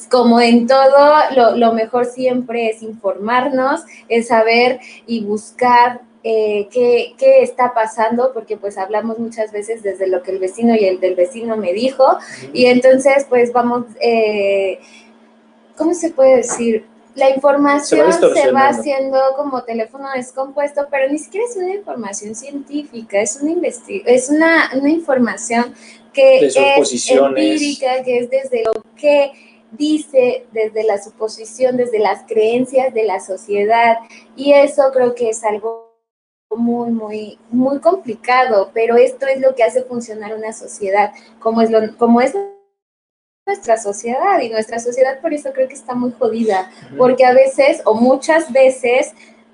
como 0.09 0.39
en 0.39 0.67
todo, 0.67 1.13
lo, 1.35 1.57
lo 1.57 1.73
mejor 1.73 2.05
siempre 2.05 2.69
es 2.69 2.81
informarnos, 2.81 3.81
es 4.07 4.27
saber 4.27 4.79
y 5.05 5.23
buscar 5.23 6.01
eh, 6.23 6.67
qué, 6.71 7.13
qué 7.17 7.41
está 7.41 7.73
pasando, 7.73 8.31
porque 8.33 8.57
pues 8.57 8.77
hablamos 8.77 9.17
muchas 9.17 9.51
veces 9.51 9.81
desde 9.83 10.07
lo 10.07 10.23
que 10.23 10.31
el 10.31 10.39
vecino 10.39 10.75
y 10.75 10.85
el 10.85 10.99
del 10.99 11.15
vecino 11.15 11.57
me 11.57 11.73
dijo, 11.73 12.17
y 12.53 12.65
entonces 12.65 13.25
pues 13.29 13.53
vamos, 13.53 13.85
eh, 14.01 14.79
¿cómo 15.75 15.93
se 15.93 16.11
puede 16.11 16.37
decir? 16.37 16.85
La 17.17 17.31
información 17.31 18.13
Se 18.13 18.33
se 18.33 18.51
va 18.51 18.69
haciendo 18.69 19.19
como 19.35 19.63
teléfono 19.63 20.07
descompuesto, 20.15 20.87
pero 20.91 21.11
ni 21.11 21.17
siquiera 21.17 21.47
es 21.49 21.57
una 21.57 21.73
información 21.73 22.35
científica, 22.35 23.19
es 23.19 23.39
una, 23.41 23.67
es 24.05 24.29
una, 24.29 24.69
una 24.75 24.89
información 24.89 25.73
que 26.13 26.45
es 26.45 26.55
empírica, 26.55 28.03
que 28.03 28.19
es 28.19 28.29
desde 28.29 28.63
lo 28.63 28.83
que 28.95 29.31
dice, 29.71 30.45
desde 30.51 30.83
la 30.83 31.01
suposición, 31.01 31.75
desde 31.75 31.99
las 31.99 32.23
creencias 32.27 32.93
de 32.93 33.03
la 33.03 33.19
sociedad, 33.19 33.97
y 34.35 34.53
eso 34.53 34.83
creo 34.93 35.15
que 35.15 35.29
es 35.29 35.43
algo 35.43 35.87
muy, 36.55 36.91
muy, 36.91 37.39
muy 37.49 37.79
complicado, 37.79 38.69
pero 38.75 38.95
esto 38.95 39.25
es 39.25 39.41
lo 39.41 39.55
que 39.55 39.63
hace 39.63 39.81
funcionar 39.83 40.35
una 40.35 40.53
sociedad, 40.53 41.13
como 41.39 41.61
es, 41.61 41.71
lo, 41.71 41.97
como 41.97 42.21
es 42.21 42.35
nuestra 43.47 43.77
sociedad, 43.77 44.39
y 44.41 44.49
nuestra 44.49 44.77
sociedad 44.77 45.19
por 45.21 45.33
eso 45.33 45.51
creo 45.53 45.67
que 45.67 45.73
está 45.73 45.95
muy 45.95 46.11
jodida, 46.11 46.69
porque 46.97 47.25
a 47.25 47.33
veces 47.33 47.81
o 47.85 47.95
muchas 47.95 48.51
veces 48.51 49.13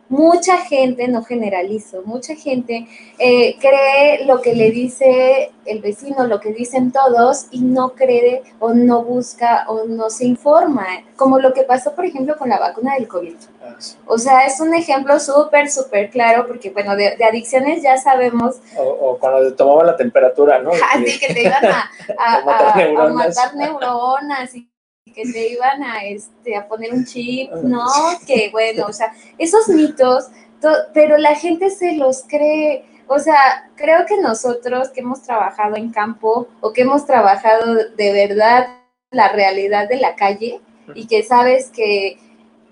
mucha 0.09 0.57
gente, 0.57 1.07
no 1.07 1.23
generalizo, 1.23 2.01
mucha 2.05 2.35
gente 2.35 2.87
eh, 3.17 3.55
cree 3.59 4.25
lo 4.25 4.41
que 4.41 4.53
le 4.53 4.69
dice 4.71 5.51
el 5.65 5.81
vecino, 5.81 6.25
lo 6.27 6.39
que 6.39 6.51
dicen 6.51 6.91
todos 6.91 7.47
y 7.51 7.61
no 7.61 7.93
cree 7.93 8.43
o 8.59 8.73
no 8.73 9.03
busca 9.03 9.65
o 9.67 9.85
no 9.85 10.09
se 10.09 10.25
informa, 10.25 10.85
como 11.15 11.39
lo 11.39 11.53
que 11.53 11.63
pasó 11.63 11.95
por 11.95 12.05
ejemplo 12.05 12.37
con 12.37 12.49
la 12.49 12.59
vacuna 12.59 12.95
del 12.95 13.07
COVID. 13.07 13.35
Ah. 13.65 13.75
O 14.05 14.17
sea, 14.17 14.45
es 14.45 14.59
un 14.59 14.73
ejemplo 14.73 15.19
súper, 15.19 15.69
súper 15.69 16.09
claro 16.09 16.45
porque 16.47 16.69
bueno, 16.69 16.95
de, 16.95 17.15
de 17.15 17.23
adicciones 17.25 17.81
ya 17.81 17.97
sabemos 17.97 18.57
O, 18.77 18.83
o 18.83 19.17
cuando 19.17 19.49
te 19.49 19.51
tomaban 19.55 19.87
la 19.87 19.95
temperatura, 19.95 20.59
¿no? 20.59 20.71
Así 20.93 21.19
que 21.19 21.33
te 21.33 21.43
iban 21.43 21.65
a, 21.65 21.89
a- 22.19 22.45
matar 22.45 23.55
neuronas 23.55 24.53
y 24.55 24.67
que 25.13 25.23
te 25.23 25.49
iban 25.49 25.83
a, 25.83 26.03
este, 26.05 26.55
a 26.55 26.67
poner 26.67 26.93
un 26.93 27.05
chip, 27.05 27.51
¿no? 27.63 27.85
Que 28.27 28.49
bueno, 28.51 28.85
o 28.87 28.93
sea, 28.93 29.13
esos 29.37 29.67
mitos, 29.69 30.27
to- 30.61 30.69
pero 30.93 31.17
la 31.17 31.35
gente 31.35 31.69
se 31.69 31.93
los 31.93 32.23
cree. 32.27 32.85
O 33.07 33.19
sea, 33.19 33.69
creo 33.75 34.05
que 34.05 34.17
nosotros 34.21 34.89
que 34.89 35.01
hemos 35.01 35.21
trabajado 35.23 35.75
en 35.75 35.91
campo 35.91 36.47
o 36.61 36.73
que 36.73 36.81
hemos 36.81 37.05
trabajado 37.05 37.75
de 37.95 38.11
verdad 38.13 38.67
la 39.11 39.29
realidad 39.29 39.87
de 39.87 39.97
la 39.97 40.15
calle 40.15 40.59
y 40.95 41.05
que 41.07 41.21
sabes 41.23 41.69
que, 41.69 42.17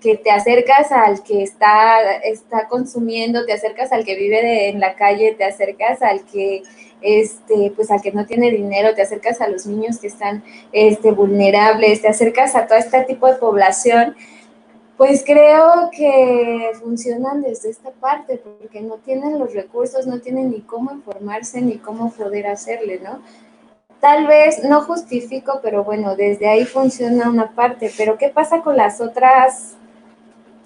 que 0.00 0.16
te 0.16 0.30
acercas 0.32 0.90
al 0.90 1.22
que 1.22 1.42
está, 1.44 2.00
está 2.24 2.66
consumiendo, 2.68 3.44
te 3.46 3.52
acercas 3.52 3.92
al 3.92 4.04
que 4.04 4.16
vive 4.16 4.42
de- 4.42 4.68
en 4.70 4.80
la 4.80 4.94
calle, 4.96 5.34
te 5.34 5.44
acercas 5.44 6.02
al 6.02 6.24
que 6.24 6.62
este, 7.02 7.72
pues 7.74 7.90
al 7.90 8.00
que 8.00 8.12
no 8.12 8.26
tiene 8.26 8.50
dinero, 8.50 8.94
te 8.94 9.02
acercas 9.02 9.40
a 9.40 9.48
los 9.48 9.66
niños 9.66 9.98
que 9.98 10.06
están 10.06 10.42
este, 10.72 11.12
vulnerables, 11.12 12.02
te 12.02 12.08
acercas 12.08 12.54
a 12.54 12.66
todo 12.66 12.78
este 12.78 13.02
tipo 13.04 13.26
de 13.26 13.34
población, 13.34 14.14
pues 14.96 15.24
creo 15.26 15.90
que 15.90 16.70
funcionan 16.80 17.42
desde 17.42 17.70
esta 17.70 17.90
parte, 17.90 18.38
porque 18.38 18.80
no 18.80 18.96
tienen 18.96 19.38
los 19.38 19.52
recursos, 19.52 20.06
no 20.06 20.20
tienen 20.20 20.50
ni 20.50 20.60
cómo 20.60 20.92
informarse, 20.92 21.60
ni 21.60 21.78
cómo 21.78 22.12
poder 22.12 22.46
hacerle, 22.46 23.00
¿no? 23.00 23.20
Tal 24.00 24.26
vez 24.26 24.62
no 24.64 24.82
justifico, 24.82 25.60
pero 25.62 25.84
bueno, 25.84 26.16
desde 26.16 26.48
ahí 26.48 26.64
funciona 26.64 27.28
una 27.28 27.52
parte, 27.52 27.90
pero 27.96 28.18
¿qué 28.18 28.28
pasa 28.28 28.62
con 28.62 28.76
las 28.76 29.00
otras, 29.00 29.74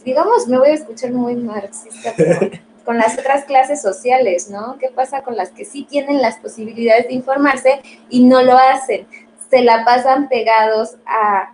digamos, 0.05 0.49
me 0.49 0.59
voy 0.59 0.69
a 0.69 0.75
escuchar 0.75 1.13
muy 1.13 1.37
marxista, 1.37 2.13
pero 2.17 2.39
con 2.87 2.97
las 2.99 3.19
otras 3.19 3.45
clases 3.45 3.83
sociales, 3.83 4.49
¿no? 4.49 4.79
¿Qué 4.79 4.89
pasa 4.89 5.23
con 5.23 5.37
las 5.37 5.51
que 5.51 5.65
sí 5.67 5.83
tienen 5.85 6.23
las 6.23 6.39
posibilidades 6.39 7.09
de 7.09 7.15
informarse 7.15 7.83
y 8.09 8.25
no 8.25 8.43
lo 8.43 8.57
hacen? 8.57 9.07
Se 9.51 9.61
la 9.61 9.85
pasan 9.85 10.29
pegados 10.29 10.97
a 11.05 11.53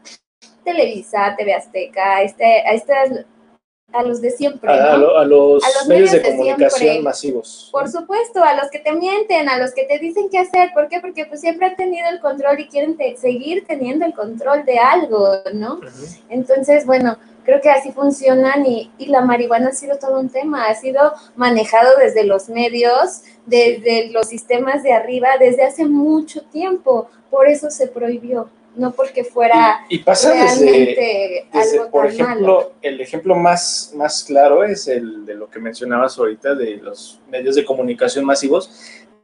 Televisa, 0.62 1.34
TV 1.36 1.54
Azteca, 1.54 2.16
a, 2.16 2.22
este, 2.22 2.44
a, 2.44 2.72
estas- 2.74 3.24
a 3.92 4.02
los 4.02 4.20
de 4.20 4.30
siempre, 4.30 4.70
A, 4.72 4.94
a 4.94 4.96
¿no? 4.96 4.98
lo- 4.98 5.18
a 5.18 5.24
los, 5.24 5.64
A 5.64 5.68
los 5.78 5.86
medios, 5.88 6.10
medios 6.10 6.12
de 6.12 6.18
de 6.30 6.36
comunicación 6.36 6.78
siempre. 6.80 7.02
masivos. 7.02 7.68
Por 7.72 7.88
supuesto, 7.90 8.42
a 8.42 8.54
los 8.56 8.70
que 8.70 8.78
te 8.78 8.92
mienten, 8.92 9.48
a 9.48 9.58
los 9.58 9.72
que 9.72 9.84
te 9.84 9.98
dicen 9.98 10.28
qué 10.30 10.38
hacer. 10.38 10.70
¿Por 10.74 10.88
qué? 10.88 11.00
Porque 11.00 11.26
pues 11.26 11.40
siempre 11.40 11.66
han 11.66 11.76
tenido 11.76 12.08
el 12.08 12.20
control 12.20 12.60
y 12.60 12.68
quieren 12.68 12.96
te- 12.96 13.16
seguir 13.16 13.64
teniendo 13.66 14.04
el 14.06 14.14
control 14.14 14.64
de 14.64 14.78
algo, 14.78 15.28
¿no? 15.54 15.80
Entonces, 16.28 16.86
bueno, 16.86 17.16
creo 17.44 17.60
que 17.60 17.70
así 17.70 17.92
funcionan 17.92 18.64
y, 18.66 18.90
y 18.98 19.06
la 19.06 19.20
marihuana 19.20 19.68
ha 19.68 19.72
sido 19.72 19.98
todo 19.98 20.20
un 20.20 20.28
tema, 20.28 20.66
ha 20.66 20.74
sido 20.74 21.12
manejado 21.36 21.96
desde 21.98 22.24
los 22.24 22.48
medios, 22.48 23.22
desde 23.46 24.10
los 24.10 24.28
sistemas 24.28 24.82
de 24.82 24.92
arriba, 24.92 25.28
desde 25.38 25.64
hace 25.64 25.84
mucho 25.84 26.42
tiempo. 26.42 27.08
Por 27.30 27.48
eso 27.48 27.70
se 27.70 27.88
prohibió, 27.88 28.48
no 28.76 28.92
porque 28.92 29.24
fuera 29.24 29.84
Y, 29.88 29.96
y 29.96 29.98
pasa 30.00 30.32
desde, 30.32 30.64
realmente 30.64 31.46
desde, 31.52 31.78
algo 31.78 31.90
por 31.90 32.06
tan 32.06 32.14
ejemplo, 32.14 32.54
malo. 32.56 32.72
el 32.82 33.00
ejemplo 33.00 33.34
más, 33.34 33.92
más 33.96 34.24
claro 34.24 34.64
es 34.64 34.88
el 34.88 35.24
de 35.26 35.34
lo 35.34 35.48
que 35.48 35.58
mencionabas 35.58 36.18
ahorita 36.18 36.54
de 36.54 36.76
los 36.76 37.20
medios 37.30 37.54
de 37.54 37.64
comunicación 37.64 38.24
masivos, 38.24 38.70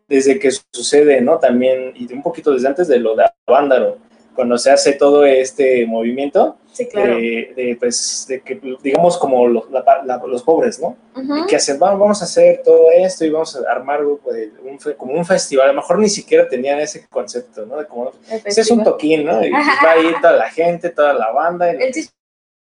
desde 0.07 0.39
que 0.39 0.51
sucede, 0.73 1.21
¿no? 1.21 1.39
También, 1.39 1.93
y 1.95 2.07
de 2.07 2.15
un 2.15 2.23
poquito 2.23 2.53
desde 2.53 2.69
antes 2.69 2.89
de 2.89 2.99
lo 2.99 3.15
de 3.15 3.25
Avándaro, 3.47 3.99
cuando 4.35 4.57
se 4.57 4.71
hace 4.71 4.93
todo 4.93 5.25
este 5.25 5.85
movimiento, 5.87 6.57
Sí, 6.79 6.87
claro. 6.87 7.17
de, 7.17 7.53
de, 7.57 7.77
pues, 7.79 8.25
de 8.29 8.41
que, 8.41 8.61
digamos, 8.83 9.19
como 9.19 9.47
los, 9.49 9.69
la- 9.71 9.85
la- 10.05 10.23
los 10.27 10.43
pobres, 10.45 10.79
¿no? 10.81 10.97
Ujú. 11.17 11.47
que 11.47 11.57
hacen, 11.57 11.79
vamos, 11.79 11.99
vamos 11.99 12.23
a 12.23 12.25
hacer 12.25 12.63
todo 12.65 12.87
esto 12.97 13.25
y 13.25 13.31
vamos 13.31 13.57
a 13.57 13.71
armar 13.71 14.01
pues, 14.23 14.51
un 14.65 14.79
fe- 14.79 14.95
como 14.95 15.13
un 15.15 15.25
festival. 15.27 15.65
A 15.71 15.73
lo 15.73 15.81
mejor 15.81 15.99
ni 15.99 16.09
siquiera 16.09 16.49
tenían 16.49 16.79
ese 16.79 17.07
concepto, 17.09 17.67
¿no? 17.67 17.77
De 17.79 17.87
como, 17.87 18.13
ese 18.45 18.61
es 18.61 18.71
un 18.71 18.85
toquín, 18.85 19.25
¿no? 19.25 19.45
Y 19.45 19.51
va 19.85 19.91
a 19.93 19.99
ir 19.99 20.15
toda 20.23 20.35
la 20.37 20.49
gente, 20.51 20.91
toda 20.91 21.13
la 21.15 21.33
banda. 21.33 21.73
y- 21.73 21.83
El 21.83 21.93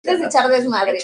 es 0.03 0.21
echar 0.21 0.49
desmadre. 0.49 0.99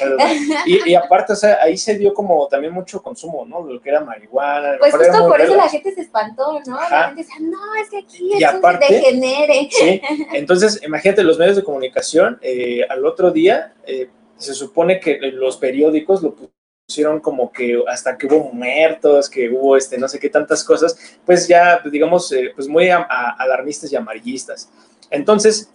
Y, 0.66 0.90
y 0.90 0.94
aparte, 0.94 1.32
o 1.32 1.36
sea, 1.36 1.58
ahí 1.62 1.76
se 1.76 1.96
dio 1.96 2.12
como 2.12 2.48
también 2.48 2.72
mucho 2.72 3.00
consumo, 3.02 3.44
¿no? 3.46 3.62
Lo 3.62 3.80
que 3.80 3.90
era 3.90 4.00
marihuana. 4.00 4.76
Pues 4.80 4.94
justo 4.94 5.28
por 5.28 5.40
eso 5.40 5.54
la 5.54 5.68
gente 5.68 5.94
se 5.94 6.00
espantó, 6.00 6.60
¿no? 6.66 6.76
Ajá. 6.76 6.90
La 7.00 7.06
gente 7.08 7.22
decía, 7.22 7.36
no, 7.40 7.74
es 7.80 7.90
que 7.90 7.98
aquí 7.98 8.30
Y 8.34 8.42
es 8.42 8.50
aparte- 8.50 8.86
un 8.88 8.94
degenere. 8.94 9.68
Sí, 9.70 10.02
entonces 10.32 10.80
imagínate 10.84 11.22
los 11.22 11.38
medios 11.38 11.56
de 11.56 11.64
comunicación, 11.64 12.38
eh, 12.42 12.82
al 12.88 13.06
otro 13.06 13.30
día 13.30 13.74
eh, 13.86 14.10
se 14.36 14.54
supone 14.54 14.98
que 15.00 15.18
los 15.32 15.56
periódicos 15.56 16.22
lo 16.22 16.34
pusieron 16.86 17.20
como 17.20 17.52
que 17.52 17.80
hasta 17.86 18.16
que 18.18 18.26
hubo 18.26 18.50
muertos, 18.52 19.28
que 19.30 19.48
hubo 19.48 19.76
este 19.76 19.96
no 19.98 20.08
sé 20.08 20.18
qué 20.18 20.28
tantas 20.28 20.64
cosas, 20.64 20.96
pues 21.24 21.46
ya 21.46 21.80
digamos 21.90 22.32
eh, 22.32 22.50
pues 22.54 22.66
muy 22.66 22.88
a- 22.88 23.06
a- 23.08 23.36
alarmistas 23.38 23.92
y 23.92 23.96
amarillistas. 23.96 24.68
Entonces, 25.10 25.70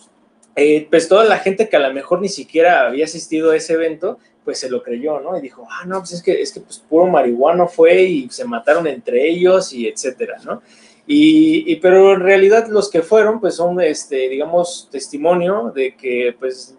eh, 0.56 0.88
pues 0.90 1.08
toda 1.08 1.26
la 1.26 1.40
gente 1.40 1.68
que 1.68 1.76
a 1.76 1.80
lo 1.80 1.94
mejor 1.94 2.22
ni 2.22 2.30
siquiera 2.30 2.88
había 2.88 3.06
asistido 3.06 3.52
a 3.52 3.56
ese 3.56 3.74
evento, 3.74 4.20
pues 4.44 4.60
se 4.60 4.70
lo 4.70 4.84
creyó, 4.84 5.20
¿no? 5.20 5.38
Y 5.38 5.42
dijo, 5.42 5.66
ah, 5.70 5.86
no, 5.86 6.00
pues 6.00 6.14
es 6.14 6.22
que, 6.22 6.42
es 6.42 6.52
que 6.52 6.60
pues 6.60 6.80
puro 6.80 7.08
marihuano 7.08 7.68
fue 7.68 8.04
y 8.04 8.30
se 8.30 8.46
mataron 8.46 8.88
entre 8.88 9.28
ellos 9.28 9.74
y 9.74 9.88
etcétera, 9.88 10.38
¿no? 10.44 10.62
Y, 11.06 11.72
y, 11.72 11.76
pero 11.78 12.14
en 12.14 12.22
realidad 12.22 12.68
los 12.70 12.90
que 12.90 13.02
fueron, 13.02 13.40
pues 13.40 13.56
son, 13.56 13.82
este, 13.82 14.30
digamos, 14.30 14.88
testimonio 14.90 15.72
de 15.76 15.96
que, 15.96 16.34
pues, 16.40 16.78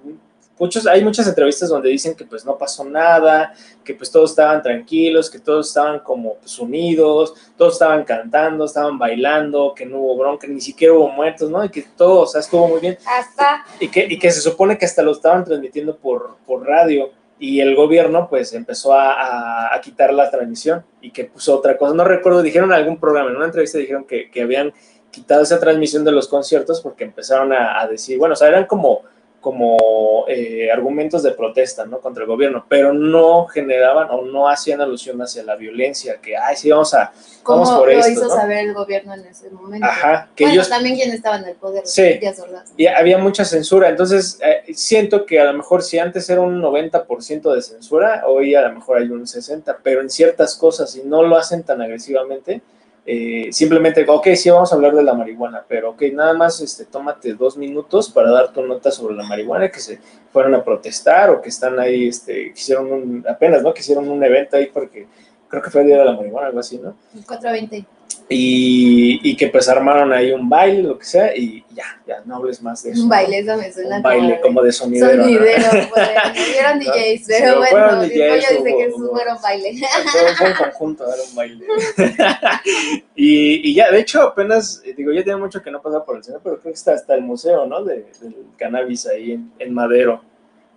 muchos, 0.58 0.86
hay 0.86 1.02
muchas 1.04 1.26
entrevistas 1.26 1.68
donde 1.68 1.88
dicen 1.88 2.14
que, 2.14 2.24
pues, 2.24 2.44
no 2.44 2.56
pasó 2.56 2.84
nada, 2.84 3.52
que, 3.84 3.94
pues, 3.94 4.10
todos 4.10 4.30
estaban 4.30 4.62
tranquilos, 4.62 5.30
que 5.30 5.38
todos 5.38 5.68
estaban 5.68 6.00
como, 6.00 6.34
pues, 6.36 6.58
unidos, 6.58 7.34
todos 7.56 7.74
estaban 7.74 8.04
cantando, 8.04 8.64
estaban 8.64 8.98
bailando, 8.98 9.72
que 9.74 9.86
no 9.86 9.98
hubo 9.98 10.16
bronca, 10.18 10.46
ni 10.46 10.60
siquiera 10.60 10.94
hubo 10.94 11.08
muertos, 11.08 11.50
¿no? 11.50 11.64
Y 11.64 11.68
que 11.70 11.82
todo, 11.96 12.20
o 12.22 12.26
sea, 12.26 12.40
estuvo 12.40 12.68
muy 12.68 12.80
bien. 12.80 12.96
Hasta 13.06 13.64
Y 13.80 13.88
que, 13.88 14.06
y 14.08 14.18
que 14.18 14.30
se 14.30 14.40
supone 14.40 14.78
que 14.78 14.84
hasta 14.86 15.02
lo 15.02 15.12
estaban 15.12 15.44
transmitiendo 15.44 15.96
por, 15.96 16.36
por 16.46 16.66
radio 16.66 17.10
y 17.36 17.60
el 17.60 17.74
gobierno 17.74 18.28
pues 18.30 18.52
empezó 18.52 18.92
a, 18.94 19.12
a- 19.12 19.74
a 19.74 19.80
quitar 19.80 20.14
la 20.14 20.30
transmisión 20.30 20.84
y 21.00 21.10
que 21.10 21.24
puso 21.24 21.58
otra 21.58 21.76
cosa. 21.76 21.92
No 21.92 22.04
recuerdo, 22.04 22.42
dijeron 22.42 22.70
en 22.70 22.76
algún 22.76 22.96
programa, 22.98 23.28
en 23.30 23.36
una 23.36 23.46
entrevista 23.46 23.76
dijeron 23.76 24.04
que, 24.04 24.30
que 24.30 24.42
habían 24.42 24.72
quitado 25.10 25.42
esa 25.42 25.58
transmisión 25.58 26.04
de 26.04 26.12
los 26.12 26.28
conciertos 26.28 26.80
porque 26.80 27.02
empezaron 27.04 27.52
a, 27.52 27.80
a 27.80 27.88
decir, 27.88 28.18
bueno, 28.18 28.34
o 28.34 28.36
sea, 28.36 28.48
eran 28.48 28.66
como, 28.66 29.02
como 29.44 30.24
eh, 30.26 30.70
argumentos 30.72 31.22
de 31.22 31.32
protesta, 31.32 31.84
¿no? 31.84 32.00
Contra 32.00 32.22
el 32.22 32.26
gobierno, 32.26 32.64
pero 32.66 32.94
no 32.94 33.44
generaban 33.44 34.08
o 34.10 34.22
no 34.22 34.48
hacían 34.48 34.80
alusión 34.80 35.20
hacia 35.20 35.42
la 35.42 35.54
violencia, 35.54 36.16
que, 36.22 36.34
ay, 36.34 36.56
sí, 36.56 36.70
vamos 36.70 36.94
a, 36.94 37.12
vamos 37.46 37.68
cómo 37.68 37.80
por 37.80 37.92
lo 37.92 37.98
esto, 37.98 38.10
hizo 38.10 38.24
¿no? 38.24 38.30
saber 38.34 38.60
el 38.60 38.72
gobierno 38.72 39.12
en 39.12 39.26
ese 39.26 39.50
momento. 39.50 39.86
Ajá, 39.86 40.30
que 40.34 40.44
bueno, 40.44 40.54
ellos 40.54 40.70
también 40.70 40.96
quien 40.96 41.12
estaba 41.12 41.36
en 41.36 41.44
el 41.44 41.56
poder, 41.56 41.86
Sí. 41.86 42.18
Ordaz. 42.40 42.72
y 42.74 42.86
había 42.86 43.18
mucha 43.18 43.44
censura. 43.44 43.90
Entonces, 43.90 44.38
eh, 44.42 44.72
siento 44.72 45.26
que 45.26 45.38
a 45.38 45.44
lo 45.44 45.52
mejor 45.52 45.82
si 45.82 45.98
antes 45.98 46.30
era 46.30 46.40
un 46.40 46.62
90% 46.62 47.52
de 47.52 47.60
censura, 47.60 48.24
hoy 48.26 48.54
a 48.54 48.62
lo 48.62 48.72
mejor 48.72 48.96
hay 48.96 49.10
un 49.10 49.26
60%, 49.26 49.76
pero 49.82 50.00
en 50.00 50.08
ciertas 50.08 50.54
cosas, 50.54 50.96
y 50.96 51.02
no 51.02 51.22
lo 51.22 51.36
hacen 51.36 51.64
tan 51.64 51.82
agresivamente, 51.82 52.62
eh, 53.06 53.48
simplemente, 53.52 54.04
ok, 54.08 54.28
sí, 54.34 54.48
vamos 54.48 54.72
a 54.72 54.76
hablar 54.76 54.94
de 54.94 55.02
la 55.02 55.12
marihuana, 55.12 55.62
pero 55.68 55.90
ok, 55.90 56.02
nada 56.12 56.32
más 56.32 56.60
este, 56.60 56.86
tómate 56.86 57.34
dos 57.34 57.56
minutos 57.56 58.10
para 58.10 58.30
dar 58.30 58.52
tu 58.52 58.62
nota 58.62 58.90
sobre 58.90 59.14
la 59.14 59.24
marihuana, 59.24 59.70
que 59.70 59.80
se 59.80 59.98
fueron 60.32 60.54
a 60.54 60.64
protestar 60.64 61.28
o 61.30 61.42
que 61.42 61.50
están 61.50 61.78
ahí, 61.78 62.08
este, 62.08 62.52
hicieron 62.54 62.90
un, 62.90 63.24
apenas, 63.28 63.62
¿no? 63.62 63.74
Que 63.74 63.80
hicieron 63.80 64.08
un 64.08 64.24
evento 64.24 64.56
ahí 64.56 64.66
porque 64.72 65.06
creo 65.48 65.62
que 65.62 65.70
fue 65.70 65.82
el 65.82 65.88
Día 65.88 65.98
de 65.98 66.04
la 66.06 66.12
Marihuana, 66.12 66.46
algo 66.48 66.60
así, 66.60 66.78
¿no? 66.78 66.96
El 67.14 67.26
420. 67.26 67.86
Y, 68.28 69.20
y, 69.30 69.36
que 69.36 69.48
pues 69.48 69.68
armaron 69.68 70.12
ahí 70.12 70.32
un 70.32 70.48
baile, 70.48 70.82
lo 70.82 70.98
que 70.98 71.04
sea, 71.04 71.36
y 71.36 71.62
ya, 71.74 71.84
ya, 72.06 72.22
no 72.24 72.36
hables 72.36 72.62
más 72.62 72.82
de 72.82 72.92
eso. 72.92 73.02
Un 73.02 73.08
baile, 73.08 73.38
eso 73.40 73.56
me 73.56 73.70
suena 73.72 73.96
un 73.96 74.02
baile 74.02 74.40
como 74.40 74.62
de 74.62 74.72
sonidero. 74.72 75.22
Sonidero, 75.24 75.62
¿no? 75.62 75.88
pues, 75.90 76.08
fueron 76.54 76.78
DJs, 76.78 77.24
pero 77.28 77.56
bueno, 77.58 77.70
fueron 77.70 78.00
DJs, 78.00 78.16
pollo 78.16 78.34
dice 78.36 78.58
hubo- 78.60 78.64
que 78.78 78.84
es 78.84 78.94
un 78.94 79.08
buen 79.08 79.26
baile. 79.42 79.74
Fue, 80.10 80.34
fue 80.36 80.48
en 80.48 80.54
conjunto, 80.56 81.04
era 81.12 81.22
un 81.22 81.34
baile. 81.34 81.66
y, 83.14 83.70
y 83.70 83.74
ya, 83.74 83.90
de 83.90 84.00
hecho, 84.00 84.22
apenas, 84.22 84.80
eh, 84.84 84.94
digo, 84.96 85.12
ya 85.12 85.22
tiene 85.22 85.38
mucho 85.38 85.62
que 85.62 85.70
no 85.70 85.80
pasa 85.82 86.04
por 86.04 86.16
el 86.16 86.24
cine, 86.24 86.38
pero 86.42 86.58
creo 86.60 86.72
que 86.72 86.76
está 86.78 86.92
hasta 86.94 87.14
el 87.14 87.22
museo, 87.22 87.66
¿no? 87.66 87.84
De, 87.84 88.06
del 88.20 88.34
cannabis 88.56 89.06
ahí 89.06 89.32
en, 89.32 89.52
en 89.58 89.74
Madero. 89.74 90.22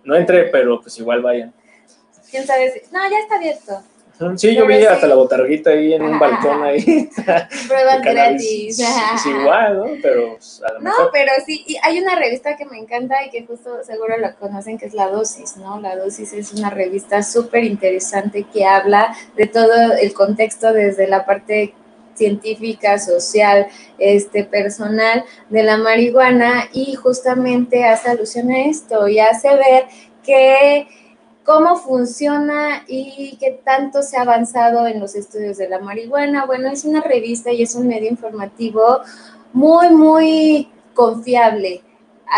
No 0.04 0.14
entré, 0.16 0.44
pero 0.44 0.80
pues 0.80 0.98
igual 0.98 1.22
vayan. 1.22 1.52
¿Quién 2.30 2.46
sabe 2.46 2.70
si... 2.72 2.80
No, 2.94 3.00
ya 3.10 3.18
está 3.20 3.36
abierto. 3.36 3.82
Sí, 4.36 4.54
yo 4.56 4.66
vi 4.66 4.84
hasta 4.84 5.06
la 5.06 5.14
botarguita 5.14 5.70
ahí 5.70 5.94
en 5.94 6.02
un 6.02 6.18
balcón 6.18 6.62
ahí. 6.64 7.08
Pruebas 7.68 8.02
gratis. 8.02 8.80
Es 8.80 9.26
igual, 9.26 9.78
¿no? 9.78 9.84
Pero 10.02 10.32
pues, 10.34 10.60
a 10.68 10.72
lo 10.72 10.80
No, 10.80 10.90
mejor. 10.90 11.10
pero 11.12 11.32
sí, 11.46 11.64
y 11.66 11.76
hay 11.82 12.00
una 12.00 12.16
revista 12.16 12.56
que 12.56 12.64
me 12.66 12.78
encanta 12.78 13.24
y 13.24 13.30
que 13.30 13.46
justo 13.46 13.70
seguro 13.84 14.16
la 14.18 14.34
conocen, 14.34 14.76
que 14.76 14.86
es 14.86 14.94
La 14.94 15.08
Dosis, 15.08 15.56
¿no? 15.56 15.80
La 15.80 15.94
Dosis 15.94 16.32
es 16.32 16.52
una 16.52 16.70
revista 16.70 17.22
súper 17.22 17.62
interesante 17.64 18.44
que 18.52 18.64
habla 18.64 19.14
de 19.36 19.46
todo 19.46 19.92
el 20.00 20.12
contexto 20.12 20.72
desde 20.72 21.06
la 21.06 21.24
parte 21.24 21.74
científica, 22.14 22.98
social, 22.98 23.68
este, 23.98 24.42
personal 24.42 25.24
de 25.48 25.62
la 25.62 25.76
marihuana 25.76 26.68
y 26.72 26.94
justamente 26.96 27.84
hace 27.84 28.10
alusión 28.10 28.50
a 28.50 28.64
esto 28.64 29.06
y 29.06 29.20
hace 29.20 29.48
ver 29.54 29.84
que 30.24 30.88
cómo 31.48 31.76
funciona 31.76 32.84
y 32.86 33.38
qué 33.40 33.58
tanto 33.64 34.02
se 34.02 34.18
ha 34.18 34.20
avanzado 34.20 34.86
en 34.86 35.00
los 35.00 35.14
estudios 35.14 35.56
de 35.56 35.66
la 35.66 35.78
marihuana. 35.78 36.44
Bueno, 36.44 36.68
es 36.68 36.84
una 36.84 37.00
revista 37.00 37.50
y 37.50 37.62
es 37.62 37.74
un 37.74 37.88
medio 37.88 38.10
informativo 38.10 39.00
muy, 39.54 39.88
muy 39.88 40.70
confiable, 40.92 41.80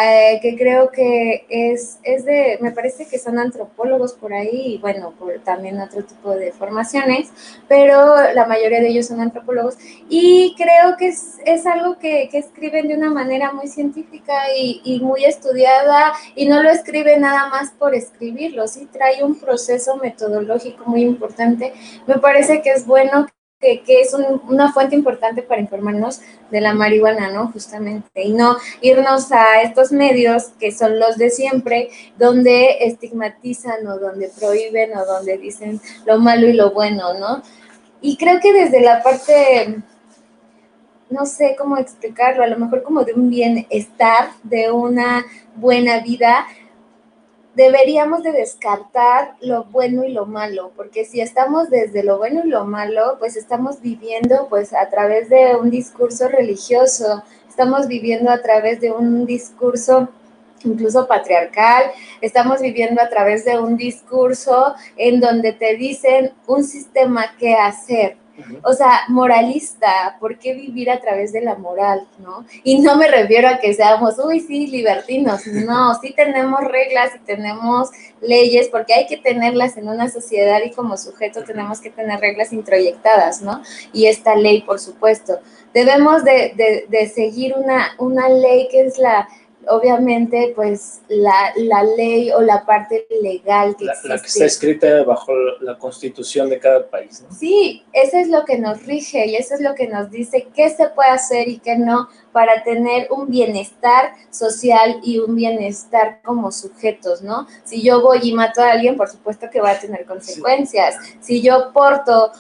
eh, 0.03 0.39
que 0.43 0.57
creo 0.57 0.91
que 0.91 1.47
es, 1.49 1.99
es 2.03 2.25
de, 2.25 2.59
me 2.61 2.71
parece 2.73 3.07
que 3.07 3.19
son 3.19 3.39
antropólogos 3.39 4.13
por 4.13 4.33
ahí, 4.33 4.75
y 4.75 4.79
bueno, 4.79 5.15
por 5.19 5.39
también 5.41 5.81
otro 5.81 6.05
tipo 6.05 6.31
de 6.37 6.53
formaciones, 6.53 7.31
pero 7.69 8.33
la 8.33 8.47
mayoría 8.47 8.81
de 8.81 8.89
ellos 8.89 9.07
son 9.07 9.21
antropólogos, 9.21 9.77
y 10.09 10.55
creo 10.57 10.97
que 10.99 11.09
es, 11.09 11.39
es 11.45 11.67
algo 11.67 11.99
que, 11.99 12.29
que 12.31 12.39
escriben 12.39 12.89
de 12.89 12.97
una 12.97 13.11
manera 13.11 13.53
muy 13.53 13.69
científica 13.69 14.35
y, 14.57 14.81
y 14.85 15.01
muy 15.01 15.25
estudiada, 15.25 16.13
y 16.35 16.47
no 16.47 16.63
lo 16.63 16.71
escribe 16.71 17.19
nada 17.19 17.49
más 17.49 17.71
por 17.73 17.95
escribirlo, 17.95 18.69
sí 18.69 18.89
trae 18.93 19.25
un 19.25 19.39
proceso 19.39 19.97
metodológico 19.97 20.85
muy 20.87 21.03
importante. 21.03 21.73
Me 22.07 22.19
parece 22.19 22.63
que 22.63 22.71
es 22.71 22.87
bueno 22.87 23.27
que, 23.61 23.83
es 24.01 24.15
un- 24.15 24.41
una 24.49 24.73
fuente 24.73 24.97
importante 24.97 25.43
para 25.43 25.61
informarnos 25.61 26.21
de 26.51 26.61
la 26.63 26.73
marihuana, 26.73 27.31
¿no? 27.31 27.53
Justamente, 27.53 28.23
y 28.23 28.33
no 28.33 28.57
irnos 28.81 29.31
a 29.33 29.61
estos 29.63 29.93
medios 29.93 30.45
que 30.59 30.73
son 30.73 30.99
los 30.99 31.19
de 31.19 31.29
siempre, 31.29 31.91
donde 32.19 32.79
estigmatizan 32.81 33.87
o 33.87 33.99
donde 33.99 34.31
prohíben 34.39 34.97
o 34.97 35.05
donde 35.05 35.37
dicen 35.37 35.79
lo 36.07 36.19
malo 36.19 36.49
y 36.49 36.55
lo 36.55 36.71
bueno, 36.73 37.13
¿no? 37.15 37.43
Y 38.01 38.17
creo 38.17 38.41
que 38.41 38.53
desde 38.55 38.81
la 38.81 39.03
parte, 39.03 39.77
no 41.11 41.27
sé 41.27 41.55
cómo 41.59 41.77
explicarlo, 41.77 42.43
a 42.43 42.47
lo 42.47 42.59
mejor 42.59 42.83
como 42.83 43.05
de 43.05 43.13
un 43.13 43.29
bienestar, 43.29 44.31
de 44.43 44.71
una 44.71 45.27
buena 45.57 46.01
vida, 46.01 46.47
deberíamos 47.55 48.23
de 48.23 48.33
descartar 48.33 49.35
lo 49.41 49.65
bueno 49.65 50.05
y 50.05 50.13
lo 50.13 50.27
malo, 50.27 50.73
porque 50.77 51.05
si 51.05 51.21
estamos 51.21 51.71
desde 51.71 52.03
lo 52.05 52.19
bueno 52.19 52.43
y 52.45 52.49
lo 52.49 52.65
malo, 52.65 53.17
pues 53.19 53.37
estamos 53.37 53.81
viviendo 53.81 54.47
pues 54.49 54.73
a 54.73 54.89
través 54.89 55.29
de 55.29 55.57
un 55.57 55.71
discurso 55.71 56.29
religioso, 56.29 57.23
estamos 57.49 57.89
viviendo 57.89 58.31
a 58.31 58.41
través 58.41 58.81
de 58.81 58.93
un 58.93 59.27
discurso 59.27 60.09
incluso 60.65 61.07
patriarcal, 61.07 61.85
estamos 62.21 62.61
viviendo 62.61 63.01
a 63.01 63.09
través 63.09 63.45
de 63.45 63.59
un 63.59 63.77
discurso 63.77 64.75
en 64.97 65.21
donde 65.21 65.53
te 65.53 65.75
dicen 65.77 66.33
un 66.47 66.65
sistema 66.65 67.35
que 67.39 67.55
hacer. 67.55 68.20
O 68.63 68.73
sea, 68.73 69.01
moralista, 69.09 70.17
¿por 70.21 70.39
qué 70.39 70.55
vivir 70.55 70.91
a 70.91 71.01
través 71.01 71.33
de 71.33 71.41
la 71.41 71.55
moral, 71.57 72.07
no? 72.19 72.45
Y 72.65 72.79
no 72.81 72.97
me 72.97 73.09
refiero 73.09 73.49
a 73.49 73.59
que 73.59 73.75
seamos, 73.75 74.19
uy, 74.19 74.41
sí, 74.41 74.67
libertinos, 74.67 75.47
no, 75.47 75.95
sí 76.01 76.13
tenemos 76.15 76.61
reglas 76.61 77.13
y 77.17 77.19
tenemos 77.21 77.91
leyes, 78.21 78.69
porque 78.69 78.95
hay 78.95 79.07
que 79.07 79.17
tenerlas 79.17 79.77
en 79.77 79.89
una 79.89 80.09
sociedad 80.11 80.61
y 80.65 80.71
como 80.73 80.97
sujeto 80.97 81.43
tenemos 81.45 81.81
que 81.81 81.91
tener 81.91 82.21
reglas 82.21 82.53
introyectadas, 82.53 83.43
¿no? 83.43 83.63
Y 83.93 84.07
esta 84.07 84.35
ley, 84.35 84.63
por 84.63 84.79
supuesto. 84.81 85.39
Debemos 85.73 86.25
de, 86.25 86.53
de- 86.57 86.87
de 86.89 87.09
seguir 87.09 87.55
una, 87.57 87.93
una 87.99 88.29
ley 88.29 88.69
que 88.71 88.81
es 88.87 88.99
la, 88.99 89.29
obviamente, 89.69 90.53
pues 90.57 91.01
la, 91.09 91.53
la 91.57 91.83
ley 91.85 92.31
o 92.33 92.41
la 92.41 92.65
parte 92.65 93.07
legal 93.23 93.77
que 93.77 93.85
La, 93.85 93.93
existe. 93.93 94.09
la 94.09 94.19
que 94.21 94.27
está 94.29 94.45
escrita 94.45 95.03
bajo 95.05 95.33
la 95.61 95.79
constitución 95.79 96.49
de 96.49 96.59
cada 96.59 96.89
país, 96.89 97.23
¿no? 97.29 97.35
Sí, 97.37 97.85
eso 97.93 98.17
es 98.17 98.29
lo 98.29 98.45
que 98.45 98.59
nos 98.59 98.85
rige 98.87 99.27
y 99.27 99.37
eso 99.37 99.55
es 99.55 99.61
lo 99.61 99.75
que 99.75 99.87
nos 99.89 100.11
dice 100.11 100.49
qué 100.55 100.71
se 100.71 100.89
puede 100.89 101.11
hacer 101.11 101.49
y 101.49 101.59
qué 101.59 101.77
no 101.77 102.09
para 102.33 102.63
tener 102.63 103.09
un 103.11 103.29
bienestar 103.29 104.13
social 104.31 105.01
y 105.03 105.19
un 105.19 105.35
bienestar 105.35 106.21
como 106.25 106.53
sujetos, 106.53 107.23
¿no? 107.23 107.47
Si 107.65 107.83
yo 107.83 108.01
voy 108.03 108.21
y 108.23 108.33
mato 108.33 108.63
a 108.63 108.71
alguien, 108.71 108.97
por 108.97 109.09
supuesto 109.09 109.49
que 109.51 109.61
va 109.61 109.73
a 109.73 109.79
tener 109.81 110.05
consecuencias. 110.07 110.97
Si 111.21 111.43
yo 111.43 111.73
porto 111.73 112.31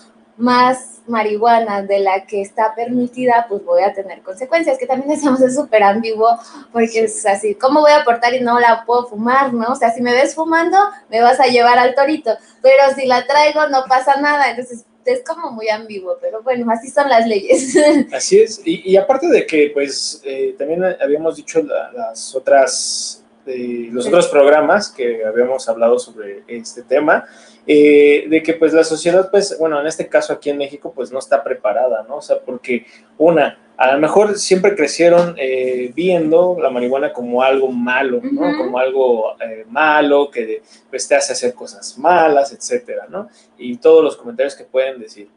más 0.41 1.03
marihuana 1.07 1.83
de 1.83 2.01
la 2.01 2.27
que 2.27 2.41
está 2.41 2.75
permitida, 2.75 3.47
pues 3.49 3.65
voy 3.65 3.83
a 3.83 3.93
tener 3.93 4.23
consecuencias, 4.23 4.79
que 4.79 4.87
también 4.87 5.11
decíamos 5.11 5.41
es 5.43 5.55
súper 5.55 5.83
ambiguo, 5.83 6.39
porque 6.73 7.05
es 7.05 7.27
así, 7.27 7.55
¿cómo 7.55 7.81
voy 7.81 7.93
a 7.93 8.05
portar 8.05 8.35
y 8.35 8.41
no 8.41 8.59
la 8.61 8.85
puedo 8.85 9.07
fumar, 9.07 9.53
no? 9.53 9.73
O 9.73 9.77
sea, 9.77 9.93
si 9.93 10.01
me 10.03 10.13
ves 10.13 10.35
fumando, 10.35 10.77
me 11.09 11.21
vas 11.21 11.41
a 11.41 11.47
llevar 11.47 11.79
al 11.79 11.95
torito, 11.95 12.33
pero 12.63 12.83
si 12.97 13.07
la 13.07 13.27
traigo 13.27 13.67
no 13.69 13.85
pasa 13.89 14.21
nada, 14.21 14.51
entonces 14.51 14.85
es 15.05 15.23
como 15.25 15.51
muy 15.51 15.69
ambiguo, 15.69 16.17
pero 16.21 16.43
bueno, 16.43 16.71
así 16.71 16.89
son 16.91 17.09
las 17.09 17.27
leyes. 17.27 17.75
Así 18.13 18.41
es, 18.41 18.61
y, 18.65 18.91
y 18.93 18.97
aparte 18.97 19.27
de 19.29 19.47
que, 19.47 19.71
pues, 19.75 20.21
eh, 20.25 20.55
también 20.59 20.85
habíamos 21.01 21.37
dicho 21.37 21.63
la- 21.63 21.91
las 21.93 22.35
otras, 22.35 23.25
eh, 23.51 23.89
los 23.93 24.07
otros 24.07 24.29
programas 24.29 24.91
que 24.91 25.25
habíamos 25.25 25.69
hablado 25.69 25.99
sobre 25.99 26.45
este 26.47 26.83
tema, 26.83 27.27
eh, 27.67 28.27
de 28.29 28.43
que, 28.43 28.55
pues, 28.55 28.73
la 28.73 28.85
sociedad, 28.85 29.31
pues, 29.31 29.57
bueno, 29.59 29.81
en 29.81 29.87
este 29.87 30.09
caso 30.09 30.33
aquí 30.33 30.51
en 30.51 30.59
México, 30.59 30.93
pues, 30.95 31.13
no 31.13 31.19
está 31.19 31.45
preparada, 31.45 32.05
¿no? 32.09 32.17
O 32.17 32.23
sea, 32.23 32.39
porque, 32.41 32.87
una, 33.19 33.59
a 33.77 33.93
lo 33.93 33.99
mejor 33.99 34.39
siempre 34.39 34.75
crecieron 34.75 35.35
eh, 35.39 35.93
viendo 35.95 36.57
la 36.61 36.71
marihuana 36.71 37.13
como 37.13 37.43
algo 37.43 37.71
malo, 37.71 38.21
¿no? 38.23 38.49
Ujú. 38.49 38.59
Como 38.59 38.79
algo 38.79 39.41
eh, 39.41 39.65
malo, 39.69 40.31
que, 40.31 40.63
pues, 40.89 41.07
te 41.07 41.15
hace 41.15 41.33
hacer 41.33 41.55
cosas 41.55 41.97
malas, 41.99 42.53
etcétera, 42.53 43.07
¿no? 43.09 43.29
Y 43.59 43.77
todos 43.77 44.03
los 44.03 44.17
comentarios 44.17 44.55
que 44.55 44.65
pueden 44.65 44.99
decir. 44.99 45.29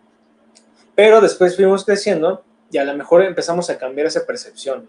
Pero 0.95 1.21
después 1.21 1.55
fuimos 1.55 1.85
creciendo 1.85 2.43
y 2.71 2.77
a 2.77 2.83
lo 2.83 2.95
mejor 2.95 3.21
empezamos 3.23 3.69
a 3.69 3.77
cambiar 3.77 4.07
esa 4.07 4.25
percepción. 4.25 4.87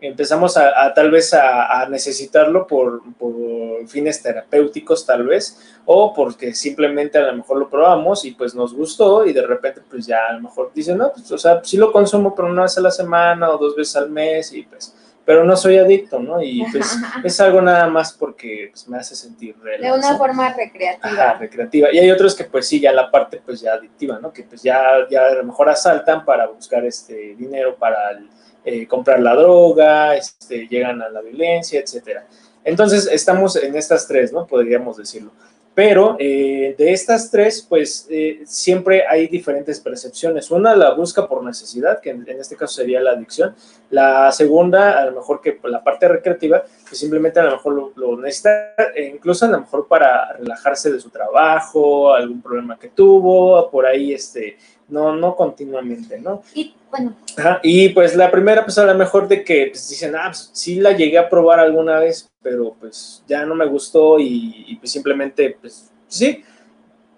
Empezamos 0.00 0.56
a, 0.56 0.84
a 0.84 0.92
tal 0.92 1.10
vez 1.10 1.32
a, 1.32 1.80
a 1.80 1.88
necesitarlo 1.88 2.66
por, 2.66 3.02
por 3.14 3.86
fines 3.88 4.22
terapéuticos 4.22 5.06
tal 5.06 5.26
vez, 5.26 5.58
o 5.84 6.12
porque 6.12 6.54
simplemente 6.54 7.18
a 7.18 7.22
lo 7.22 7.36
mejor 7.36 7.58
lo 7.58 7.70
probamos 7.70 8.24
y 8.24 8.32
pues 8.32 8.54
nos 8.54 8.74
gustó 8.74 9.24
y 9.26 9.32
de 9.32 9.46
repente 9.46 9.80
pues 9.88 10.06
ya 10.06 10.26
a 10.28 10.32
lo 10.34 10.40
mejor 10.40 10.70
dicen, 10.74 10.98
no, 10.98 11.12
pues 11.12 11.30
o 11.32 11.38
sea, 11.38 11.60
sí 11.64 11.76
lo 11.76 11.92
consumo 11.92 12.34
pero 12.34 12.48
una 12.48 12.62
vez 12.62 12.76
a 12.76 12.80
la 12.80 12.90
semana 12.90 13.50
o 13.50 13.58
dos 13.58 13.76
veces 13.76 13.96
al 13.96 14.10
mes 14.10 14.52
y 14.52 14.62
pues, 14.62 14.94
pero 15.24 15.44
no 15.44 15.56
soy 15.56 15.76
adicto, 15.78 16.20
¿no? 16.20 16.40
Y 16.40 16.64
pues 16.70 16.96
es 17.24 17.40
algo 17.40 17.60
nada 17.60 17.88
más 17.88 18.12
porque 18.12 18.68
pues, 18.70 18.88
me 18.88 18.98
hace 18.98 19.16
sentir 19.16 19.56
De 19.56 19.64
relax, 19.64 19.98
una 19.98 20.12
¿no? 20.12 20.18
forma 20.18 20.54
recreativa. 20.54 21.08
Ajá, 21.08 21.34
recreativa. 21.34 21.88
Y 21.92 21.98
hay 21.98 22.10
otros 22.10 22.34
que 22.34 22.44
pues 22.44 22.68
sí, 22.68 22.80
ya 22.80 22.92
la 22.92 23.10
parte 23.10 23.42
pues 23.44 23.60
ya 23.60 23.74
adictiva, 23.74 24.20
¿no? 24.20 24.32
Que 24.32 24.44
pues 24.44 24.62
ya, 24.62 24.82
ya 25.10 25.26
a 25.26 25.34
lo 25.34 25.44
mejor 25.44 25.68
asaltan 25.68 26.24
para 26.24 26.46
buscar 26.46 26.84
este 26.84 27.34
dinero 27.34 27.76
para 27.76 28.10
el, 28.10 28.28
eh, 28.66 28.86
comprar 28.86 29.20
la 29.20 29.36
droga, 29.36 30.16
este, 30.16 30.66
llegan 30.66 31.00
a 31.00 31.08
la 31.08 31.20
violencia, 31.20 31.80
etcétera. 31.80 32.26
Entonces 32.64 33.08
estamos 33.12 33.54
en 33.54 33.76
estas 33.76 34.08
tres, 34.08 34.32
¿no? 34.32 34.44
Podríamos 34.44 34.96
decirlo. 34.96 35.30
Pero 35.76 36.16
eh, 36.18 36.74
de 36.78 36.92
estas 36.92 37.30
tres, 37.30 37.64
pues 37.68 38.06
eh, 38.10 38.40
siempre 38.46 39.06
hay 39.06 39.28
diferentes 39.28 39.78
percepciones. 39.78 40.50
Una 40.50 40.74
la 40.74 40.94
busca 40.94 41.28
por 41.28 41.44
necesidad, 41.44 42.00
que 42.00 42.10
en, 42.10 42.26
este 42.28 42.56
caso 42.56 42.76
sería 42.76 42.98
la 43.00 43.10
adicción. 43.10 43.54
La 43.90 44.32
segunda, 44.32 44.98
a 44.98 45.04
lo 45.04 45.12
mejor 45.12 45.42
que 45.42 45.60
la 45.64 45.84
parte 45.84 46.08
recreativa, 46.08 46.64
que 46.88 46.96
simplemente 46.96 47.40
a 47.40 47.44
lo 47.44 47.52
mejor 47.52 47.74
lo, 47.74 47.92
lo 47.94 48.16
necesita, 48.16 48.74
e 48.96 49.04
incluso 49.04 49.44
a 49.44 49.48
lo 49.48 49.60
mejor 49.60 49.86
para 49.86 50.32
relajarse 50.32 50.90
de 50.90 50.98
su 50.98 51.10
trabajo, 51.10 52.14
algún 52.14 52.40
problema 52.40 52.78
que 52.78 52.88
tuvo, 52.88 53.70
por 53.70 53.84
ahí, 53.84 54.14
este, 54.14 54.56
no, 54.88 55.16
no 55.16 55.36
continuamente, 55.36 56.18
¿no? 56.20 56.42
Y 56.54 56.74
bueno, 56.90 57.16
Ajá, 57.36 57.60
Y 57.62 57.90
pues 57.90 58.14
la 58.14 58.30
primera, 58.30 58.64
pues 58.64 58.78
a 58.78 58.86
lo 58.86 58.94
mejor 58.94 59.28
de 59.28 59.44
que 59.44 59.68
pues, 59.72 59.88
dicen, 59.88 60.14
ah, 60.16 60.28
pues 60.28 60.50
sí 60.52 60.76
la 60.80 60.92
llegué 60.92 61.18
a 61.18 61.28
probar 61.28 61.60
alguna 61.60 61.98
vez, 61.98 62.30
pero 62.42 62.74
pues 62.78 63.22
ya 63.26 63.44
no 63.44 63.54
me 63.54 63.66
gustó 63.66 64.18
y, 64.18 64.64
y, 64.68 64.76
pues 64.76 64.92
simplemente, 64.92 65.56
pues 65.60 65.90
sí, 66.08 66.42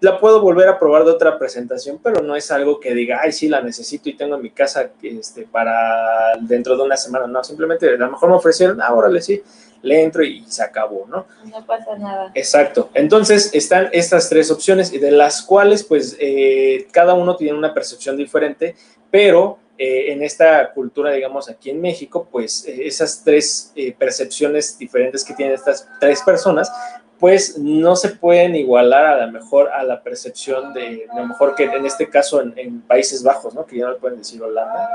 la 0.01 0.19
puedo 0.19 0.41
volver 0.41 0.67
a 0.69 0.79
probar 0.79 1.03
de 1.03 1.11
otra 1.11 1.37
presentación, 1.37 1.99
pero 2.01 2.21
no 2.21 2.35
es 2.35 2.51
algo 2.51 2.79
que 2.79 2.93
diga, 2.93 3.19
ay, 3.21 3.31
sí, 3.31 3.49
la 3.49 3.61
necesito 3.61 4.09
y 4.09 4.15
tengo 4.15 4.35
en 4.35 4.41
mi 4.41 4.51
casa 4.51 4.91
este, 5.01 5.43
para 5.43 6.37
dentro 6.41 6.77
de 6.77 6.83
una 6.83 6.95
semana. 6.95 7.27
No, 7.27 7.43
simplemente 7.43 7.89
a 7.89 7.97
lo 7.97 8.11
mejor 8.11 8.29
me 8.29 8.35
ofrecieron, 8.35 8.81
ah, 8.81 8.93
órale, 8.93 9.21
sí, 9.21 9.41
le 9.81 10.01
entro 10.01 10.23
y 10.23 10.43
se 10.47 10.63
acabó, 10.63 11.05
¿no? 11.07 11.25
No 11.45 11.65
pasa 11.65 11.97
nada. 11.97 12.31
Exacto. 12.33 12.89
Entonces 12.93 13.51
están 13.53 13.89
estas 13.91 14.29
tres 14.29 14.51
opciones, 14.51 14.93
y 14.93 14.99
de 14.99 15.11
las 15.11 15.41
cuales, 15.41 15.83
pues, 15.83 16.15
eh, 16.19 16.87
cada 16.91 17.13
uno 17.13 17.35
tiene 17.35 17.57
una 17.57 17.73
percepción 17.73 18.15
diferente, 18.15 18.75
pero 19.11 19.59
eh, 19.77 20.11
en 20.11 20.23
esta 20.23 20.73
cultura, 20.73 21.11
digamos, 21.11 21.49
aquí 21.49 21.69
en 21.69 21.81
México, 21.81 22.27
pues 22.29 22.65
eh, 22.67 22.87
esas 22.87 23.23
tres 23.23 23.73
percepciones 23.97 24.77
diferentes 24.77 25.23
que 25.23 25.33
tienen 25.33 25.55
estas 25.55 25.87
tres 25.99 26.21
personas, 26.21 26.71
pues 27.19 27.57
no 27.57 27.95
se 27.95 28.09
pueden 28.09 28.55
igualar 28.55 29.05
a 29.05 29.25
lo 29.25 29.31
mejor 29.31 29.69
a 29.69 29.83
la 29.83 30.01
percepción 30.01 30.73
de, 30.73 31.05
a 31.11 31.19
lo 31.19 31.27
mejor 31.27 31.53
que 31.53 31.65
en 31.65 31.85
este 31.85 32.09
caso 32.09 32.41
en, 32.41 32.81
Países 32.81 33.23
Bajos, 33.23 33.53
¿no? 33.53 33.65
Que 33.65 33.77
ya 33.77 33.87
no 33.87 33.97
pueden 33.97 34.19
decir 34.19 34.41
Holanda, 34.41 34.89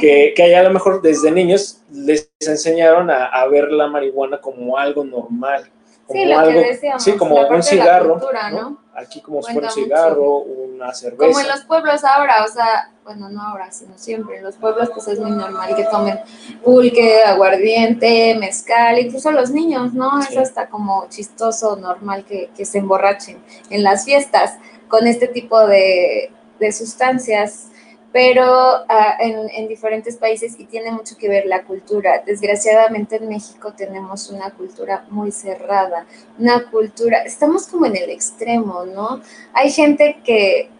que, 0.00 0.32
que 0.36 0.42
allá 0.42 0.60
a 0.60 0.64
lo 0.64 0.70
mejor 0.70 1.00
desde 1.02 1.30
niños 1.30 1.82
les 1.92 2.30
enseñaron 2.40 3.10
a, 3.10 3.26
a 3.26 3.46
ver 3.46 3.70
la 3.70 3.86
marihuana 3.86 4.40
como 4.40 4.76
algo 4.76 5.04
normal, 5.04 5.70
sí, 6.10 6.24
lo 6.24 6.42
que 6.48 6.52
decíamos, 6.52 7.02
sí, 7.02 7.16
como 7.16 7.36
un 7.36 7.62
cigarro, 7.62 8.20
¿no? 8.50 8.82
Aquí 8.94 9.20
como 9.20 9.42
si 9.42 9.52
fuera 9.52 9.68
un 9.68 9.74
cigarro, 9.74 10.38
una 10.38 10.92
cerveza. 10.94 11.26
Como 11.26 11.40
en 11.40 11.48
los 11.48 11.60
pueblos 11.64 12.02
ahora, 12.04 12.44
o 12.44 12.48
sea, 12.48 12.90
bueno, 13.06 13.28
no 13.28 13.40
ahora, 13.40 13.70
sino 13.70 13.96
siempre, 13.96 14.38
en 14.38 14.42
los 14.42 14.56
pueblos 14.56 14.90
pues 14.92 15.06
es 15.06 15.20
muy 15.20 15.30
normal 15.30 15.76
que 15.76 15.84
tomen 15.84 16.18
pulque, 16.64 17.22
aguardiente, 17.22 18.34
mezcal, 18.34 18.98
incluso 18.98 19.30
los 19.30 19.50
niños, 19.52 19.94
¿no? 19.94 20.18
Es 20.18 20.36
hasta 20.36 20.68
como 20.68 21.06
chistoso, 21.08 21.76
normal 21.76 22.24
que, 22.24 22.50
que, 22.56 22.64
se 22.64 22.78
emborrachen 22.78 23.38
en 23.70 23.84
las 23.84 24.04
fiestas 24.04 24.58
con 24.88 25.06
este 25.06 25.28
tipo 25.28 25.68
de, 25.68 26.32
de 26.58 26.72
sustancias 26.72 27.68
pero 28.16 28.46
ah, 28.88 29.18
en, 29.20 29.68
diferentes 29.68 30.16
países 30.16 30.58
y 30.58 30.64
tiene 30.64 30.90
mucho 30.90 31.18
que 31.18 31.28
ver 31.28 31.44
la 31.44 31.64
cultura. 31.64 32.22
Desgraciadamente 32.24 33.16
en 33.16 33.28
México 33.28 33.74
tenemos 33.76 34.30
una 34.30 34.52
cultura 34.52 35.04
muy 35.10 35.30
cerrada, 35.30 36.06
una 36.38 36.70
cultura, 36.70 37.18
estamos 37.18 37.66
como 37.66 37.84
en 37.84 37.94
el 37.94 38.08
extremo, 38.08 38.86
¿no? 38.86 39.20
Hay 39.52 39.70
gente 39.70 40.22
que, 40.24 40.70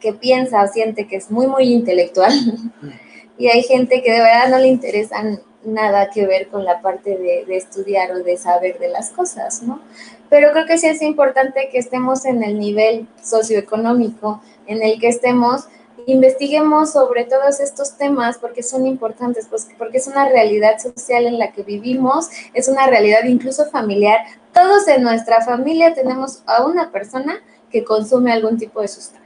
que 0.00 0.12
piensa 0.12 0.62
o 0.62 0.68
siente 0.68 1.06
que 1.06 1.16
es 1.16 1.30
muy, 1.30 1.46
muy 1.46 1.72
intelectual 1.72 2.32
y 3.38 3.48
hay 3.48 3.62
gente 3.62 4.02
que 4.02 4.12
de 4.12 4.20
verdad 4.20 4.48
no 4.48 4.58
le 4.58 4.68
interesa 4.68 5.22
nada 5.64 6.10
que 6.10 6.26
ver 6.26 6.48
con 6.48 6.64
la 6.64 6.80
parte 6.80 7.16
de, 7.16 7.44
de 7.46 7.56
estudiar 7.56 8.12
o 8.12 8.22
de 8.22 8.36
saber 8.36 8.78
de 8.78 8.88
las 8.88 9.10
cosas, 9.10 9.62
¿no? 9.62 9.80
Pero 10.30 10.52
creo 10.52 10.66
que 10.66 10.78
sí 10.78 10.86
es 10.86 11.02
importante 11.02 11.68
que 11.70 11.78
estemos 11.78 12.24
en 12.24 12.42
el 12.42 12.58
nivel 12.58 13.08
socioeconómico 13.22 14.40
en 14.66 14.82
el 14.82 15.00
que 15.00 15.08
estemos 15.08 15.68
investiguemos 16.08 16.92
sobre 16.92 17.24
todos 17.24 17.60
estos 17.60 17.98
temas 17.98 18.38
porque 18.38 18.62
son 18.62 18.86
importantes, 18.86 19.46
pues, 19.48 19.68
porque 19.76 19.98
es 19.98 20.06
una 20.06 20.26
realidad 20.26 20.78
social 20.78 21.26
en 21.26 21.38
la 21.38 21.52
que 21.52 21.62
vivimos, 21.62 22.30
es 22.54 22.66
una 22.68 22.86
realidad 22.86 23.24
incluso 23.24 23.66
familiar. 23.66 24.20
Todos 24.54 24.88
en 24.88 25.02
nuestra 25.02 25.42
familia 25.42 25.92
tenemos 25.92 26.42
a 26.46 26.64
una 26.64 26.90
persona 26.90 27.34
que 27.70 27.84
consume 27.84 28.32
algún 28.32 28.56
tipo 28.56 28.80
de 28.80 28.88
sustancia. 28.88 29.17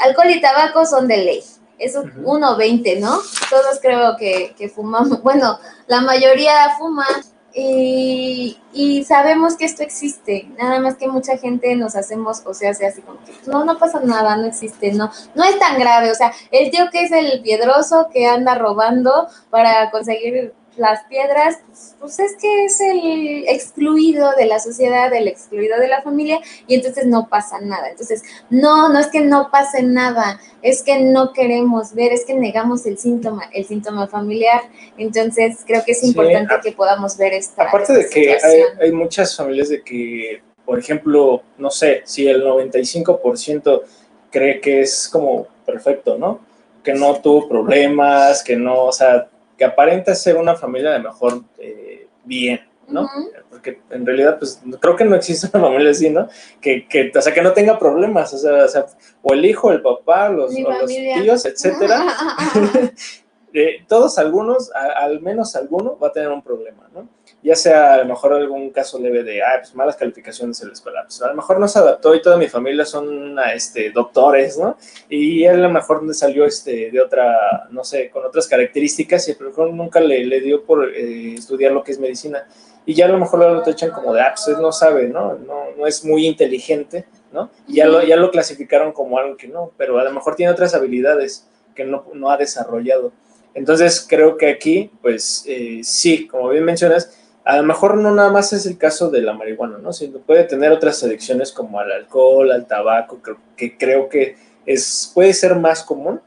Alcohol 0.00 0.30
y 0.30 0.40
tabaco 0.40 0.84
son 0.84 1.08
de 1.08 1.16
ley. 1.18 1.44
Eso 1.78 2.02
es 2.02 2.14
1.20, 2.14 3.00
¿no? 3.00 3.18
Todos 3.48 3.78
creo 3.80 4.16
que, 4.16 4.54
que 4.56 4.68
fumamos. 4.68 5.22
Bueno, 5.22 5.58
la 5.86 6.00
mayoría 6.00 6.74
fuma 6.78 7.06
y, 7.54 9.04
sabemos 9.06 9.56
que 9.56 9.64
esto 9.64 9.82
existe, 9.82 10.48
nada 10.58 10.78
más 10.80 10.96
que 10.96 11.08
mucha 11.08 11.36
gente 11.36 11.74
nos 11.74 11.96
hacemos, 11.96 12.42
o 12.44 12.54
sea, 12.54 12.70
así 12.70 13.02
como 13.02 13.18
que 13.24 13.32
no, 13.46 13.64
no 13.64 13.78
pasa 13.78 14.00
nada, 14.00 14.36
no 14.36 14.46
existe, 14.46 14.92
no, 14.92 15.10
no 15.34 15.44
es 15.44 15.58
tan 15.58 15.78
grave, 15.78 16.10
o 16.10 16.14
sea, 16.14 16.32
el 16.50 16.70
tío 16.70 16.90
que 16.90 17.04
es 17.04 17.12
el 17.12 17.42
piedroso 17.42 18.08
que 18.12 18.26
anda 18.26 18.54
robando 18.54 19.28
para 19.50 19.90
conseguir 19.90 20.54
las 20.80 21.04
piedras, 21.04 21.58
pues, 21.66 21.94
pues, 22.00 22.18
es 22.20 22.36
que 22.40 22.64
es 22.64 22.80
el 22.80 23.44
excluido 23.48 24.32
de 24.32 24.46
la 24.46 24.58
sociedad, 24.58 25.12
el 25.12 25.28
excluido 25.28 25.78
de 25.78 25.88
la 25.88 26.00
familia, 26.00 26.40
y 26.66 26.74
entonces 26.74 27.06
no 27.06 27.28
pasa 27.28 27.60
nada. 27.60 27.90
Entonces, 27.90 28.22
no, 28.48 28.88
no 28.88 28.98
es 28.98 29.08
que 29.08 29.20
no 29.20 29.50
pase 29.52 29.82
nada, 29.82 30.40
es 30.62 30.82
que 30.82 30.98
no 31.00 31.34
queremos 31.34 31.94
ver, 31.94 32.12
es 32.12 32.24
que 32.24 32.32
negamos 32.32 32.86
el 32.86 32.96
síntoma, 32.96 33.50
el 33.52 33.66
síntoma 33.66 34.08
familiar. 34.08 34.62
Entonces, 34.96 35.58
creo 35.66 35.84
que 35.84 35.92
es 35.92 36.02
importante 36.02 36.54
que 36.62 36.72
podamos 36.72 37.18
ver 37.18 37.34
esta. 37.34 37.64
Aparte 37.64 37.92
de 37.92 38.08
que 38.08 38.38
hay, 38.42 38.62
hay 38.80 38.92
muchas 38.92 39.36
familias 39.36 39.68
de 39.68 39.82
que, 39.82 40.40
por 40.64 40.78
ejemplo, 40.78 41.42
no 41.58 41.70
sé, 41.70 42.00
si 42.06 42.26
el 42.26 42.42
95% 42.42 43.82
cree 44.30 44.60
que 44.60 44.80
es 44.80 45.10
como 45.12 45.46
perfecto, 45.66 46.16
¿no? 46.16 46.40
Que 46.82 46.94
no 46.94 47.20
tuvo 47.20 47.46
problemas, 47.46 48.42
que 48.42 48.56
no, 48.56 48.86
o 48.86 48.92
sea, 48.92 49.28
que 49.60 49.66
aparenta 49.66 50.14
ser 50.14 50.38
una 50.38 50.56
familia 50.56 50.92
de 50.92 51.00
mejor 51.00 51.42
eh, 51.58 52.08
bien, 52.24 52.60
¿no? 52.88 53.06
Porque 53.50 53.82
en 53.90 54.06
realidad, 54.06 54.38
pues, 54.38 54.58
creo 54.80 54.96
que 54.96 55.04
no 55.04 55.14
existe 55.14 55.50
una 55.52 55.66
familia 55.66 55.90
así, 55.90 56.08
¿no? 56.08 56.28
Que, 56.62 56.88
que, 56.88 57.12
o 57.14 57.20
sea, 57.20 57.34
que 57.34 57.42
no 57.42 57.52
tenga 57.52 57.78
problemas, 57.78 58.32
o 58.32 58.38
sea, 58.38 58.64
o, 58.64 58.68
sea, 58.68 58.86
o 59.20 59.34
el 59.34 59.44
hijo, 59.44 59.70
el 59.70 59.82
papá, 59.82 60.30
los, 60.30 60.58
los 60.58 60.86
tíos, 60.86 61.44
etcétera. 61.44 62.06
eh, 63.52 63.84
todos 63.86 64.16
algunos, 64.16 64.70
al 64.72 65.20
menos 65.20 65.54
alguno, 65.54 65.98
va 65.98 66.08
a 66.08 66.12
tener 66.12 66.30
un 66.30 66.40
problema, 66.40 66.88
¿no? 66.94 67.06
Ya 67.42 67.54
sea 67.54 67.94
a 67.94 67.96
lo 67.98 68.04
mejor 68.04 68.34
algún 68.34 68.70
caso 68.70 68.98
leve 68.98 69.22
de, 69.22 69.42
ah, 69.42 69.58
pues 69.58 69.74
malas 69.74 69.96
calificaciones 69.96 70.60
en 70.60 70.68
la 70.68 70.74
escuela, 70.74 71.02
pues 71.04 71.22
a 71.22 71.28
lo 71.28 71.34
mejor 71.34 71.58
no 71.58 71.66
se 71.68 71.78
adaptó 71.78 72.14
y 72.14 72.20
toda 72.20 72.36
mi 72.36 72.48
familia 72.48 72.84
son 72.84 73.36
este, 73.54 73.90
doctores, 73.90 74.58
¿no? 74.58 74.76
Y 75.08 75.44
él 75.44 75.56
a 75.56 75.68
lo 75.68 75.70
mejor 75.70 76.02
salió 76.14 76.44
este, 76.44 76.90
de 76.90 77.00
otra, 77.00 77.68
no 77.70 77.82
sé, 77.82 78.10
con 78.10 78.24
otras 78.24 78.46
características 78.46 79.28
y 79.28 79.32
a 79.32 79.36
lo 79.40 79.48
mejor 79.48 79.72
nunca 79.72 80.00
le, 80.00 80.24
le 80.24 80.40
dio 80.40 80.64
por 80.64 80.88
eh, 80.94 81.34
estudiar 81.34 81.72
lo 81.72 81.82
que 81.82 81.92
es 81.92 81.98
medicina. 81.98 82.46
Y 82.84 82.94
ya 82.94 83.06
a 83.06 83.08
lo 83.08 83.18
mejor 83.18 83.38
lo 83.38 83.66
echan 83.66 83.90
como 83.90 84.12
de, 84.12 84.20
ah, 84.20 84.32
pues 84.34 84.48
él 84.48 84.60
no 84.60 84.72
sabe, 84.72 85.08
¿no? 85.08 85.34
No, 85.34 85.64
no 85.76 85.86
es 85.86 86.04
muy 86.04 86.26
inteligente, 86.26 87.06
¿no? 87.32 87.50
Y 87.66 87.76
ya 87.76 87.86
lo, 87.86 88.02
ya 88.02 88.16
lo 88.16 88.30
clasificaron 88.30 88.92
como 88.92 89.18
algo 89.18 89.36
que 89.36 89.48
no, 89.48 89.72
pero 89.76 89.98
a 89.98 90.04
lo 90.04 90.12
mejor 90.12 90.34
tiene 90.36 90.52
otras 90.52 90.74
habilidades 90.74 91.46
que 91.74 91.84
no, 91.84 92.04
no 92.12 92.30
ha 92.30 92.36
desarrollado. 92.36 93.12
Entonces 93.54 94.06
creo 94.08 94.36
que 94.36 94.48
aquí, 94.48 94.90
pues 95.02 95.44
eh, 95.46 95.80
sí, 95.82 96.26
como 96.26 96.48
bien 96.50 96.64
mencionas, 96.64 97.16
a 97.50 97.56
lo 97.56 97.64
mejor 97.64 97.96
no 97.96 98.14
nada 98.14 98.30
más 98.30 98.52
es 98.52 98.64
el 98.64 98.78
caso 98.78 99.10
de 99.10 99.22
la 99.22 99.32
marihuana, 99.32 99.78
¿no? 99.78 99.92
Sino 99.92 100.18
puede 100.18 100.44
tener 100.44 100.70
otras 100.70 101.02
adicciones 101.02 101.50
como 101.50 101.80
al 101.80 101.90
alcohol, 101.90 102.52
al 102.52 102.66
tabaco, 102.66 103.20
que, 103.56 103.76
creo 103.76 104.08
que 104.08 104.36
es, 104.66 105.10
puede 105.12 105.32
ser 105.32 105.56
más 105.56 105.82
común 105.82 106.20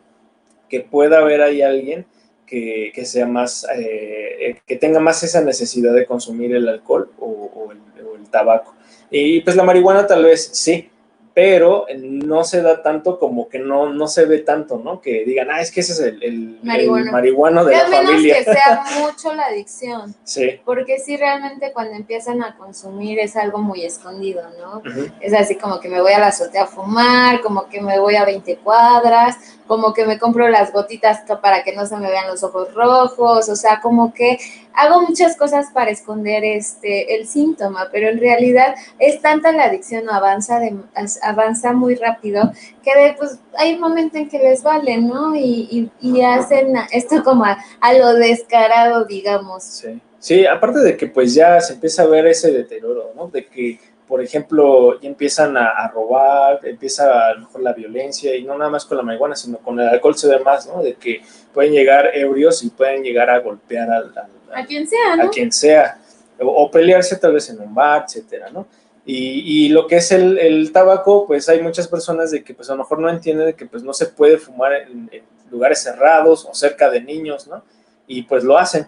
que 0.67 0.81
pueda 0.81 1.19
haber 1.19 1.41
ahí 1.41 1.61
alguien 1.61 2.05
que, 2.45 2.91
sea 3.05 3.25
más, 3.25 3.65
eh, 3.73 4.57
que 4.67 4.75
tenga 4.75 4.99
más 4.99 5.23
esa 5.23 5.41
necesidad 5.41 5.93
de 5.93 6.05
consumir 6.05 6.53
el 6.53 6.67
alcohol 6.67 7.09
o 7.17 7.71
el 7.71 8.29
tabaco. 8.29 8.75
Y 9.09 9.39
pues 9.41 9.55
la 9.55 9.63
marihuana 9.63 10.05
tal 10.05 10.25
vez 10.25 10.49
sí, 10.51 10.89
pero 11.33 11.87
no 11.97 12.43
se 12.43 12.61
da 12.61 12.83
tanto 12.83 13.17
como 13.17 13.49
que 13.49 13.57
no, 13.57 13.91
no 13.91 14.07
se 14.07 14.25
ve 14.25 14.39
tanto, 14.39 14.77
¿no? 14.77 15.01
Que 15.01 15.23
digan, 15.25 15.49
ah, 15.49 15.61
es 15.61 15.71
que 15.71 15.79
ese 15.79 15.93
es 15.93 15.99
el, 15.99 16.23
el, 16.23 16.59
marihuano 16.61 17.65
de 17.65 17.75
la 17.75 17.87
menos 17.87 18.11
familia. 18.11 18.37
que 18.37 18.43
sea 18.43 18.83
mucho 18.99 19.33
la 19.33 19.45
adicción. 19.45 20.13
Sí. 20.23 20.61
Porque 20.63 20.99
sí, 20.99 21.17
realmente 21.17 21.71
cuando 21.73 21.95
empiezan 21.95 22.43
a 22.43 22.55
consumir 22.55 23.17
es 23.19 23.35
algo 23.35 23.57
muy 23.57 23.83
escondido, 23.83 24.43
¿no? 24.59 24.83
Es 25.21 25.33
así 25.33 25.55
como 25.55 25.79
que 25.79 25.89
me 25.89 26.01
voy 26.01 26.13
a 26.13 26.19
la 26.19 26.27
azotea 26.27 26.63
a 26.63 26.67
fumar, 26.67 27.41
como 27.41 27.67
que 27.67 27.81
me 27.81 27.99
voy 27.99 28.15
a 28.15 28.25
20 28.25 28.57
cuadras, 28.57 29.37
como 29.73 29.91
que 29.91 30.05
me 30.05 30.19
compro 30.19 30.49
las 30.49 30.71
gotitas 30.71 31.21
para 31.41 31.63
que 31.63 31.75
no 31.75 31.87
se 31.87 31.97
me 31.97 32.07
vean 32.07 32.27
los 32.27 32.43
ojos 32.43 32.71
rojos, 32.75 33.49
o 33.49 33.55
sea, 33.55 33.81
como 33.81 34.13
que 34.13 34.37
hago 34.75 35.01
muchas 35.01 35.35
cosas 35.35 35.71
para 35.73 35.89
esconder 35.89 36.43
este 36.43 37.15
el 37.15 37.25
síntoma, 37.25 37.89
pero 37.91 38.09
en 38.09 38.19
realidad 38.19 38.75
es 38.99 39.19
tanta 39.19 39.51
la 39.51 39.63
adicción, 39.63 40.11
avanza 40.11 40.59
de, 40.59 40.75
avanza 41.23 41.73
muy 41.73 41.95
rápido 41.95 42.51
que 42.83 43.15
pues 43.17 43.39
hay 43.57 43.73
un 43.73 43.79
momento 43.79 44.19
en 44.19 44.29
que 44.29 44.37
les 44.37 44.61
vale, 44.61 44.99
¿no? 44.99 45.35
Y, 45.35 45.89
y, 45.99 46.21
hacen 46.21 46.75
esto 46.91 47.23
como 47.23 47.43
a, 47.43 47.57
a, 47.79 47.93
lo 47.93 48.13
descarado, 48.13 49.05
digamos. 49.05 49.63
Sí. 49.63 49.99
sí, 50.19 50.45
aparte 50.45 50.81
de 50.81 50.95
que 50.95 51.07
pues 51.07 51.33
ya 51.33 51.59
se 51.61 51.73
empieza 51.73 52.03
a 52.03 52.07
ver 52.07 52.27
ese 52.27 52.51
deterioro, 52.51 53.11
¿no? 53.15 53.27
De 53.27 53.47
que 53.47 53.79
por 54.13 54.21
ejemplo, 54.21 55.01
ya 55.01 55.09
empiezan 55.09 55.57
a, 55.57 55.87
robar, 55.87 56.59
empieza 56.65 57.29
a 57.29 57.33
lo 57.33 57.39
mejor 57.39 57.63
la 57.63 57.73
violencia, 57.73 58.35
y 58.35 58.43
no 58.43 58.55
nada 58.55 58.69
más 58.69 58.85
con 58.85 58.95
la 58.95 59.01
marihuana, 59.01 59.35
sino 59.35 59.57
con 59.57 59.79
el 59.79 59.87
alcohol 59.87 60.15
se 60.15 60.27
ve 60.27 60.37
más, 60.37 60.67
¿no? 60.67 60.83
De 60.83 60.93
que 60.93 61.23
pueden 61.51 61.73
llegar 61.73 62.11
ebrios 62.13 62.63
y 62.63 62.69
pueden 62.69 63.01
llegar 63.01 63.31
a 63.31 63.39
golpear 63.39 63.89
al, 63.89 64.13
a 64.53 64.65
quien 64.67 64.87
sea, 64.87 65.15
¿no? 65.15 65.23
A 65.23 65.29
quien 65.31 65.51
sea, 65.51 65.97
o, 66.39 66.69
pelearse 66.69 67.15
tal 67.15 67.33
vez 67.33 67.49
en 67.49 67.59
un 67.59 67.73
bar, 67.73 68.03
etcétera, 68.05 68.51
¿no? 68.51 68.67
Y, 69.03 69.65
y 69.65 69.69
lo 69.69 69.87
que 69.87 69.95
es 69.95 70.11
el, 70.11 70.37
el, 70.37 70.71
tabaco, 70.71 71.25
pues 71.25 71.49
hay 71.49 71.63
muchas 71.63 71.87
personas 71.87 72.29
de 72.29 72.43
que 72.43 72.53
pues 72.53 72.69
a 72.69 72.73
lo 72.73 72.83
mejor 72.83 72.99
no 72.99 73.09
entienden 73.09 73.47
de 73.47 73.55
que 73.55 73.65
pues 73.65 73.81
no 73.81 73.93
se 73.93 74.05
puede 74.05 74.37
fumar 74.37 74.73
en, 74.73 75.09
en 75.11 75.23
lugares 75.49 75.81
cerrados 75.81 76.45
o 76.45 76.53
cerca 76.53 76.91
de 76.91 77.01
niños, 77.01 77.47
¿no? 77.47 77.63
Y 78.05 78.21
pues 78.21 78.43
lo 78.43 78.59
hacen 78.59 78.85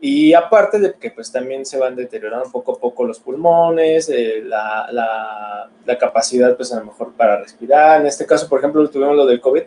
Y 0.00 0.32
aparte 0.32 0.78
de 0.78 0.94
que 0.94 1.10
pues 1.10 1.32
también 1.32 1.66
se 1.66 1.76
van 1.76 1.96
deteriorando 1.96 2.50
poco 2.52 2.72
a 2.72 2.78
poco 2.78 3.04
los 3.04 3.18
pulmones, 3.18 4.08
eh, 4.08 4.42
la, 4.44 4.88
la, 4.92 5.68
la, 5.84 5.98
capacidad 5.98 6.56
pues 6.56 6.72
a 6.72 6.78
lo 6.78 6.86
mejor 6.86 7.14
para 7.14 7.38
respirar. 7.38 8.00
En 8.00 8.06
este 8.06 8.24
caso, 8.24 8.48
por 8.48 8.60
ejemplo, 8.60 8.88
tuvimos 8.88 9.16
lo 9.16 9.26
del 9.26 9.40
COVID 9.40 9.62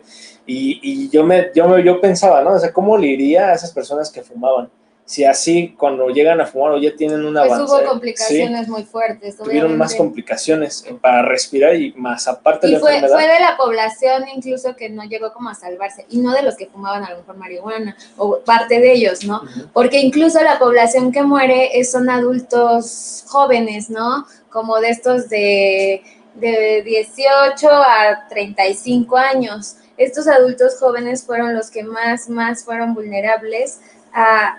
y, 0.46 0.80
y 0.82 1.10
yo, 1.10 1.24
me, 1.24 1.50
yo, 1.54 1.68
me, 1.68 1.84
yo 1.84 2.00
pensaba, 2.00 2.42
¿no? 2.42 2.54
O 2.54 2.58
sea, 2.58 2.72
¿cómo 2.72 2.96
le 2.96 3.08
iría 3.08 3.48
a 3.48 3.54
esas 3.54 3.72
personas 3.72 4.10
que 4.10 4.22
fumaban? 4.22 4.70
Si 5.04 5.24
así 5.24 5.74
cuando 5.76 6.08
llegan 6.08 6.40
a 6.40 6.46
fumar 6.46 6.72
o 6.72 6.78
ya 6.78 6.94
tienen 6.96 7.24
un 7.24 7.34
pues 7.34 7.50
avance. 7.52 7.64
hubo 7.64 7.84
complicaciones 7.88 8.68
muy 8.68 8.84
fuertes. 8.84 9.36
Tuvieron 9.36 9.76
más 9.76 9.94
complicaciones 9.94 10.84
para 11.00 11.22
respirar 11.22 11.74
y 11.74 11.92
más 11.94 12.28
aparte 12.28 12.66
y 12.68 12.70
de 12.70 12.76
la 12.76 12.80
fue, 12.80 12.94
enfermedad. 12.94 13.18
fue 13.18 13.28
de 13.34 13.40
la 13.40 13.56
población 13.56 14.24
incluso 14.34 14.74
que 14.76 14.88
no 14.88 15.02
llegó 15.04 15.32
como 15.32 15.50
a 15.50 15.54
salvarse 15.54 16.06
y 16.08 16.18
no 16.18 16.32
de 16.32 16.42
los 16.42 16.56
que 16.56 16.66
fumaban 16.66 17.04
a 17.04 17.10
lo 17.10 17.18
mejor 17.18 17.36
marihuana 17.36 17.96
o 18.16 18.38
parte 18.40 18.80
de 18.80 18.92
ellos, 18.92 19.24
¿no? 19.24 19.42
Porque 19.74 19.98
incluso 20.00 20.40
la 20.40 20.58
población 20.58 21.12
que 21.12 21.22
muere 21.22 21.78
es- 21.78 21.90
son 21.90 22.08
adultos 22.08 23.24
jóvenes, 23.28 23.90
¿no? 23.90 24.26
Como 24.50 24.78
de 24.80 24.88
estos 24.90 25.28
de, 25.28 26.02
de 26.36 26.82
18 26.84 27.68
a 27.70 28.28
35 28.28 29.16
años. 29.16 29.76
Estos 29.96 30.26
adultos 30.26 30.76
jóvenes 30.78 31.24
fueron 31.24 31.54
los 31.54 31.70
que 31.70 31.82
más, 31.82 32.28
más 32.28 32.64
fueron 32.64 32.94
vulnerables 32.94 33.80
a- 34.12 34.58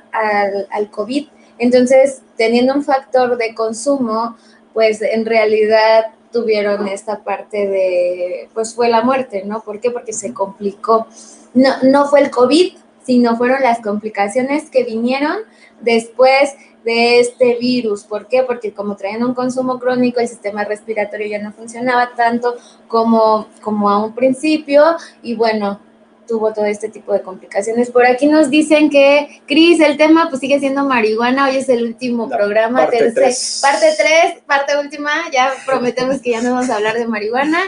al, 0.72 0.90
COVID. 0.90 1.28
Entonces, 1.58 2.22
teniendo 2.38 2.74
un 2.74 2.84
factor 2.84 3.38
de 3.38 3.54
consumo, 3.54 4.36
pues 4.74 5.02
en 5.02 5.26
realidad 5.26 6.08
tuvieron 6.32 6.88
esta 6.88 7.24
parte 7.24 7.68
de, 7.68 8.50
pues 8.54 8.74
fue 8.74 8.90
la 8.90 9.04
muerte, 9.04 9.44
¿no? 9.46 9.62
¿Por 9.62 9.80
qué? 9.80 9.92
Porque 9.92 10.14
se 10.14 10.34
complicó. 10.34 11.08
No, 11.54 11.70
no 11.84 12.08
fue 12.08 12.22
el 12.22 12.32
COVID, 12.32 12.74
sino 13.06 13.38
fueron 13.38 13.62
las 13.62 13.80
complicaciones 13.82 14.70
que 14.70 14.84
vinieron 14.84 15.38
después 15.82 16.56
de 16.84 17.20
este 17.20 17.56
virus. 17.56 18.04
¿Por 18.04 18.28
qué? 18.28 18.44
Porque 18.44 18.74
como 18.74 18.96
traían 18.96 19.24
un 19.24 19.34
consumo 19.34 19.80
crónico, 19.80 20.20
el 20.20 20.28
sistema 20.28 20.64
respiratorio 20.64 21.28
ya 21.28 21.40
no 21.40 21.54
funcionaba 21.54 22.12
tanto 22.16 22.56
como, 22.88 23.48
como 23.62 23.90
a 23.90 24.04
un 24.04 24.14
principio 24.14 24.84
y 25.22 25.36
bueno, 25.36 25.80
tuvo 26.28 26.54
todo 26.54 26.66
este 26.66 26.90
tipo 26.90 27.14
de 27.14 27.22
complicaciones. 27.22 27.92
Por 27.92 28.06
aquí 28.06 28.28
nos 28.28 28.50
dicen 28.50 28.90
que, 28.90 29.42
Cris, 29.48 29.80
el 29.80 29.98
tema 29.98 30.28
pues 30.30 30.40
sigue 30.40 30.60
siendo 30.60 30.86
marihuana, 30.86 31.46
hoy 31.48 31.58
es 31.58 31.70
el 31.70 31.84
último 31.84 32.28
La 32.30 32.38
programa, 32.38 32.80
parte 32.80 33.00
tercer- 33.00 33.14
tres. 33.14 33.60
parte 33.62 33.88
3, 33.98 34.42
parte 34.46 34.78
última, 34.78 35.12
ya 35.32 35.52
prometemos 35.66 36.22
que 36.22 36.32
ya 36.32 36.42
no 36.42 36.54
vamos 36.54 36.70
a 36.70 36.76
hablar 36.76 36.96
de 36.96 37.08
marihuana. 37.08 37.60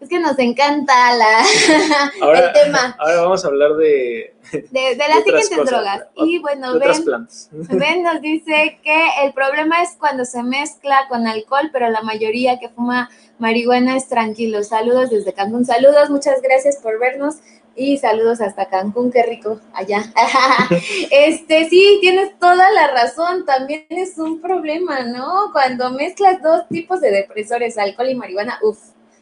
Es 0.00 0.08
que 0.08 0.18
nos 0.18 0.38
encanta 0.38 0.94
la, 1.14 1.44
Ahora, 2.22 2.46
el 2.46 2.52
tema 2.54 2.96
ahora 2.98 3.20
vamos 3.20 3.44
a 3.44 3.48
hablar 3.48 3.74
de, 3.74 4.34
de, 4.50 4.80
de 4.80 4.96
las 4.96 5.18
siguientes 5.24 5.50
cosas, 5.50 5.66
drogas. 5.70 6.06
o- 6.16 6.24
Y 6.24 6.38
bueno, 6.38 6.72
otras 6.72 7.04
ven. 7.04 7.28
Ben 7.78 8.02
nos 8.02 8.22
dice 8.22 8.78
que 8.82 9.08
el 9.22 9.34
problema 9.34 9.82
es 9.82 9.90
cuando 9.98 10.24
se 10.24 10.42
mezcla 10.42 11.00
con 11.10 11.26
alcohol, 11.26 11.68
pero 11.70 11.90
la 11.90 12.00
mayoría 12.00 12.58
que 12.58 12.70
fuma 12.70 13.10
marihuana 13.38 13.94
es 13.94 14.08
tranquilo. 14.08 14.62
Saludos 14.64 15.10
desde 15.10 15.34
Cancún. 15.34 15.66
Saludos, 15.66 16.08
muchas 16.08 16.40
gracias 16.40 16.78
por 16.78 16.98
vernos 16.98 17.36
y 17.76 17.98
saludos 17.98 18.40
hasta 18.40 18.66
Cancún, 18.68 19.10
qué 19.10 19.22
rico 19.22 19.60
allá. 19.72 20.04
este, 21.10 21.68
sí, 21.68 21.98
tienes 22.00 22.38
toda 22.38 22.70
la 22.70 22.88
razón. 22.88 23.44
También 23.46 23.86
es 23.90 24.18
un 24.18 24.40
problema, 24.40 25.00
¿no? 25.04 25.50
Cuando 25.52 25.90
mezclas 25.90 26.42
dos 26.42 26.68
tipos 26.68 27.00
de 27.00 27.10
depresores, 27.10 27.78
alcohol 27.78 28.10
y 28.10 28.14
marihuana, 28.14 28.58
uff. 28.62 28.78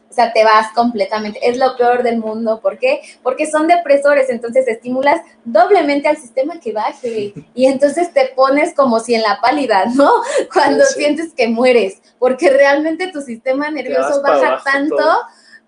O 0.09 0.13
sea, 0.13 0.33
te 0.33 0.43
vas 0.43 0.71
completamente. 0.73 1.39
Es 1.47 1.57
lo 1.59 1.77
peor 1.77 2.01
del 2.01 2.17
mundo. 2.17 2.59
¿Por 2.61 2.79
qué? 2.79 3.01
Porque 3.21 3.45
son 3.45 3.67
depresores, 3.67 4.31
entonces 4.31 4.67
estimulas 4.67 5.21
doblemente 5.45 6.07
al 6.07 6.17
sistema 6.17 6.59
que 6.59 6.73
baje. 6.73 7.33
Y 7.53 7.67
entonces 7.67 8.11
te 8.11 8.25
pones 8.35 8.73
como 8.73 8.99
si 8.99 9.13
en 9.13 9.21
la 9.21 9.39
pálida, 9.39 9.85
¿no? 9.93 10.11
Cuando 10.51 10.83
Sí. 10.85 10.95
sientes 10.95 11.33
que 11.35 11.47
mueres. 11.47 12.01
Porque 12.17 12.49
realmente 12.49 13.11
tu 13.11 13.21
sistema 13.21 13.69
nervioso 13.69 14.23
baja 14.23 14.61
tanto 14.63 14.95
todo. 14.97 15.19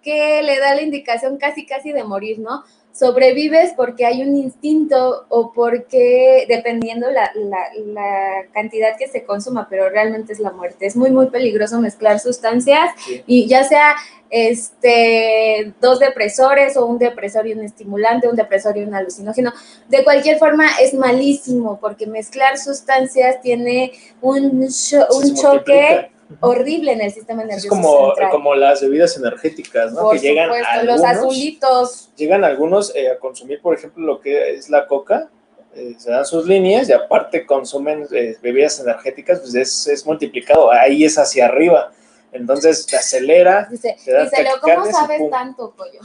Que 0.04 0.42
le 0.44 0.60
da 0.60 0.76
la 0.76 0.82
indicación 0.82 1.38
casi, 1.38 1.66
casi 1.66 1.92
de 1.92 2.04
morir, 2.04 2.40
¿no? 2.40 2.64
Sobrevives 2.94 3.72
porque 3.78 4.06
hay 4.06 4.22
un 4.22 4.36
instinto 4.36 5.26
o 5.30 5.54
porque, 5.54 6.46
dependiendo 6.50 7.10
la, 7.10 7.32
la, 7.36 7.60
la 7.86 8.46
cantidad 8.54 8.98
que 8.98 9.08
se 9.08 9.24
consuma, 9.24 9.68
pero 9.70 9.90
realmente 9.90 10.34
es 10.34 10.40
la 10.40 10.52
muerte. 10.52 10.88
Es 10.88 10.98
muy, 10.98 11.10
muy 11.10 11.28
peligroso 11.28 11.80
mezclar 11.80 12.20
sustancias 12.20 12.90
Sí. 13.06 13.24
y 13.26 13.48
ya 13.48 13.64
sea 13.64 13.96
este 14.30 15.74
dos 15.80 16.00
depresores 16.00 16.76
o 16.78 16.86
un 16.86 16.98
depresor 16.98 17.48
y 17.48 17.54
un 17.54 17.62
estimulante, 17.64 18.28
un 18.28 18.36
depresor 18.36 18.78
y 18.78 18.84
un 18.84 18.94
alucinógeno. 18.94 19.54
De 19.88 20.04
cualquier 20.04 20.38
forma 20.38 20.66
es 20.82 20.94
malísimo 20.94 21.80
porque 21.80 22.08
mezclar 22.08 22.58
sustancias 22.58 23.42
tiene 23.42 23.94
un, 24.22 24.68
cho- 24.70 25.08
un 25.16 25.36
choque. 25.36 26.11
Horrible 26.40 26.94
en 26.94 27.02
el 27.02 27.12
sistema 27.12 27.44
nervioso 27.44 27.68
Es 27.68 27.70
como, 27.70 28.08
central. 28.08 28.32
como 28.32 28.56
las 28.56 28.82
bebidas 28.82 29.18
energéticas, 29.18 29.94
¿no? 29.94 30.04
Por 30.04 30.14
que 30.16 30.28
llegan 30.28 30.48
supuesto, 30.48 30.86
los 30.86 31.02
algunos, 31.04 31.18
azulitos. 31.18 32.10
llegan 32.16 32.44
algunos 32.44 32.96
eh, 32.96 33.12
a 33.12 33.20
consumir, 33.20 33.62
por 33.62 33.76
ejemplo, 33.76 34.06
lo 34.06 34.20
que 34.20 34.56
es 34.56 34.70
la 34.70 34.88
coca, 34.88 35.30
eh, 35.76 35.96
se 35.98 36.12
dan 36.12 36.26
sus 36.26 36.46
líneas 36.46 36.90
y 36.90 36.94
aparte 36.94 37.46
consumen 37.46 38.06
eh, 38.12 38.38
bebidas 38.42 38.80
energéticas, 38.80 39.40
pues 39.40 39.56
es, 39.56 39.88
es 39.88 40.06
multiplicado, 40.06 40.72
ahí 40.72 41.06
es 41.06 41.18
hacia 41.18 41.46
arriba. 41.46 41.92
Entonces 42.34 42.86
te 42.86 42.96
acelera. 42.98 43.68
Dice, 43.70 43.98
Te 44.04 44.12
da 44.12 44.24
dice 44.24 44.46
¿cómo 44.62 44.86
sabes 44.92 45.30
tanto, 45.30 45.74
pollo? 45.76 46.00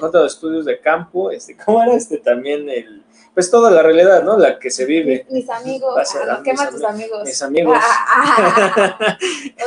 Con 0.00 0.10
todos 0.10 0.24
los 0.24 0.34
estudios 0.34 0.64
de 0.64 0.80
campo, 0.80 1.30
este, 1.30 1.56
¿cómo 1.56 1.82
era 1.82 1.94
este 1.94 2.18
también 2.18 2.68
el, 2.68 3.04
pues 3.34 3.50
toda 3.50 3.70
la 3.70 3.82
realidad, 3.82 4.22
¿no? 4.22 4.38
La 4.38 4.58
que 4.58 4.70
se 4.70 4.84
vive. 4.84 5.24
mis, 5.30 5.42
mis 5.44 5.50
amigos, 5.50 5.94
ah, 6.14 6.38
no, 6.38 6.42
quema 6.42 6.70
tus 6.70 6.80
ami- 6.82 6.88
amigos. 6.94 7.24
Mis 7.24 7.42
amigos. 7.42 7.78
Ah, 7.80 8.06
ah, 8.08 8.98
ah. 9.00 9.18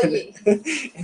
Oye, 0.04 0.34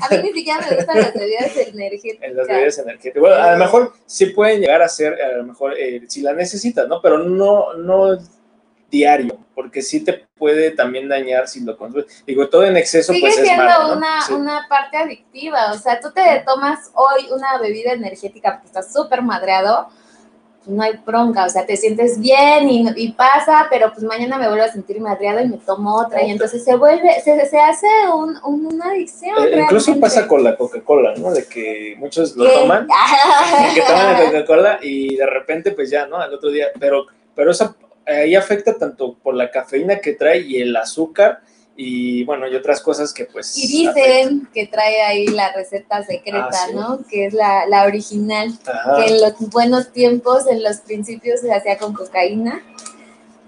a 0.02 0.10
mí 0.16 0.22
ni 0.24 0.34
siquiera 0.34 0.60
me 0.68 0.76
gustan 0.76 0.98
las 1.02 1.14
bebidas 1.14 1.58
energéticas. 1.68 2.30
En 2.30 2.36
las 2.36 2.48
bebidas 2.48 2.78
energéticas. 2.80 3.22
Bueno, 3.22 3.36
a 3.36 3.52
lo 3.52 3.58
mejor 3.58 3.94
sí 4.06 4.26
pueden 4.28 4.62
llegar 4.62 4.82
a 4.82 4.90
ser, 4.90 5.22
a 5.22 5.38
lo 5.38 5.44
mejor 5.44 5.76
eh, 5.78 6.02
si 6.08 6.22
la 6.22 6.34
necesitas, 6.34 6.88
¿no? 6.88 7.02
Pero 7.02 7.20
no, 7.20 7.74
no 7.76 8.18
diario, 8.90 9.38
porque 9.54 9.82
sí 9.82 10.04
te 10.04 10.26
puede 10.38 10.72
también 10.72 11.10
dañar 11.10 11.48
si 11.48 11.62
lo 11.64 11.78
consumes. 11.78 12.24
Digo, 12.26 12.48
todo 12.48 12.64
en 12.66 12.78
exceso, 12.78 13.12
Sigue 13.12 13.28
pues 13.28 13.38
es 13.38 13.46
siendo 13.46 13.64
malo, 13.66 13.88
¿no? 13.90 13.98
una, 13.98 14.22
Sí. 14.22 14.34
una 14.34 14.66
parte 14.70 14.98
adictiva. 14.98 15.72
O 15.74 15.78
sea, 15.78 16.00
tú 16.00 16.12
te 16.12 16.44
tomas 16.46 16.92
hoy 16.94 17.28
una 17.32 17.58
bebida 17.58 17.92
energética 17.92 18.54
porque 18.54 18.68
estás 18.68 18.94
súper 18.94 19.22
madreado, 19.22 19.90
no 20.68 20.84
hay 20.84 20.94
bronca. 21.06 21.46
O 21.46 21.50
sea, 21.50 21.66
te 21.66 21.76
sientes 21.78 22.20
bien 22.20 22.70
y, 22.70 22.86
y 22.96 23.12
pasa, 23.14 23.68
pero 23.70 23.92
pues 23.92 24.04
mañana 24.04 24.38
me 24.38 24.48
vuelvo 24.48 24.64
a 24.64 24.70
sentir 24.70 25.00
madreado 25.00 25.40
y 25.42 25.48
me 25.48 25.58
tomo 25.58 25.96
otra. 25.96 26.24
Y 26.24 26.32
entonces 26.32 26.64
se 26.64 26.76
vuelve, 26.76 27.20
se, 27.22 27.46
se 27.46 27.60
hace 27.60 27.88
un- 28.14 28.38
un- 28.46 28.66
una 28.74 28.86
adicción. 28.92 29.36
Eh, 29.48 29.62
incluso 29.64 29.98
pasa 30.00 30.28
con 30.28 30.44
la 30.44 30.56
Coca-Cola, 30.58 31.14
¿no? 31.18 31.32
De 31.32 31.46
que 31.46 31.96
muchos 31.98 32.36
lo 32.36 32.46
¿Qué? 32.46 32.52
toman, 32.52 32.88
que 33.76 33.82
toman 33.82 34.14
la 34.14 34.26
Coca-Cola 34.26 34.80
y 34.82 35.16
de 35.16 35.26
repente, 35.26 35.72
pues 35.72 35.90
ya, 35.90 36.06
¿no? 36.06 36.18
Al 36.18 36.34
otro 36.34 36.50
día, 36.52 36.68
pero, 36.80 37.06
pero 37.34 37.52
eso 37.52 37.76
ahí 38.08 38.36
afecta 38.36 38.74
tanto 38.78 39.16
por 39.16 39.36
la 39.36 39.52
cafeína 39.52 40.00
que 40.00 40.14
trae 40.14 40.40
y 40.40 40.62
el 40.62 40.76
azúcar 40.76 41.42
y 41.80 42.24
bueno, 42.24 42.48
y 42.48 42.56
otras 42.56 42.82
cosas 42.82 43.14
que 43.14 43.26
pues... 43.26 43.56
Y 43.56 43.68
dicen 43.68 44.48
que 44.52 44.66
trae 44.66 45.02
ahí 45.04 45.28
la 45.28 45.54
receta 45.54 46.04
secreta, 46.04 46.50
Ah, 46.50 46.66
sí. 46.70 46.74
¿no? 46.74 47.00
Que 47.08 47.28
es 47.28 47.34
la, 47.34 47.68
la 47.68 47.84
original. 47.84 48.52
Ajá. 48.66 48.96
que 48.98 49.12
en 49.14 49.22
los 49.22 49.34
buenos 49.52 49.92
tiempos, 49.94 50.48
en 50.48 50.64
los 50.64 50.78
principios 50.78 51.42
se 51.42 51.54
hacía 51.54 51.78
con 51.78 51.94
cocaína. 51.94 52.64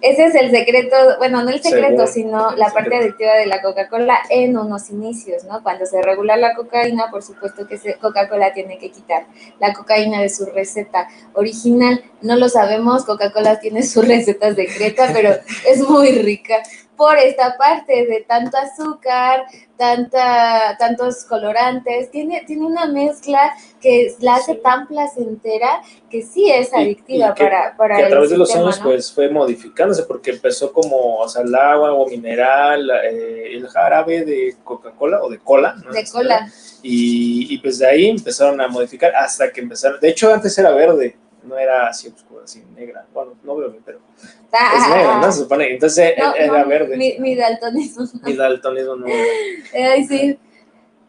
Ese 0.02 0.26
es 0.26 0.36
el 0.36 0.52
secreto, 0.52 0.96
bueno, 1.18 1.44
no 1.44 1.50
el 1.50 1.62
secreto, 1.62 2.08
sino 2.08 2.52
la 2.56 2.68
parte 2.68 2.92
secreto. 2.92 3.04
adictiva 3.04 3.34
de 3.36 3.46
la 3.48 3.62
Coca-Cola 3.62 4.20
en 4.30 4.58
unos 4.58 4.90
inicios, 4.90 5.44
¿no? 5.44 5.62
Cuando 5.62 5.86
se 5.86 6.02
regula 6.02 6.38
la 6.38 6.56
cocaína, 6.56 7.12
por 7.12 7.22
supuesto 7.22 7.68
que 7.68 7.78
Coca-Cola 7.96 8.54
tiene 8.54 8.78
que 8.78 8.92
quitar 8.92 9.28
la 9.60 9.74
cocaína 9.74 10.22
de 10.22 10.30
su 10.30 10.46
receta 10.46 11.08
original. 11.34 12.04
No 12.22 12.38
lo 12.38 12.48
sabemos, 12.48 13.04
Coca-Cola 13.04 13.60
tiene 13.60 13.84
su 13.84 14.02
receta 14.02 14.56
secreta, 14.56 15.10
pero 15.14 15.32
es 15.68 15.88
muy 15.88 16.12
rica 16.12 16.64
por 17.00 17.18
esta 17.18 17.56
parte 17.58 18.06
de 18.08 18.26
tanto 18.28 18.58
azúcar, 18.58 19.46
tanta, 19.78 20.76
tantos 20.78 21.24
colorantes, 21.24 22.12
tiene, 22.12 22.44
tiene 22.46 22.66
una 22.66 22.88
mezcla 22.88 23.54
que 23.82 24.14
la 24.20 24.36
hace 24.36 24.56
Sí. 24.56 24.60
tan 24.62 24.86
placentera 24.86 25.82
que 26.10 26.22
sí 26.22 26.52
es 26.52 26.72
Y- 26.74 26.76
adictiva 26.76 27.30
y 27.30 27.34
que- 27.36 27.44
para, 27.46 27.78
para 27.78 27.96
que 27.96 28.02
a 28.04 28.06
el 28.08 28.12
través 28.12 28.30
de 28.32 28.38
los 28.38 28.54
años 28.54 28.78
¿no? 28.80 28.84
pues 28.84 29.14
fue 29.14 29.30
modificándose 29.30 30.04
porque 30.04 30.32
empezó 30.32 30.74
como, 30.74 31.16
o 31.20 31.30
sea, 31.30 31.44
el 31.44 31.56
agua, 31.56 31.88
agua 31.88 32.06
mineral, 32.10 32.92
eh, 33.06 33.54
el 33.54 33.66
jarabe 33.70 34.26
de 34.26 34.58
Coca-Cola 34.62 35.22
o 35.24 35.30
de 35.30 35.40
cola. 35.40 35.76
¿no? 35.82 35.94
de 35.94 36.04
cola. 36.12 36.52
Y, 36.84 37.48
y 37.54 37.58
pues 37.60 37.80
de 37.80 37.88
ahí 37.88 38.10
empezaron 38.10 38.60
a 38.60 38.68
modificar 38.68 39.16
hasta 39.16 39.50
que 39.54 39.62
empezaron, 39.62 40.02
de 40.02 40.10
hecho 40.10 40.34
antes 40.34 40.58
era 40.58 40.72
verde, 40.72 41.16
no 41.44 41.58
era 41.58 41.88
así 41.88 42.08
oscura, 42.08 42.44
así 42.44 42.64
negra, 42.76 43.06
bueno, 43.14 43.34
no 43.44 43.56
verde, 43.56 43.80
pero 43.86 44.00
es 44.22 44.90
negra, 44.90 45.20
¿no? 45.22 45.32
Se 45.32 45.40
supone, 45.44 45.72
entonces 45.74 46.14
No, 46.18 46.34
era 46.36 46.64
no, 46.64 46.68
verde. 46.70 46.98
Mi, 46.98 47.18
mi 47.20 47.36
daltonismo. 47.36 48.06
Y 48.26 48.34
daltonismo 48.34 48.96
no. 48.96 49.06
Ay, 49.74 50.04
sí. 50.06 50.38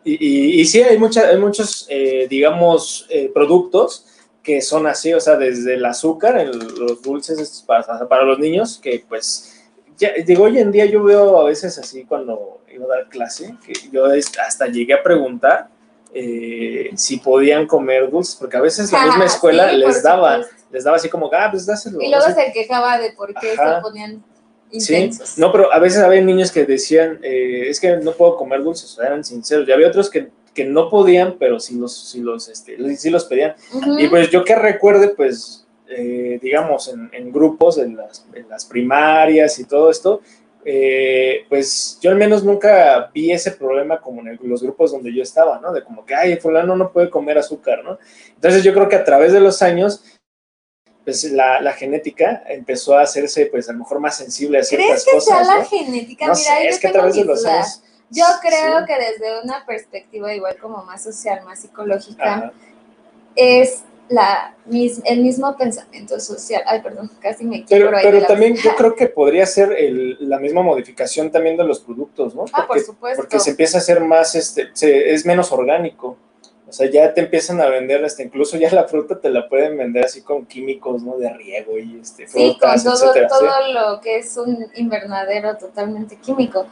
Y, 0.04 0.12
y, 0.26 0.60
y 0.60 0.64
sí, 0.64 0.82
hay, 0.82 0.98
mucha, 0.98 1.28
hay 1.28 1.36
muchos, 1.38 1.86
eh, 1.90 2.26
digamos, 2.30 3.06
eh, 3.10 3.30
productos 3.34 4.06
que 4.42 4.62
son 4.62 4.86
así, 4.86 5.12
o 5.12 5.20
sea, 5.20 5.36
desde 5.36 5.74
el 5.74 5.84
azúcar, 5.84 6.38
el- 6.38 6.58
los 6.58 7.02
dulces 7.02 7.62
para, 7.66 8.08
para 8.08 8.22
los 8.22 8.38
niños, 8.38 8.78
que 8.82 9.04
pues 9.06 9.62
ya, 9.98 10.12
digo, 10.24 10.44
hoy 10.44 10.58
en 10.58 10.72
día 10.72 10.86
yo 10.86 11.02
veo 11.04 11.38
a 11.38 11.44
veces 11.44 11.76
así 11.78 12.04
cuando 12.04 12.60
iba 12.72 12.86
a 12.86 12.88
dar 12.88 13.08
clase, 13.10 13.54
que 13.66 13.74
yo 13.92 14.06
hasta 14.46 14.66
llegué 14.66 14.94
a 14.94 15.02
preguntar 15.02 15.68
eh, 16.12 16.90
si 16.96 17.18
podían 17.18 17.66
comer 17.66 18.10
dulces, 18.10 18.36
porque 18.36 18.56
a 18.56 18.60
veces 18.60 18.90
la 18.92 19.06
misma 19.06 19.26
escuela 19.26 19.72
les 19.72 20.02
daba, 20.02 20.40
les 20.70 20.84
daba 20.84 20.96
así 20.96 21.08
como, 21.08 21.30
ah, 21.32 21.48
pues 21.50 21.66
dáselo. 21.66 22.00
Y 22.00 22.08
luego 22.08 22.26
se 22.26 22.52
quejaba 22.52 22.98
de 22.98 23.12
por 23.12 23.32
qué 23.34 23.50
se 23.50 23.80
ponían 23.82 24.24
intensos. 24.72 25.30
Sí, 25.30 25.40
no, 25.40 25.52
pero 25.52 25.72
a 25.72 25.78
veces 25.78 26.02
había 26.02 26.20
niños 26.20 26.50
que 26.50 26.64
decían, 26.64 27.20
eh, 27.22 27.68
es 27.68 27.78
que 27.80 27.96
no 27.98 28.12
puedo 28.12 28.36
comer 28.36 28.62
dulces, 28.62 28.98
eran 29.04 29.24
sinceros, 29.24 29.68
y 29.68 29.72
había 29.72 29.88
otros 29.88 30.10
que, 30.10 30.30
que 30.52 30.64
no 30.64 30.90
podían, 30.90 31.36
pero 31.38 31.60
sí 31.60 31.76
los, 31.76 32.10
sí 32.10 32.20
los, 32.20 32.48
este, 32.48 32.76
sí 32.96 33.10
los 33.10 33.24
pedían. 33.24 33.54
Y 33.98 34.08
pues 34.08 34.30
yo 34.30 34.44
que 34.44 34.56
recuerde, 34.56 35.08
pues, 35.08 35.66
eh, 35.88 36.38
digamos, 36.42 36.88
en, 36.88 37.08
en 37.12 37.32
grupos, 37.32 37.78
en 37.78 37.96
las, 37.96 38.26
en 38.32 38.48
las 38.48 38.64
primarias 38.64 39.58
y 39.58 39.64
todo 39.64 39.90
esto, 39.90 40.22
eh, 40.64 41.46
pues 41.48 41.98
yo 42.02 42.10
al 42.10 42.16
menos 42.16 42.44
nunca 42.44 43.10
vi 43.14 43.32
ese 43.32 43.52
problema 43.52 44.00
como 44.00 44.20
en 44.20 44.38
los 44.42 44.62
grupos 44.62 44.92
donde 44.92 45.14
yo 45.14 45.22
estaba, 45.22 45.58
¿no? 45.58 45.72
De 45.72 45.82
como 45.82 46.04
que, 46.04 46.14
ay, 46.14 46.36
fulano 46.36 46.76
no 46.76 46.92
puede 46.92 47.08
comer 47.08 47.38
azúcar, 47.38 47.82
¿no? 47.82 47.98
Entonces 48.34 48.62
yo 48.62 48.74
creo 48.74 48.88
que 48.88 48.96
a 48.96 49.04
través 49.04 49.32
de 49.32 49.40
los 49.40 49.62
años, 49.62 50.04
pues 51.04 51.24
la, 51.24 51.72
genética 51.72 52.44
empezó 52.46 52.96
a 52.96 53.02
hacerse, 53.02 53.46
pues 53.46 53.68
a 53.68 53.72
lo 53.72 53.78
mejor 53.78 54.00
más 54.00 54.16
sensible 54.16 54.58
a 54.58 54.62
ciertas 54.62 55.04
¿Crees 55.04 55.04
que 55.06 55.20
Sea 55.20 55.44
la 55.44 55.64
genética? 55.64 56.26
No 56.26 56.34
Mira, 56.34 56.62
es 56.62 56.78
que 56.78 56.88
a 56.88 56.92
través 56.92 57.16
de 57.16 57.24
los 57.24 57.44
años... 57.44 57.82
Yo 58.12 58.24
creo 58.40 58.84
que 58.86 58.94
desde 58.98 59.40
una 59.40 59.64
perspectiva 59.64 60.34
igual 60.34 60.56
como 60.58 60.84
más 60.84 61.04
social, 61.04 61.44
más 61.44 61.60
psicológica, 61.60 62.52
es 63.36 63.84
la, 64.10 64.56
el 65.04 65.22
mismo 65.22 65.56
pensamiento 65.56 66.18
social. 66.20 66.62
Ay, 66.66 66.82
perdón, 66.82 67.10
casi 67.20 67.44
me 67.44 67.64
Pero, 67.68 67.90
pero 68.02 68.26
también 68.26 68.56
yo 68.56 68.74
creo 68.76 68.94
que 68.94 69.06
podría 69.06 69.46
ser 69.46 69.76
la 70.20 70.38
misma 70.38 70.62
modificación 70.62 71.30
también 71.30 71.56
de 71.56 71.64
los 71.64 71.80
productos, 71.80 72.34
¿no? 72.34 72.44
ah, 72.52 72.66
por 72.66 72.80
supuesto. 72.80 73.22
Porque 73.22 73.38
se 73.38 73.50
empieza 73.50 73.78
a 73.78 73.80
hacer 73.80 74.00
más, 74.00 74.34
este, 74.34 74.70
es 75.14 75.24
menos 75.24 75.52
orgánico. 75.52 76.16
O 76.68 76.72
sea, 76.72 76.88
ya 76.88 77.12
te 77.12 77.22
empiezan 77.22 77.60
a 77.60 77.66
vender, 77.66 78.04
hasta 78.04 78.22
incluso 78.22 78.56
ya 78.56 78.72
la 78.72 78.86
fruta 78.86 79.20
te 79.20 79.28
la 79.28 79.48
pueden 79.48 79.76
vender 79.76 80.04
así 80.04 80.22
con 80.22 80.46
químicos, 80.46 81.02
¿no? 81.02 81.16
De 81.18 81.28
riego 81.32 81.76
y 81.76 81.98
este, 82.00 82.28
Sí, 82.28 82.56
con 82.60 82.80
todo, 82.80 83.12
todo 83.28 83.72
lo 83.72 84.00
que 84.00 84.18
es 84.18 84.36
un 84.36 84.66
invernadero 84.76 85.56
totalmente 85.56 86.16
químico. 86.16 86.66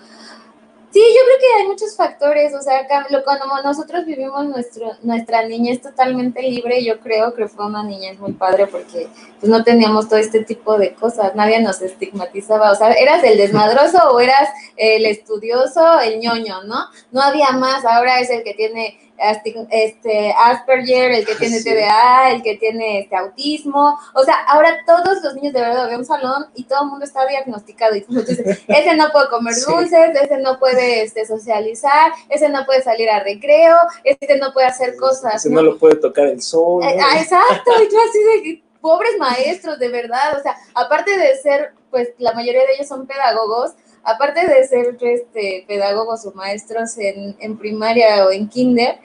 Sí, 0.98 1.04
yo 1.14 1.24
creo 1.26 1.38
que 1.38 1.62
hay 1.62 1.68
muchos 1.68 1.94
factores, 1.94 2.52
o 2.54 2.60
sea, 2.60 2.84
cuando 3.24 3.62
nosotros 3.62 4.04
vivimos 4.04 4.44
nuestro, 4.46 4.96
nuestra 5.02 5.46
niñez 5.46 5.80
totalmente 5.80 6.42
libre, 6.42 6.82
yo 6.82 6.98
creo 6.98 7.34
que 7.34 7.46
fue 7.46 7.66
una 7.66 7.84
niñez 7.84 8.18
muy 8.18 8.32
padre 8.32 8.66
porque 8.66 9.06
pues 9.38 9.48
no 9.48 9.62
teníamos 9.62 10.08
todo 10.08 10.18
este 10.18 10.42
tipo 10.42 10.76
de 10.76 10.94
cosas, 10.94 11.36
nadie 11.36 11.60
nos 11.60 11.80
estigmatizaba, 11.82 12.72
o 12.72 12.74
sea, 12.74 12.90
eras 12.94 13.22
el 13.22 13.38
desmadroso 13.38 14.10
o 14.10 14.18
eras 14.18 14.48
el 14.76 15.06
estudioso, 15.06 16.00
el 16.00 16.18
ñoño, 16.18 16.64
¿no? 16.64 16.86
No 17.12 17.22
había 17.22 17.52
más, 17.52 17.84
ahora 17.84 18.18
es 18.18 18.30
el 18.30 18.42
que 18.42 18.54
tiene 18.54 18.98
este 19.18 20.34
Asperger, 20.36 21.12
el 21.12 21.26
que 21.26 21.34
tiene 21.38 21.62
TDA, 21.62 22.30
el 22.32 22.42
que 22.42 22.56
tiene 22.56 23.00
este 23.00 23.16
autismo, 23.16 23.98
o 24.14 24.24
sea, 24.24 24.36
ahora 24.46 24.78
todos 24.86 25.22
los 25.22 25.34
niños 25.34 25.52
de 25.52 25.60
verdad 25.60 25.84
había 25.84 25.98
un 25.98 26.04
salón 26.04 26.46
y 26.54 26.64
todo 26.64 26.82
el 26.82 26.90
mundo 26.90 27.04
está 27.04 27.26
diagnosticado 27.26 27.96
y 27.96 28.04
ese 28.68 28.96
no 28.96 29.10
puede 29.10 29.28
comer 29.28 29.54
dulces, 29.66 30.10
ese 30.22 30.38
no 30.38 30.58
puede 30.58 31.02
este, 31.02 31.26
socializar, 31.26 32.12
ese 32.28 32.48
no 32.48 32.64
puede 32.66 32.82
salir 32.82 33.10
a 33.10 33.22
recreo, 33.22 33.76
ese 34.04 34.38
no 34.38 34.52
puede 34.52 34.66
hacer 34.66 34.96
cosas. 34.96 35.36
Ese 35.36 35.50
no, 35.50 35.62
lo 35.62 35.78
puede 35.78 35.96
tocar 35.96 36.26
el 36.26 36.40
sol. 36.42 36.82
Eh, 36.84 36.98
ah, 37.00 37.20
exacto, 37.20 37.70
y 37.82 37.88
tú 37.90 37.96
así 38.08 38.18
de 38.18 38.62
pobres 38.80 39.18
maestros, 39.18 39.78
de 39.78 39.88
verdad, 39.88 40.38
o 40.38 40.42
sea, 40.42 40.56
aparte 40.74 41.16
de 41.16 41.36
ser, 41.36 41.72
pues 41.90 42.10
la 42.18 42.32
mayoría 42.32 42.62
de 42.62 42.74
ellos 42.74 42.88
son 42.88 43.06
pedagogos, 43.06 43.72
aparte 44.08 44.46
de 44.46 44.66
ser 44.66 44.96
este, 45.00 45.64
pedagogos 45.68 46.24
o 46.24 46.32
maestros 46.32 46.96
en, 46.98 47.58
primaria 47.58 48.26
o 48.26 48.30
en 48.30 48.48
kinder, 48.48 48.98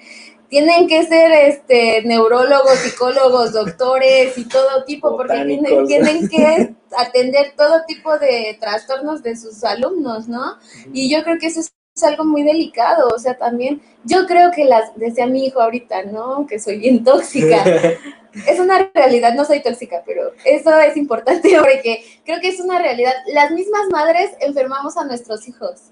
tienen 0.47 0.87
que 0.87 1.03
ser 1.03 1.31
este, 1.31 2.03
neurólogos, 2.03 2.77
psicólogos, 2.79 3.53
doctores 3.53 4.37
y 4.37 4.47
todo 4.47 4.83
tipo, 4.85 5.17
porque 5.17 5.43
tienen, 5.45 5.87
tienen, 5.87 6.29
que 6.29 6.73
atender 6.95 7.53
todo 7.57 7.83
tipo 7.87 8.17
de 8.17 8.57
trastornos 8.59 9.23
de 9.23 9.35
sus 9.35 9.63
alumnos, 9.63 10.27
¿no? 10.27 10.57
Y 10.93 11.09
yo 11.09 11.23
creo 11.23 11.37
que 11.39 11.47
eso 11.47 11.59
es 11.59 12.03
algo 12.03 12.23
muy 12.23 12.43
delicado, 12.43 13.09
o 13.13 13.19
sea, 13.19 13.37
también 13.37 13.81
yo 14.03 14.25
creo 14.25 14.51
que 14.51 14.65
las, 14.65 14.95
decía 14.95 15.27
mi 15.27 15.45
hijo 15.45 15.59
ahorita, 15.59 16.03
¿no? 16.03 16.45
Que 16.47 16.59
soy 16.59 16.77
bien 16.77 17.03
tóxica. 17.03 17.63
es 18.47 18.59
una 18.59 18.89
realidad, 18.93 19.33
no 19.33 19.45
soy 19.45 19.61
tóxica, 19.61 20.03
pero 20.05 20.31
eso 20.45 20.77
es 20.79 20.97
importante 20.97 21.55
porque 21.59 22.03
creo 22.25 22.39
que 22.41 22.49
es 22.49 22.59
una 22.59 22.79
realidad. 22.79 23.13
Las 23.33 23.51
mismas 23.51 23.89
madres 23.91 24.31
enfermamos 24.41 24.97
a 24.97 25.05
nuestros 25.05 25.47
hijos 25.47 25.91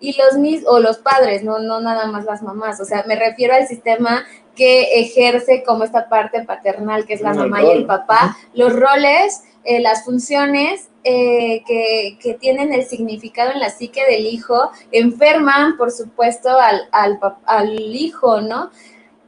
y 0.00 0.16
los 0.16 0.38
mis 0.38 0.64
o 0.66 0.78
los 0.78 0.98
padres, 0.98 1.42
no, 1.42 1.58
no 1.58 1.80
nada 1.80 2.06
más 2.06 2.24
las 2.24 2.42
mamás. 2.42 2.80
O 2.80 2.84
sea, 2.84 3.04
me 3.06 3.16
refiero 3.16 3.54
al 3.54 3.66
sistema 3.66 4.24
que 4.54 5.00
ejerce 5.00 5.62
como 5.64 5.84
esta 5.84 6.08
parte 6.08 6.42
paternal, 6.44 7.06
que 7.06 7.14
es 7.14 7.20
la 7.20 7.34
mamá 7.34 7.62
y 7.62 7.70
el 7.70 7.86
papá, 7.86 8.36
los 8.54 8.74
roles, 8.74 9.42
eh, 9.64 9.80
las 9.80 10.04
funciones 10.04 10.88
eh, 11.04 11.62
que, 11.66 12.18
que, 12.20 12.34
tienen 12.34 12.72
el 12.72 12.84
significado 12.84 13.52
en 13.52 13.60
la 13.60 13.70
psique 13.70 14.04
del 14.04 14.26
hijo, 14.26 14.70
enferman, 14.90 15.76
por 15.76 15.92
supuesto, 15.92 16.48
al, 16.58 16.88
al, 16.90 17.20
al 17.44 17.78
hijo, 17.78 18.40
¿no? 18.40 18.70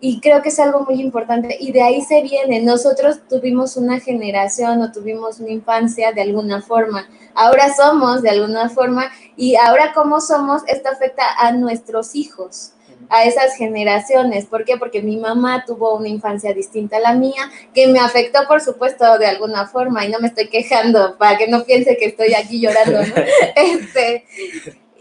Y 0.00 0.20
creo 0.20 0.42
que 0.42 0.48
es 0.48 0.58
algo 0.58 0.80
muy 0.80 1.00
importante 1.00 1.56
y 1.60 1.72
de 1.72 1.82
ahí 1.82 2.00
se 2.02 2.22
viene. 2.22 2.60
Nosotros 2.62 3.20
tuvimos 3.28 3.76
una 3.76 4.00
generación 4.00 4.80
o 4.82 4.92
tuvimos 4.92 5.40
una 5.40 5.50
infancia 5.50 6.12
de 6.12 6.22
alguna 6.22 6.62
forma. 6.62 7.08
Ahora 7.34 7.72
somos 7.74 8.22
de 8.22 8.30
alguna 8.30 8.68
forma 8.70 9.10
y 9.36 9.56
ahora 9.56 9.92
como 9.92 10.20
somos, 10.20 10.62
esto 10.66 10.88
afecta 10.88 11.24
a 11.38 11.52
nuestros 11.52 12.14
hijos 12.14 12.72
a 13.10 13.24
esas 13.24 13.56
generaciones. 13.56 14.46
¿Por 14.46 14.64
qué? 14.64 14.76
Porque 14.76 15.02
mi 15.02 15.16
mamá 15.16 15.64
tuvo 15.66 15.96
una 15.96 16.08
infancia 16.08 16.54
distinta 16.54 16.96
a 16.96 17.00
la 17.00 17.14
mía, 17.14 17.50
que 17.74 17.88
me 17.88 17.98
afectó, 17.98 18.46
por 18.46 18.60
supuesto, 18.60 19.18
de 19.18 19.26
alguna 19.26 19.66
forma, 19.66 20.04
y 20.04 20.10
no 20.10 20.20
me 20.20 20.28
estoy 20.28 20.48
quejando 20.48 21.18
para 21.18 21.36
que 21.36 21.48
no 21.48 21.64
piense 21.64 21.96
que 21.96 22.06
estoy 22.06 22.34
aquí 22.34 22.60
llorando, 22.60 23.00
¿no? 23.00 23.14
este, 23.56 24.24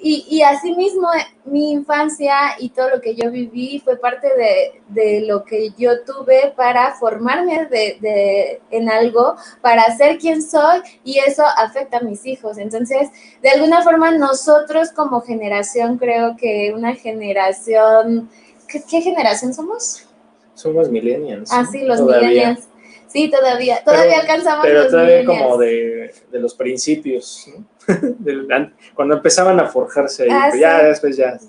y, 0.02 0.26
y 0.30 0.42
asimismo, 0.44 1.10
mi 1.46 1.72
infancia 1.72 2.36
y 2.60 2.70
todo 2.70 2.90
lo 2.90 3.02
que 3.02 3.16
yo 3.16 3.32
viví 3.32 3.82
fue 3.84 3.98
parte 3.98 4.28
de, 4.36 4.82
de 4.88 5.28
lo 5.28 5.44
que 5.44 5.72
yo 5.78 6.04
tuve 6.04 6.54
para 6.56 6.94
formarme 6.96 7.66
de, 7.66 7.98
de, 8.00 8.62
en 8.72 8.90
algo, 8.90 9.36
para 9.62 9.84
ser 9.98 10.18
quien 10.18 10.42
soy, 10.42 10.82
y 11.04 11.20
eso 11.20 11.44
afecta 11.58 11.98
a 11.98 12.02
mis 12.02 12.26
hijos. 12.26 12.58
Entonces, 12.58 13.10
de 13.42 13.50
alguna 13.50 13.84
forma, 13.84 14.12
nosotros 14.12 14.92
como 14.92 15.22
generación, 15.22 15.98
creo 15.98 16.36
que 16.38 16.72
una 16.76 16.96
generación, 16.96 18.30
¿qué, 18.68 18.82
qué 18.90 19.02
generación 19.02 19.54
somos? 19.54 20.06
Somos 20.54 20.90
millennials. 20.90 21.52
Ah, 21.52 21.66
sí, 21.70 21.82
los 21.84 22.02
millennials. 22.02 22.68
Sí, 23.08 23.30
todavía, 23.30 23.84
todavía 23.84 24.20
alcanzamos 24.20 24.64
pero 24.64 24.88
todavía 24.88 25.26
como 25.26 25.58
de, 25.58 26.14
de 26.32 26.40
los 26.40 26.54
principios, 26.54 27.48
¿no? 27.48 27.66
cuando 28.96 29.16
empezaban 29.16 29.60
a 29.60 29.68
forjarse 29.68 30.28
ah, 30.32 30.48
pues 30.50 30.62
ya 30.62 30.84
después 30.84 31.18
ya, 31.18 31.40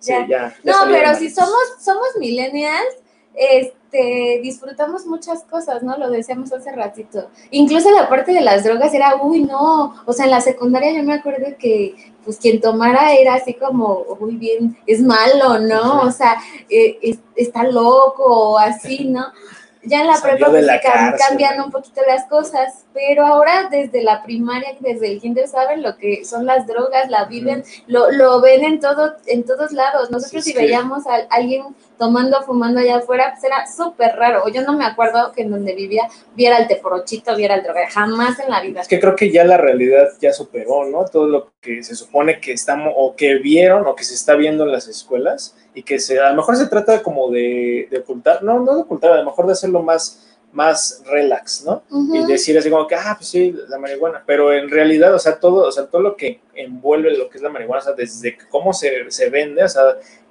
ya, 0.00 0.54
no, 0.62 0.74
pero 0.86 1.14
si 1.14 1.30
somos, 1.30 1.76
somos 1.80 2.08
millennials, 2.18 2.96
este, 3.34 4.40
disfrutamos 4.42 5.06
muchas 5.06 5.42
cosas, 5.44 5.82
¿no? 5.82 5.96
Lo 5.96 6.10
decíamos 6.10 6.52
hace 6.52 6.72
ratito. 6.72 7.30
Incluso 7.50 7.90
la 7.90 8.08
parte 8.08 8.32
de 8.32 8.40
las 8.40 8.64
drogas 8.64 8.92
era, 8.94 9.16
uy, 9.22 9.42
no, 9.42 9.94
o 10.04 10.12
sea, 10.12 10.26
en 10.26 10.30
la 10.30 10.40
secundaria 10.40 10.92
yo 10.92 11.02
me 11.02 11.14
acuerdo 11.14 11.46
que, 11.58 11.94
pues, 12.24 12.38
quien 12.38 12.60
tomara 12.60 13.14
era 13.14 13.34
así 13.34 13.54
como, 13.54 14.04
uy, 14.20 14.36
bien, 14.36 14.76
es 14.86 15.00
malo, 15.02 15.58
¿no? 15.58 16.02
O 16.02 16.10
sea, 16.10 16.36
eh, 16.68 17.18
está 17.34 17.64
loco 17.64 18.24
o 18.24 18.58
así, 18.58 19.04
¿no? 19.04 19.26
Ya 19.86 20.00
en 20.00 20.06
la 20.06 20.20
prepa 20.20 20.50
pues, 20.50 20.66
cambian 21.28 21.60
un 21.60 21.70
poquito 21.70 22.00
las 22.06 22.26
cosas, 22.26 22.84
pero 22.92 23.26
ahora 23.26 23.68
desde 23.70 24.02
la 24.02 24.22
primaria, 24.22 24.76
desde 24.80 25.12
el 25.12 25.20
kinder 25.20 25.48
saben 25.48 25.82
lo 25.82 25.96
que 25.96 26.24
son 26.24 26.46
las 26.46 26.66
drogas, 26.66 27.10
la 27.10 27.24
viven, 27.24 27.64
lo, 27.86 28.10
lo 28.10 28.40
ven 28.40 28.64
en 28.64 28.80
todo, 28.80 29.14
en 29.26 29.44
todos 29.44 29.72
lados. 29.72 30.10
Nosotros 30.10 30.44
si 30.44 30.52
veíamos 30.52 31.06
a 31.06 31.16
alguien 31.30 31.64
tomando, 31.98 32.42
fumando 32.42 32.80
allá 32.80 32.98
afuera, 32.98 33.32
pues 33.32 33.44
era 33.44 33.66
súper 33.66 34.16
raro. 34.16 34.48
Yo 34.48 34.62
no 34.62 34.72
me 34.74 34.84
acuerdo 34.84 35.32
que 35.32 35.42
en 35.42 35.50
donde 35.50 35.74
vivía 35.74 36.08
viera 36.34 36.58
el 36.58 36.66
teporochito, 36.66 37.36
viera 37.36 37.54
el 37.54 37.62
droga, 37.62 37.88
jamás 37.90 38.38
en 38.40 38.50
la 38.50 38.60
vida. 38.60 38.80
Es 38.80 38.88
que 38.88 39.00
creo 39.00 39.16
que 39.16 39.30
ya 39.30 39.44
la 39.44 39.56
realidad 39.56 40.08
ya 40.20 40.32
superó, 40.32 40.84
¿no? 40.86 41.04
Todo 41.04 41.26
lo 41.26 41.52
que 41.60 41.82
se 41.82 41.94
supone 41.94 42.40
que 42.40 42.52
estamos, 42.52 42.92
o 42.96 43.14
que 43.14 43.36
vieron, 43.36 43.86
o 43.86 43.94
que 43.94 44.04
se 44.04 44.14
está 44.14 44.34
viendo 44.34 44.64
en 44.64 44.72
las 44.72 44.88
escuelas, 44.88 45.56
y 45.74 45.82
que 45.82 45.98
se, 45.98 46.20
a 46.20 46.30
lo 46.30 46.36
mejor 46.36 46.56
se 46.56 46.66
trata 46.66 47.02
como 47.02 47.30
de, 47.30 47.88
de 47.90 47.98
ocultar, 47.98 48.42
no, 48.42 48.60
no 48.60 48.74
de 48.74 48.82
ocultar, 48.82 49.12
a 49.12 49.18
lo 49.18 49.24
mejor 49.24 49.46
de 49.46 49.52
hacerlo 49.52 49.82
más 49.82 50.30
más 50.54 51.02
relax, 51.06 51.64
¿no? 51.64 51.82
Y 52.14 52.24
decir 52.26 52.56
así 52.56 52.70
como 52.70 52.86
que, 52.86 52.94
ah, 52.94 53.14
pues 53.18 53.28
sí, 53.28 53.54
la 53.68 53.76
marihuana, 53.76 54.22
pero 54.24 54.52
en 54.52 54.70
realidad, 54.70 55.12
o 55.12 55.18
sea, 55.18 55.40
todo, 55.40 55.66
o 55.66 55.72
sea, 55.72 55.86
todo 55.86 56.00
lo 56.00 56.16
que 56.16 56.40
envuelve 56.54 57.16
lo 57.18 57.28
que 57.28 57.38
es 57.38 57.42
la 57.42 57.50
marihuana, 57.50 57.82
o 57.82 57.84
sea, 57.84 57.92
desde 57.92 58.38
cómo 58.48 58.72
se, 58.72 59.10
se 59.10 59.30
vende, 59.30 59.64
o 59.64 59.68
sea, 59.68 59.82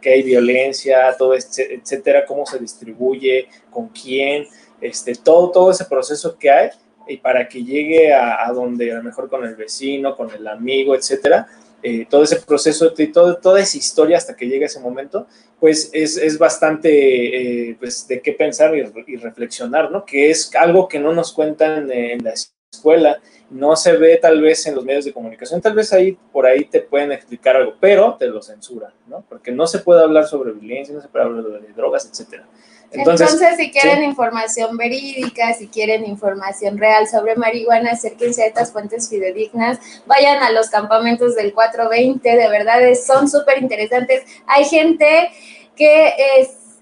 que 0.04 0.12
hay 0.12 0.22
violencia, 0.22 1.16
todo, 1.18 1.34
este, 1.34 1.76
etcétera, 1.76 2.26
cómo 2.26 2.46
se 2.46 2.60
distribuye, 2.60 3.48
con 3.72 3.88
quién, 3.88 4.46
este, 4.82 5.16
todo, 5.16 5.50
todo 5.50 5.72
ese 5.72 5.86
proceso 5.86 6.38
que 6.38 6.52
hay, 6.52 6.70
y 7.08 7.18
para 7.18 7.48
que 7.48 7.64
llegue 7.64 8.14
a, 8.14 8.50
donde 8.54 8.92
a 8.92 8.96
lo 8.96 9.04
mejor 9.04 9.30
con 9.30 9.46
el 9.46 9.56
vecino, 9.56 10.16
con 10.16 10.30
el 10.32 10.46
amigo, 10.48 10.96
etcétera, 10.96 11.48
eh, 11.82 12.06
todo 12.10 12.24
ese 12.24 12.38
proceso 12.38 12.94
y 12.98 13.08
todo, 13.08 13.38
toda 13.38 13.60
esa 13.60 13.78
historia 13.78 14.18
hasta 14.18 14.36
que 14.36 14.48
llegue 14.48 14.66
ese 14.66 14.80
momento, 14.80 15.28
pues 15.60 15.90
es, 15.94 16.18
es 16.18 16.38
bastante 16.38 17.70
eh, 17.70 17.76
pues 17.80 18.08
de 18.08 18.22
qué 18.22 18.34
pensar 18.34 18.76
y, 18.76 18.84
reflexionar, 19.18 19.92
¿no? 19.92 20.06
Que 20.06 20.30
es 20.30 20.54
algo 20.56 20.88
que 20.88 21.00
no 21.00 21.14
nos 21.14 21.34
cuentan 21.34 21.92
en 21.92 22.24
la 22.24 22.34
escuela, 22.72 23.20
no 23.54 23.76
se 23.76 23.96
ve 23.96 24.18
tal 24.18 24.42
vez 24.42 24.66
en 24.66 24.76
los 24.76 24.84
medios 24.84 25.06
de 25.06 25.14
comunicación, 25.14 25.62
tal 25.62 25.74
vez 25.74 25.94
ahí 25.94 26.18
por 26.32 26.46
ahí 26.46 26.66
te 26.66 26.82
pueden 26.82 27.12
explicar 27.12 27.56
algo, 27.56 27.76
pero 27.80 28.16
te 28.18 28.26
lo 28.28 28.42
censuran, 28.42 28.92
¿no? 29.08 29.24
Porque 29.30 29.52
no 29.52 29.68
se 29.68 29.80
puede 29.80 30.02
hablar 30.02 30.26
sobre 30.26 30.52
violencia, 30.52 30.94
no 30.96 31.02
se 31.02 31.08
puede 31.08 31.26
hablar 31.26 31.44
de 31.44 31.74
drogas, 31.74 32.10
etcétera. 32.10 32.48
Entonces, 32.92 33.40
si 33.58 33.72
quieren 33.72 34.04
información 34.04 34.78
verídica, 34.78 35.54
si 35.54 35.68
quieren 35.68 36.06
información 36.06 36.78
real 36.78 37.08
sobre 37.08 37.36
marihuana, 37.36 37.92
acérquense 37.92 38.44
a 38.44 38.48
estas 38.48 38.72
fuentes 38.72 39.10
fidedignas, 39.10 39.80
vayan 40.06 40.44
a 40.44 40.52
los 40.52 40.70
campamentos 40.70 41.36
del 41.36 41.54
420, 41.54 42.30
de 42.30 42.50
verdad 42.50 42.82
son 42.96 43.28
súper 43.28 43.62
interesantes. 43.64 44.24
Hay 44.46 44.66
gente 44.66 45.32
que 45.76 46.14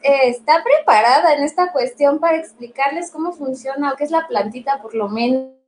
está 0.02 0.64
preparada 0.64 1.34
en 1.34 1.44
esta 1.44 1.72
cuestión 1.72 2.20
para 2.20 2.38
explicarles 2.38 3.12
cómo 3.12 3.32
funciona 3.32 3.94
o 3.94 3.96
qué 3.96 4.04
es 4.04 4.12
la 4.12 4.28
plantita 4.28 4.82
por 4.82 4.96
lo 4.96 5.08
menos 5.08 5.61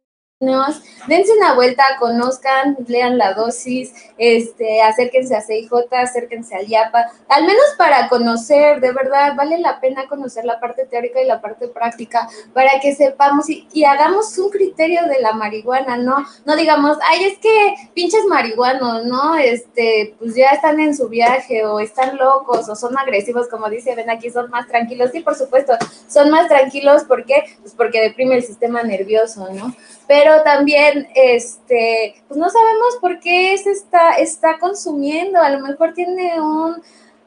dense 1.08 1.32
una 1.38 1.54
vuelta, 1.54 1.84
conozcan, 2.00 2.78
lean 2.88 3.18
la 3.18 3.34
dosis, 3.34 3.94
este, 4.18 4.82
acérquense 4.82 5.36
a 5.36 5.42
CIJ, 5.42 5.72
acérquense 5.92 6.56
al 6.56 6.68
IAPA, 6.68 7.06
al 7.30 7.46
menos 7.46 7.64
para 7.78 8.10
conocer, 8.10 8.82
de 8.82 8.92
verdad, 8.92 9.36
vale 9.36 9.60
la 9.60 9.80
pena 9.80 10.08
conocer 10.08 10.46
la 10.46 10.60
parte 10.60 10.86
teórica 10.86 11.22
y 11.22 11.28
la 11.28 11.42
parte 11.42 11.68
práctica 11.68 12.28
para 12.54 12.80
que 12.82 12.94
sepamos 12.96 13.50
y, 13.50 13.84
hagamos 13.86 14.38
un 14.38 14.50
criterio 14.50 15.06
de 15.08 15.20
la 15.20 15.34
marihuana, 15.34 15.98
¿no? 15.98 16.26
No 16.46 16.56
digamos, 16.56 16.98
ay, 17.04 17.26
es 17.26 17.38
que 17.38 17.76
pinches 17.94 18.26
marihuanos, 18.26 19.06
¿no? 19.06 19.36
Este, 19.36 20.16
pues 20.18 20.36
ya 20.36 20.50
están 20.50 20.80
en 20.80 20.96
su 20.96 21.10
viaje 21.10 21.66
o 21.66 21.80
están 21.80 22.18
locos 22.18 22.70
o 22.70 22.76
son 22.76 22.98
agresivos, 22.98 23.48
como 23.50 23.70
dice, 23.70 23.96
ven 23.96 24.10
aquí, 24.10 24.30
son 24.30 24.50
más 24.50 24.68
tranquilos. 24.68 25.12
Sí, 25.12 25.20
por 25.20 25.36
supuesto, 25.36 25.74
son 26.08 26.32
más 26.32 26.48
tranquilos, 26.48 27.04
¿por 27.04 27.26
qué? 27.26 27.44
Pues 27.62 27.74
porque 27.76 28.02
deprime 28.02 28.36
el 28.36 28.44
sistema 28.44 28.84
nervioso, 28.84 29.50
¿no? 29.52 29.74
pero 30.08 30.23
también 30.44 31.08
este, 31.16 32.16
pues 32.28 32.38
no 32.38 32.50
sabemos 32.50 32.98
por 33.02 33.20
qué 33.20 33.58
se 33.58 33.72
está, 33.72 34.14
está 34.14 34.60
consumiendo, 34.60 35.40
a 35.40 35.50
lo 35.50 35.60
mejor 35.60 35.94
tiene 35.94 36.40
un 36.40 36.82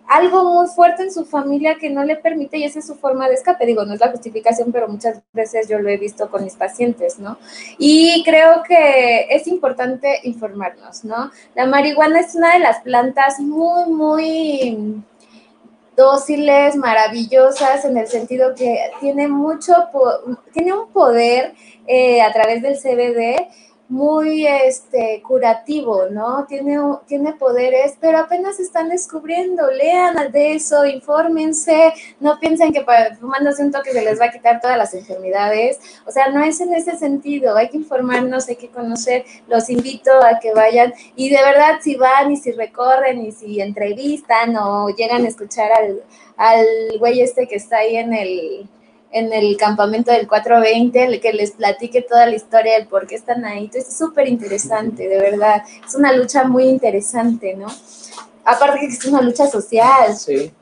algo 0.08 0.44
muy 0.44 0.68
fuerte 0.68 1.02
en 1.02 1.12
su 1.12 1.24
familia 1.24 1.76
que 1.80 1.90
no 1.90 2.04
le 2.04 2.16
permite 2.16 2.58
y 2.58 2.64
esa 2.64 2.78
es 2.78 2.86
su 2.86 2.94
forma 2.94 3.28
de 3.28 3.34
escape. 3.34 3.66
Digo, 3.66 3.84
no 3.84 3.94
es 3.94 4.00
la 4.00 4.10
justificación, 4.10 4.72
pero 4.72 4.88
muchas 4.88 5.22
veces 5.32 5.68
yo 5.68 5.78
lo 5.78 5.88
he 5.88 5.96
visto 5.96 6.30
con 6.30 6.44
mis 6.44 6.54
pacientes, 6.54 7.18
¿no? 7.18 7.38
Y 7.78 8.22
creo 8.24 8.62
que 8.62 9.26
es 9.30 9.46
importante 9.48 10.20
informarnos, 10.22 11.04
¿no? 11.04 11.30
La 11.54 11.66
marihuana 11.66 12.20
es 12.20 12.34
una 12.34 12.52
de 12.54 12.60
las 12.60 12.80
plantas 12.80 13.40
muy, 13.40 13.90
muy 13.90 15.02
dóciles, 15.96 16.76
maravillosas, 16.76 17.84
en 17.84 17.96
el 17.96 18.06
sentido 18.06 18.54
que 18.54 18.78
tiene 19.00 19.28
mucho, 19.28 19.74
tiene 20.52 20.72
un 20.72 20.88
poder 20.92 21.54
eh, 21.86 22.20
a 22.22 22.32
través 22.32 22.62
del 22.62 22.76
CBD 22.76 23.48
muy 23.88 24.46
este, 24.46 25.22
curativo, 25.22 26.06
¿no? 26.10 26.44
Tiene, 26.46 26.78
tiene 27.06 27.34
poderes, 27.34 27.94
pero 28.00 28.18
apenas 28.18 28.58
están 28.58 28.88
descubriendo. 28.88 29.70
Lean 29.70 30.32
de 30.32 30.54
eso, 30.54 30.84
infórmense, 30.84 31.92
no 32.20 32.38
piensen 32.40 32.72
que 32.72 32.84
fumándose 33.20 33.62
un 33.62 33.70
toque 33.70 33.92
se 33.92 34.02
les 34.02 34.20
va 34.20 34.26
a 34.26 34.32
quitar 34.32 34.60
todas 34.60 34.76
las 34.76 34.92
enfermedades. 34.94 35.78
O 36.04 36.10
sea, 36.10 36.28
no 36.30 36.42
es 36.42 36.60
en 36.60 36.74
ese 36.74 36.96
sentido. 36.96 37.56
Hay 37.56 37.68
que 37.68 37.76
informarnos, 37.76 38.48
hay 38.48 38.56
que 38.56 38.68
conocer. 38.68 39.24
Los 39.48 39.70
invito 39.70 40.10
a 40.22 40.40
que 40.40 40.52
vayan 40.52 40.92
y 41.14 41.30
de 41.30 41.42
verdad, 41.42 41.78
si 41.80 41.96
van 41.96 42.32
y 42.32 42.36
si 42.36 42.52
recorren 42.52 43.24
y 43.24 43.32
si 43.32 43.60
entrevistan 43.60 44.56
o 44.56 44.88
llegan 44.90 45.24
a 45.24 45.28
escuchar 45.28 45.70
al, 45.72 46.02
al 46.36 46.66
güey 46.98 47.20
este 47.20 47.46
que 47.46 47.56
está 47.56 47.78
ahí 47.78 47.96
en 47.96 48.12
el 48.12 48.68
en 49.16 49.32
el 49.32 49.56
campamento 49.56 50.12
del 50.12 50.28
420, 50.28 51.04
el 51.04 51.20
que 51.20 51.32
les 51.32 51.52
platique 51.52 52.02
toda 52.02 52.26
la 52.26 52.36
historia 52.36 52.74
del 52.74 52.86
por 52.86 53.06
qué 53.06 53.14
están 53.14 53.46
ahí. 53.46 53.64
Entonces, 53.64 53.88
es 53.88 53.96
súper 53.96 54.28
interesante, 54.28 55.08
de 55.08 55.18
verdad. 55.18 55.62
Es 55.86 55.94
una 55.94 56.12
lucha 56.12 56.44
muy 56.44 56.64
interesante, 56.64 57.54
¿no? 57.54 57.66
Aparte 58.44 58.80
que 58.80 58.86
es 58.86 59.04
una 59.06 59.22
lucha 59.22 59.46
social. 59.46 60.14
Sí. 60.14 60.52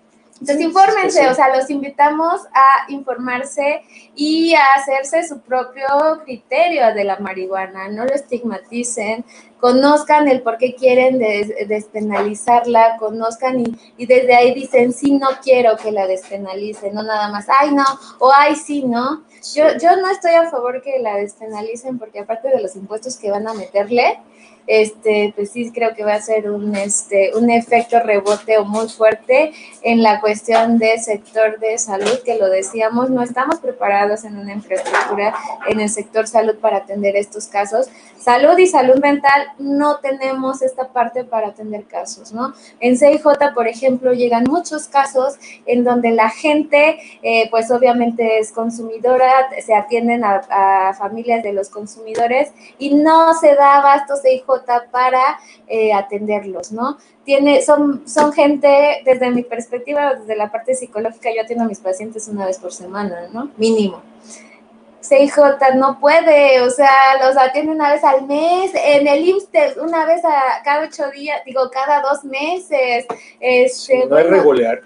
Entonces, 0.40 0.60
infórmense, 0.64 1.28
o 1.28 1.34
sea, 1.34 1.56
los 1.56 1.70
invitamos 1.70 2.40
a 2.52 2.90
informarse 2.90 3.82
y 4.16 4.54
a 4.54 4.64
hacerse 4.76 5.26
su 5.26 5.40
propio 5.40 5.86
criterio 6.24 6.92
de 6.92 7.04
la 7.04 7.18
marihuana, 7.20 7.88
no 7.88 8.04
lo 8.04 8.12
estigmaticen, 8.12 9.24
conozcan 9.60 10.26
el 10.28 10.42
por 10.42 10.58
qué 10.58 10.74
quieren 10.74 11.20
despenalizarla, 11.68 12.96
conozcan 12.98 13.60
y, 13.60 13.78
y, 13.96 14.06
desde 14.06 14.34
ahí 14.34 14.52
dicen, 14.52 14.92
sí, 14.92 15.12
no 15.12 15.28
quiero 15.42 15.76
que 15.76 15.92
la 15.92 16.06
despenalicen, 16.06 16.94
no 16.94 17.04
nada 17.04 17.30
más, 17.30 17.46
ay, 17.48 17.72
no, 17.72 17.84
o 18.18 18.32
ay, 18.36 18.56
sí, 18.56 18.84
no. 18.84 19.22
Yo, 19.54 19.64
yo 19.80 19.96
no 19.96 20.10
estoy 20.10 20.32
a 20.32 20.50
favor 20.50 20.82
que 20.82 20.98
la 20.98 21.16
despenalicen 21.16 21.98
porque 21.98 22.20
aparte 22.20 22.48
de 22.48 22.60
los 22.60 22.74
impuestos 22.76 23.16
que 23.16 23.30
van 23.30 23.46
a 23.46 23.54
meterle, 23.54 24.18
este, 24.66 25.32
pues 25.36 25.50
sí 25.50 25.70
creo 25.72 25.94
que 25.94 26.04
va 26.04 26.14
a 26.14 26.22
ser 26.22 26.50
un, 26.50 26.74
este, 26.74 27.32
un 27.36 27.50
efecto 27.50 28.00
reboteo 28.00 28.64
muy 28.64 28.88
fuerte 28.88 29.52
en 29.82 30.02
la 30.02 30.20
cuestión 30.20 30.78
del 30.78 31.00
sector 31.00 31.58
de 31.58 31.76
salud, 31.78 32.20
que 32.24 32.36
lo 32.36 32.48
decíamos, 32.48 33.10
no 33.10 33.22
estamos 33.22 33.56
preparados 33.56 34.24
en 34.24 34.38
una 34.38 34.52
infraestructura 34.52 35.34
en 35.68 35.80
el 35.80 35.88
sector 35.88 36.26
salud 36.26 36.56
para 36.56 36.78
atender 36.78 37.16
estos 37.16 37.46
casos. 37.46 37.88
Salud 38.18 38.56
y 38.58 38.66
salud 38.66 39.00
mental 39.00 39.48
no 39.58 39.98
tenemos 39.98 40.62
esta 40.62 40.88
parte 40.88 41.24
para 41.24 41.48
atender 41.48 41.84
casos, 41.84 42.32
¿no? 42.32 42.54
En 42.80 42.96
CIJ, 42.96 43.22
por 43.54 43.68
ejemplo, 43.68 44.12
llegan 44.12 44.44
muchos 44.44 44.88
casos 44.88 45.34
en 45.66 45.84
donde 45.84 46.10
la 46.10 46.30
gente, 46.30 46.98
eh, 47.22 47.48
pues 47.50 47.70
obviamente 47.70 48.38
es 48.38 48.50
consumidora, 48.50 49.30
se 49.64 49.74
atienden 49.74 50.24
a, 50.24 50.42
a 50.48 50.94
familias 50.94 51.42
de 51.42 51.52
los 51.52 51.68
consumidores 51.68 52.50
y 52.78 52.94
no 52.94 53.34
se 53.34 53.54
da 53.54 53.78
abasto 53.78 54.14
CIJ 54.16 54.53
para 54.90 55.38
eh, 55.66 55.92
atenderlos, 55.92 56.72
¿no? 56.72 56.98
Tiene, 57.24 57.62
son, 57.62 58.06
son 58.06 58.32
gente, 58.32 59.02
desde 59.04 59.30
mi 59.30 59.42
perspectiva, 59.42 60.14
desde 60.14 60.36
la 60.36 60.50
parte 60.50 60.74
psicológica, 60.74 61.30
yo 61.34 61.42
atiendo 61.42 61.64
a 61.64 61.68
mis 61.68 61.80
pacientes 61.80 62.28
una 62.28 62.46
vez 62.46 62.58
por 62.58 62.72
semana, 62.72 63.28
¿no? 63.32 63.50
Mínimo. 63.56 64.02
CIJ 65.04 65.36
no 65.76 66.00
puede, 66.00 66.62
o 66.62 66.70
sea, 66.70 66.88
los 67.20 67.36
atiende 67.36 67.72
una 67.72 67.92
vez 67.92 68.02
al 68.04 68.26
mes, 68.26 68.72
en 68.74 69.06
el 69.06 69.28
IMSS 69.28 69.76
una 69.76 70.06
vez 70.06 70.24
a 70.24 70.62
cada 70.64 70.86
ocho 70.86 71.10
días, 71.10 71.42
digo, 71.44 71.70
cada 71.70 72.00
dos 72.00 72.24
meses. 72.24 73.06
Este, 73.38 74.06
no 74.06 74.16
hay 74.16 74.24
regularidad. 74.24 74.78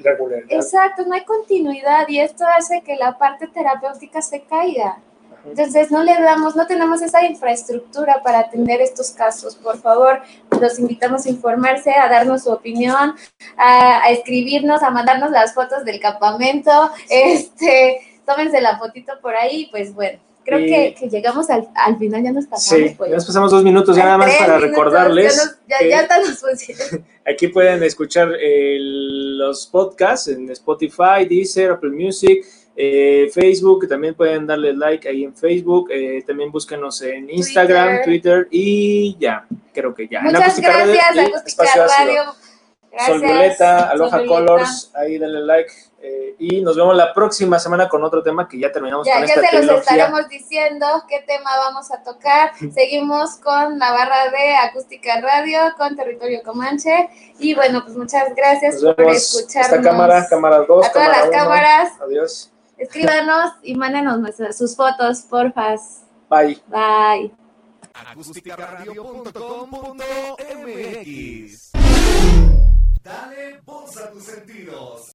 Exacto, 0.49 1.05
no 1.07 1.15
hay 1.15 1.25
continuidad 1.25 2.09
y 2.09 2.19
esto 2.19 2.45
hace 2.45 2.83
que 2.83 2.97
la 2.97 3.17
parte 3.17 3.47
terapéutica 3.47 4.21
se 4.21 4.43
caiga. 4.43 4.99
Entonces, 5.45 5.91
no 5.91 6.03
le 6.03 6.15
damos, 6.15 6.57
no 6.57 6.67
tenemos 6.67 7.03
esa 7.03 7.25
infraestructura 7.25 8.23
para 8.23 8.41
atender 8.41 8.81
estos 8.81 9.11
casos. 9.11 9.55
Por 9.57 9.79
favor, 9.79 10.21
los 10.61 10.79
invitamos 10.79 11.27
a 11.27 11.31
informarse, 11.31 11.93
a 11.93 12.09
darnos 12.09 12.45
su 12.45 12.51
opinión, 12.51 13.15
a, 13.57 14.11
escribirnos, 14.11 14.83
a 14.83 14.91
mandarnos 14.91 15.31
las 15.31 15.55
fotos 15.55 15.85
del 15.85 16.01
campamento. 16.01 16.91
Este, 17.09 18.01
tómense 18.27 18.61
la 18.61 18.79
fotito 18.79 19.13
por 19.21 19.35
ahí, 19.35 19.69
pues 19.71 19.95
bueno. 19.95 20.19
Creo 20.45 20.61
que, 20.61 21.09
llegamos 21.11 21.51
al, 21.51 21.69
final, 21.99 22.23
ya 22.23 22.33
nos 22.33 22.47
pasamos. 22.47 22.89
Sí, 22.89 22.97
ya 22.99 23.15
nos 23.17 23.27
pasamos 23.27 23.51
dos 23.51 23.63
minutos, 23.63 23.95
ya 23.95 24.05
nada 24.05 24.17
más 24.17 24.35
para 24.37 24.59
recordarles. 24.59 25.59
Ya, 25.69 25.77
ya, 25.87 26.09
ya 26.09 26.09
Aquí 27.31 27.49
pueden 27.49 27.83
escuchar 27.83 28.31
los 28.31 29.67
podcasts 29.67 30.29
en 30.29 30.51
Spotify, 30.51 31.27
Deezer, 31.29 31.73
Apple 31.73 31.91
Music, 31.91 32.47
eh, 32.81 33.29
Facebook, 33.35 33.89
también 33.89 34.15
pueden 34.15 34.47
darle 34.47 34.73
like 34.73 35.09
ahí 35.09 35.25
en 35.25 35.35
Facebook, 35.35 35.91
eh, 35.91 36.23
también 36.25 36.53
búsquenos 36.53 37.03
en 37.03 37.29
Instagram, 37.29 38.05
Twitter, 38.05 38.47
y 38.53 39.17
ya, 39.19 39.45
creo 39.75 39.93
que 39.93 40.07
ya. 40.07 40.21
Muchas 40.21 40.61
gracias, 40.61 41.19
Acústica 41.19 41.65
Radio. 41.75 42.23
Gracias, 42.93 43.07
Sol 43.09 43.21
Violeta, 43.21 43.91
Aloha 43.91 44.25
Colors, 44.25 44.93
ahí 44.95 45.19
denle 45.19 45.41
like. 45.41 45.73
Eh, 46.01 46.37
y 46.39 46.61
nos 46.61 46.77
vemos 46.77 46.97
la 46.97 47.13
próxima 47.13 47.59
semana 47.59 47.89
con 47.89 48.05
otro 48.05 48.23
tema 48.23 48.49
que 48.49 48.61
ya 48.61 48.71
terminamos 48.71 49.05
ya, 49.05 49.15
con 49.17 49.27
ya 49.27 49.35
se 49.35 49.63
los 49.65 49.81
estaremos 49.81 50.29
diciendo 50.29 50.87
qué 51.09 51.25
tema 51.27 51.51
vamos 51.57 51.91
a 51.91 52.05
tocar. 52.05 52.53
Seguimos 52.73 53.39
con 53.39 53.81
la 53.81 53.91
barra 53.91 54.31
de 54.31 54.55
Acústica 54.55 55.21
Radio, 55.21 55.59
con 55.77 55.97
Territorio 55.97 56.45
Comanche. 56.45 57.11
Y 57.41 57.57
bueno, 57.57 57.83
pues 57.83 57.97
muchas 57.97 58.33
gracias 58.37 58.81
por 58.81 59.11
escucharnos. 59.11 59.73
Esta 59.73 59.83
cámara, 59.83 60.27
cámara 60.31 60.59
2, 60.59 60.87
A 60.87 60.93
todas 60.93 61.09
las 61.09 61.31
cámaras. 61.31 61.93
Adiós. 62.01 62.53
Escríbanos 62.79 63.55
y 63.63 63.75
mándenos 63.75 64.37
sus 64.57 64.77
fotos, 64.77 65.23
porfa. 65.23 65.75
Bye. 66.31 66.63
Bye. 66.69 67.33
Dale 73.03 73.61
voz 73.65 73.97
a 73.97 74.11
tus 74.11 74.25
sentidos. 74.25 75.07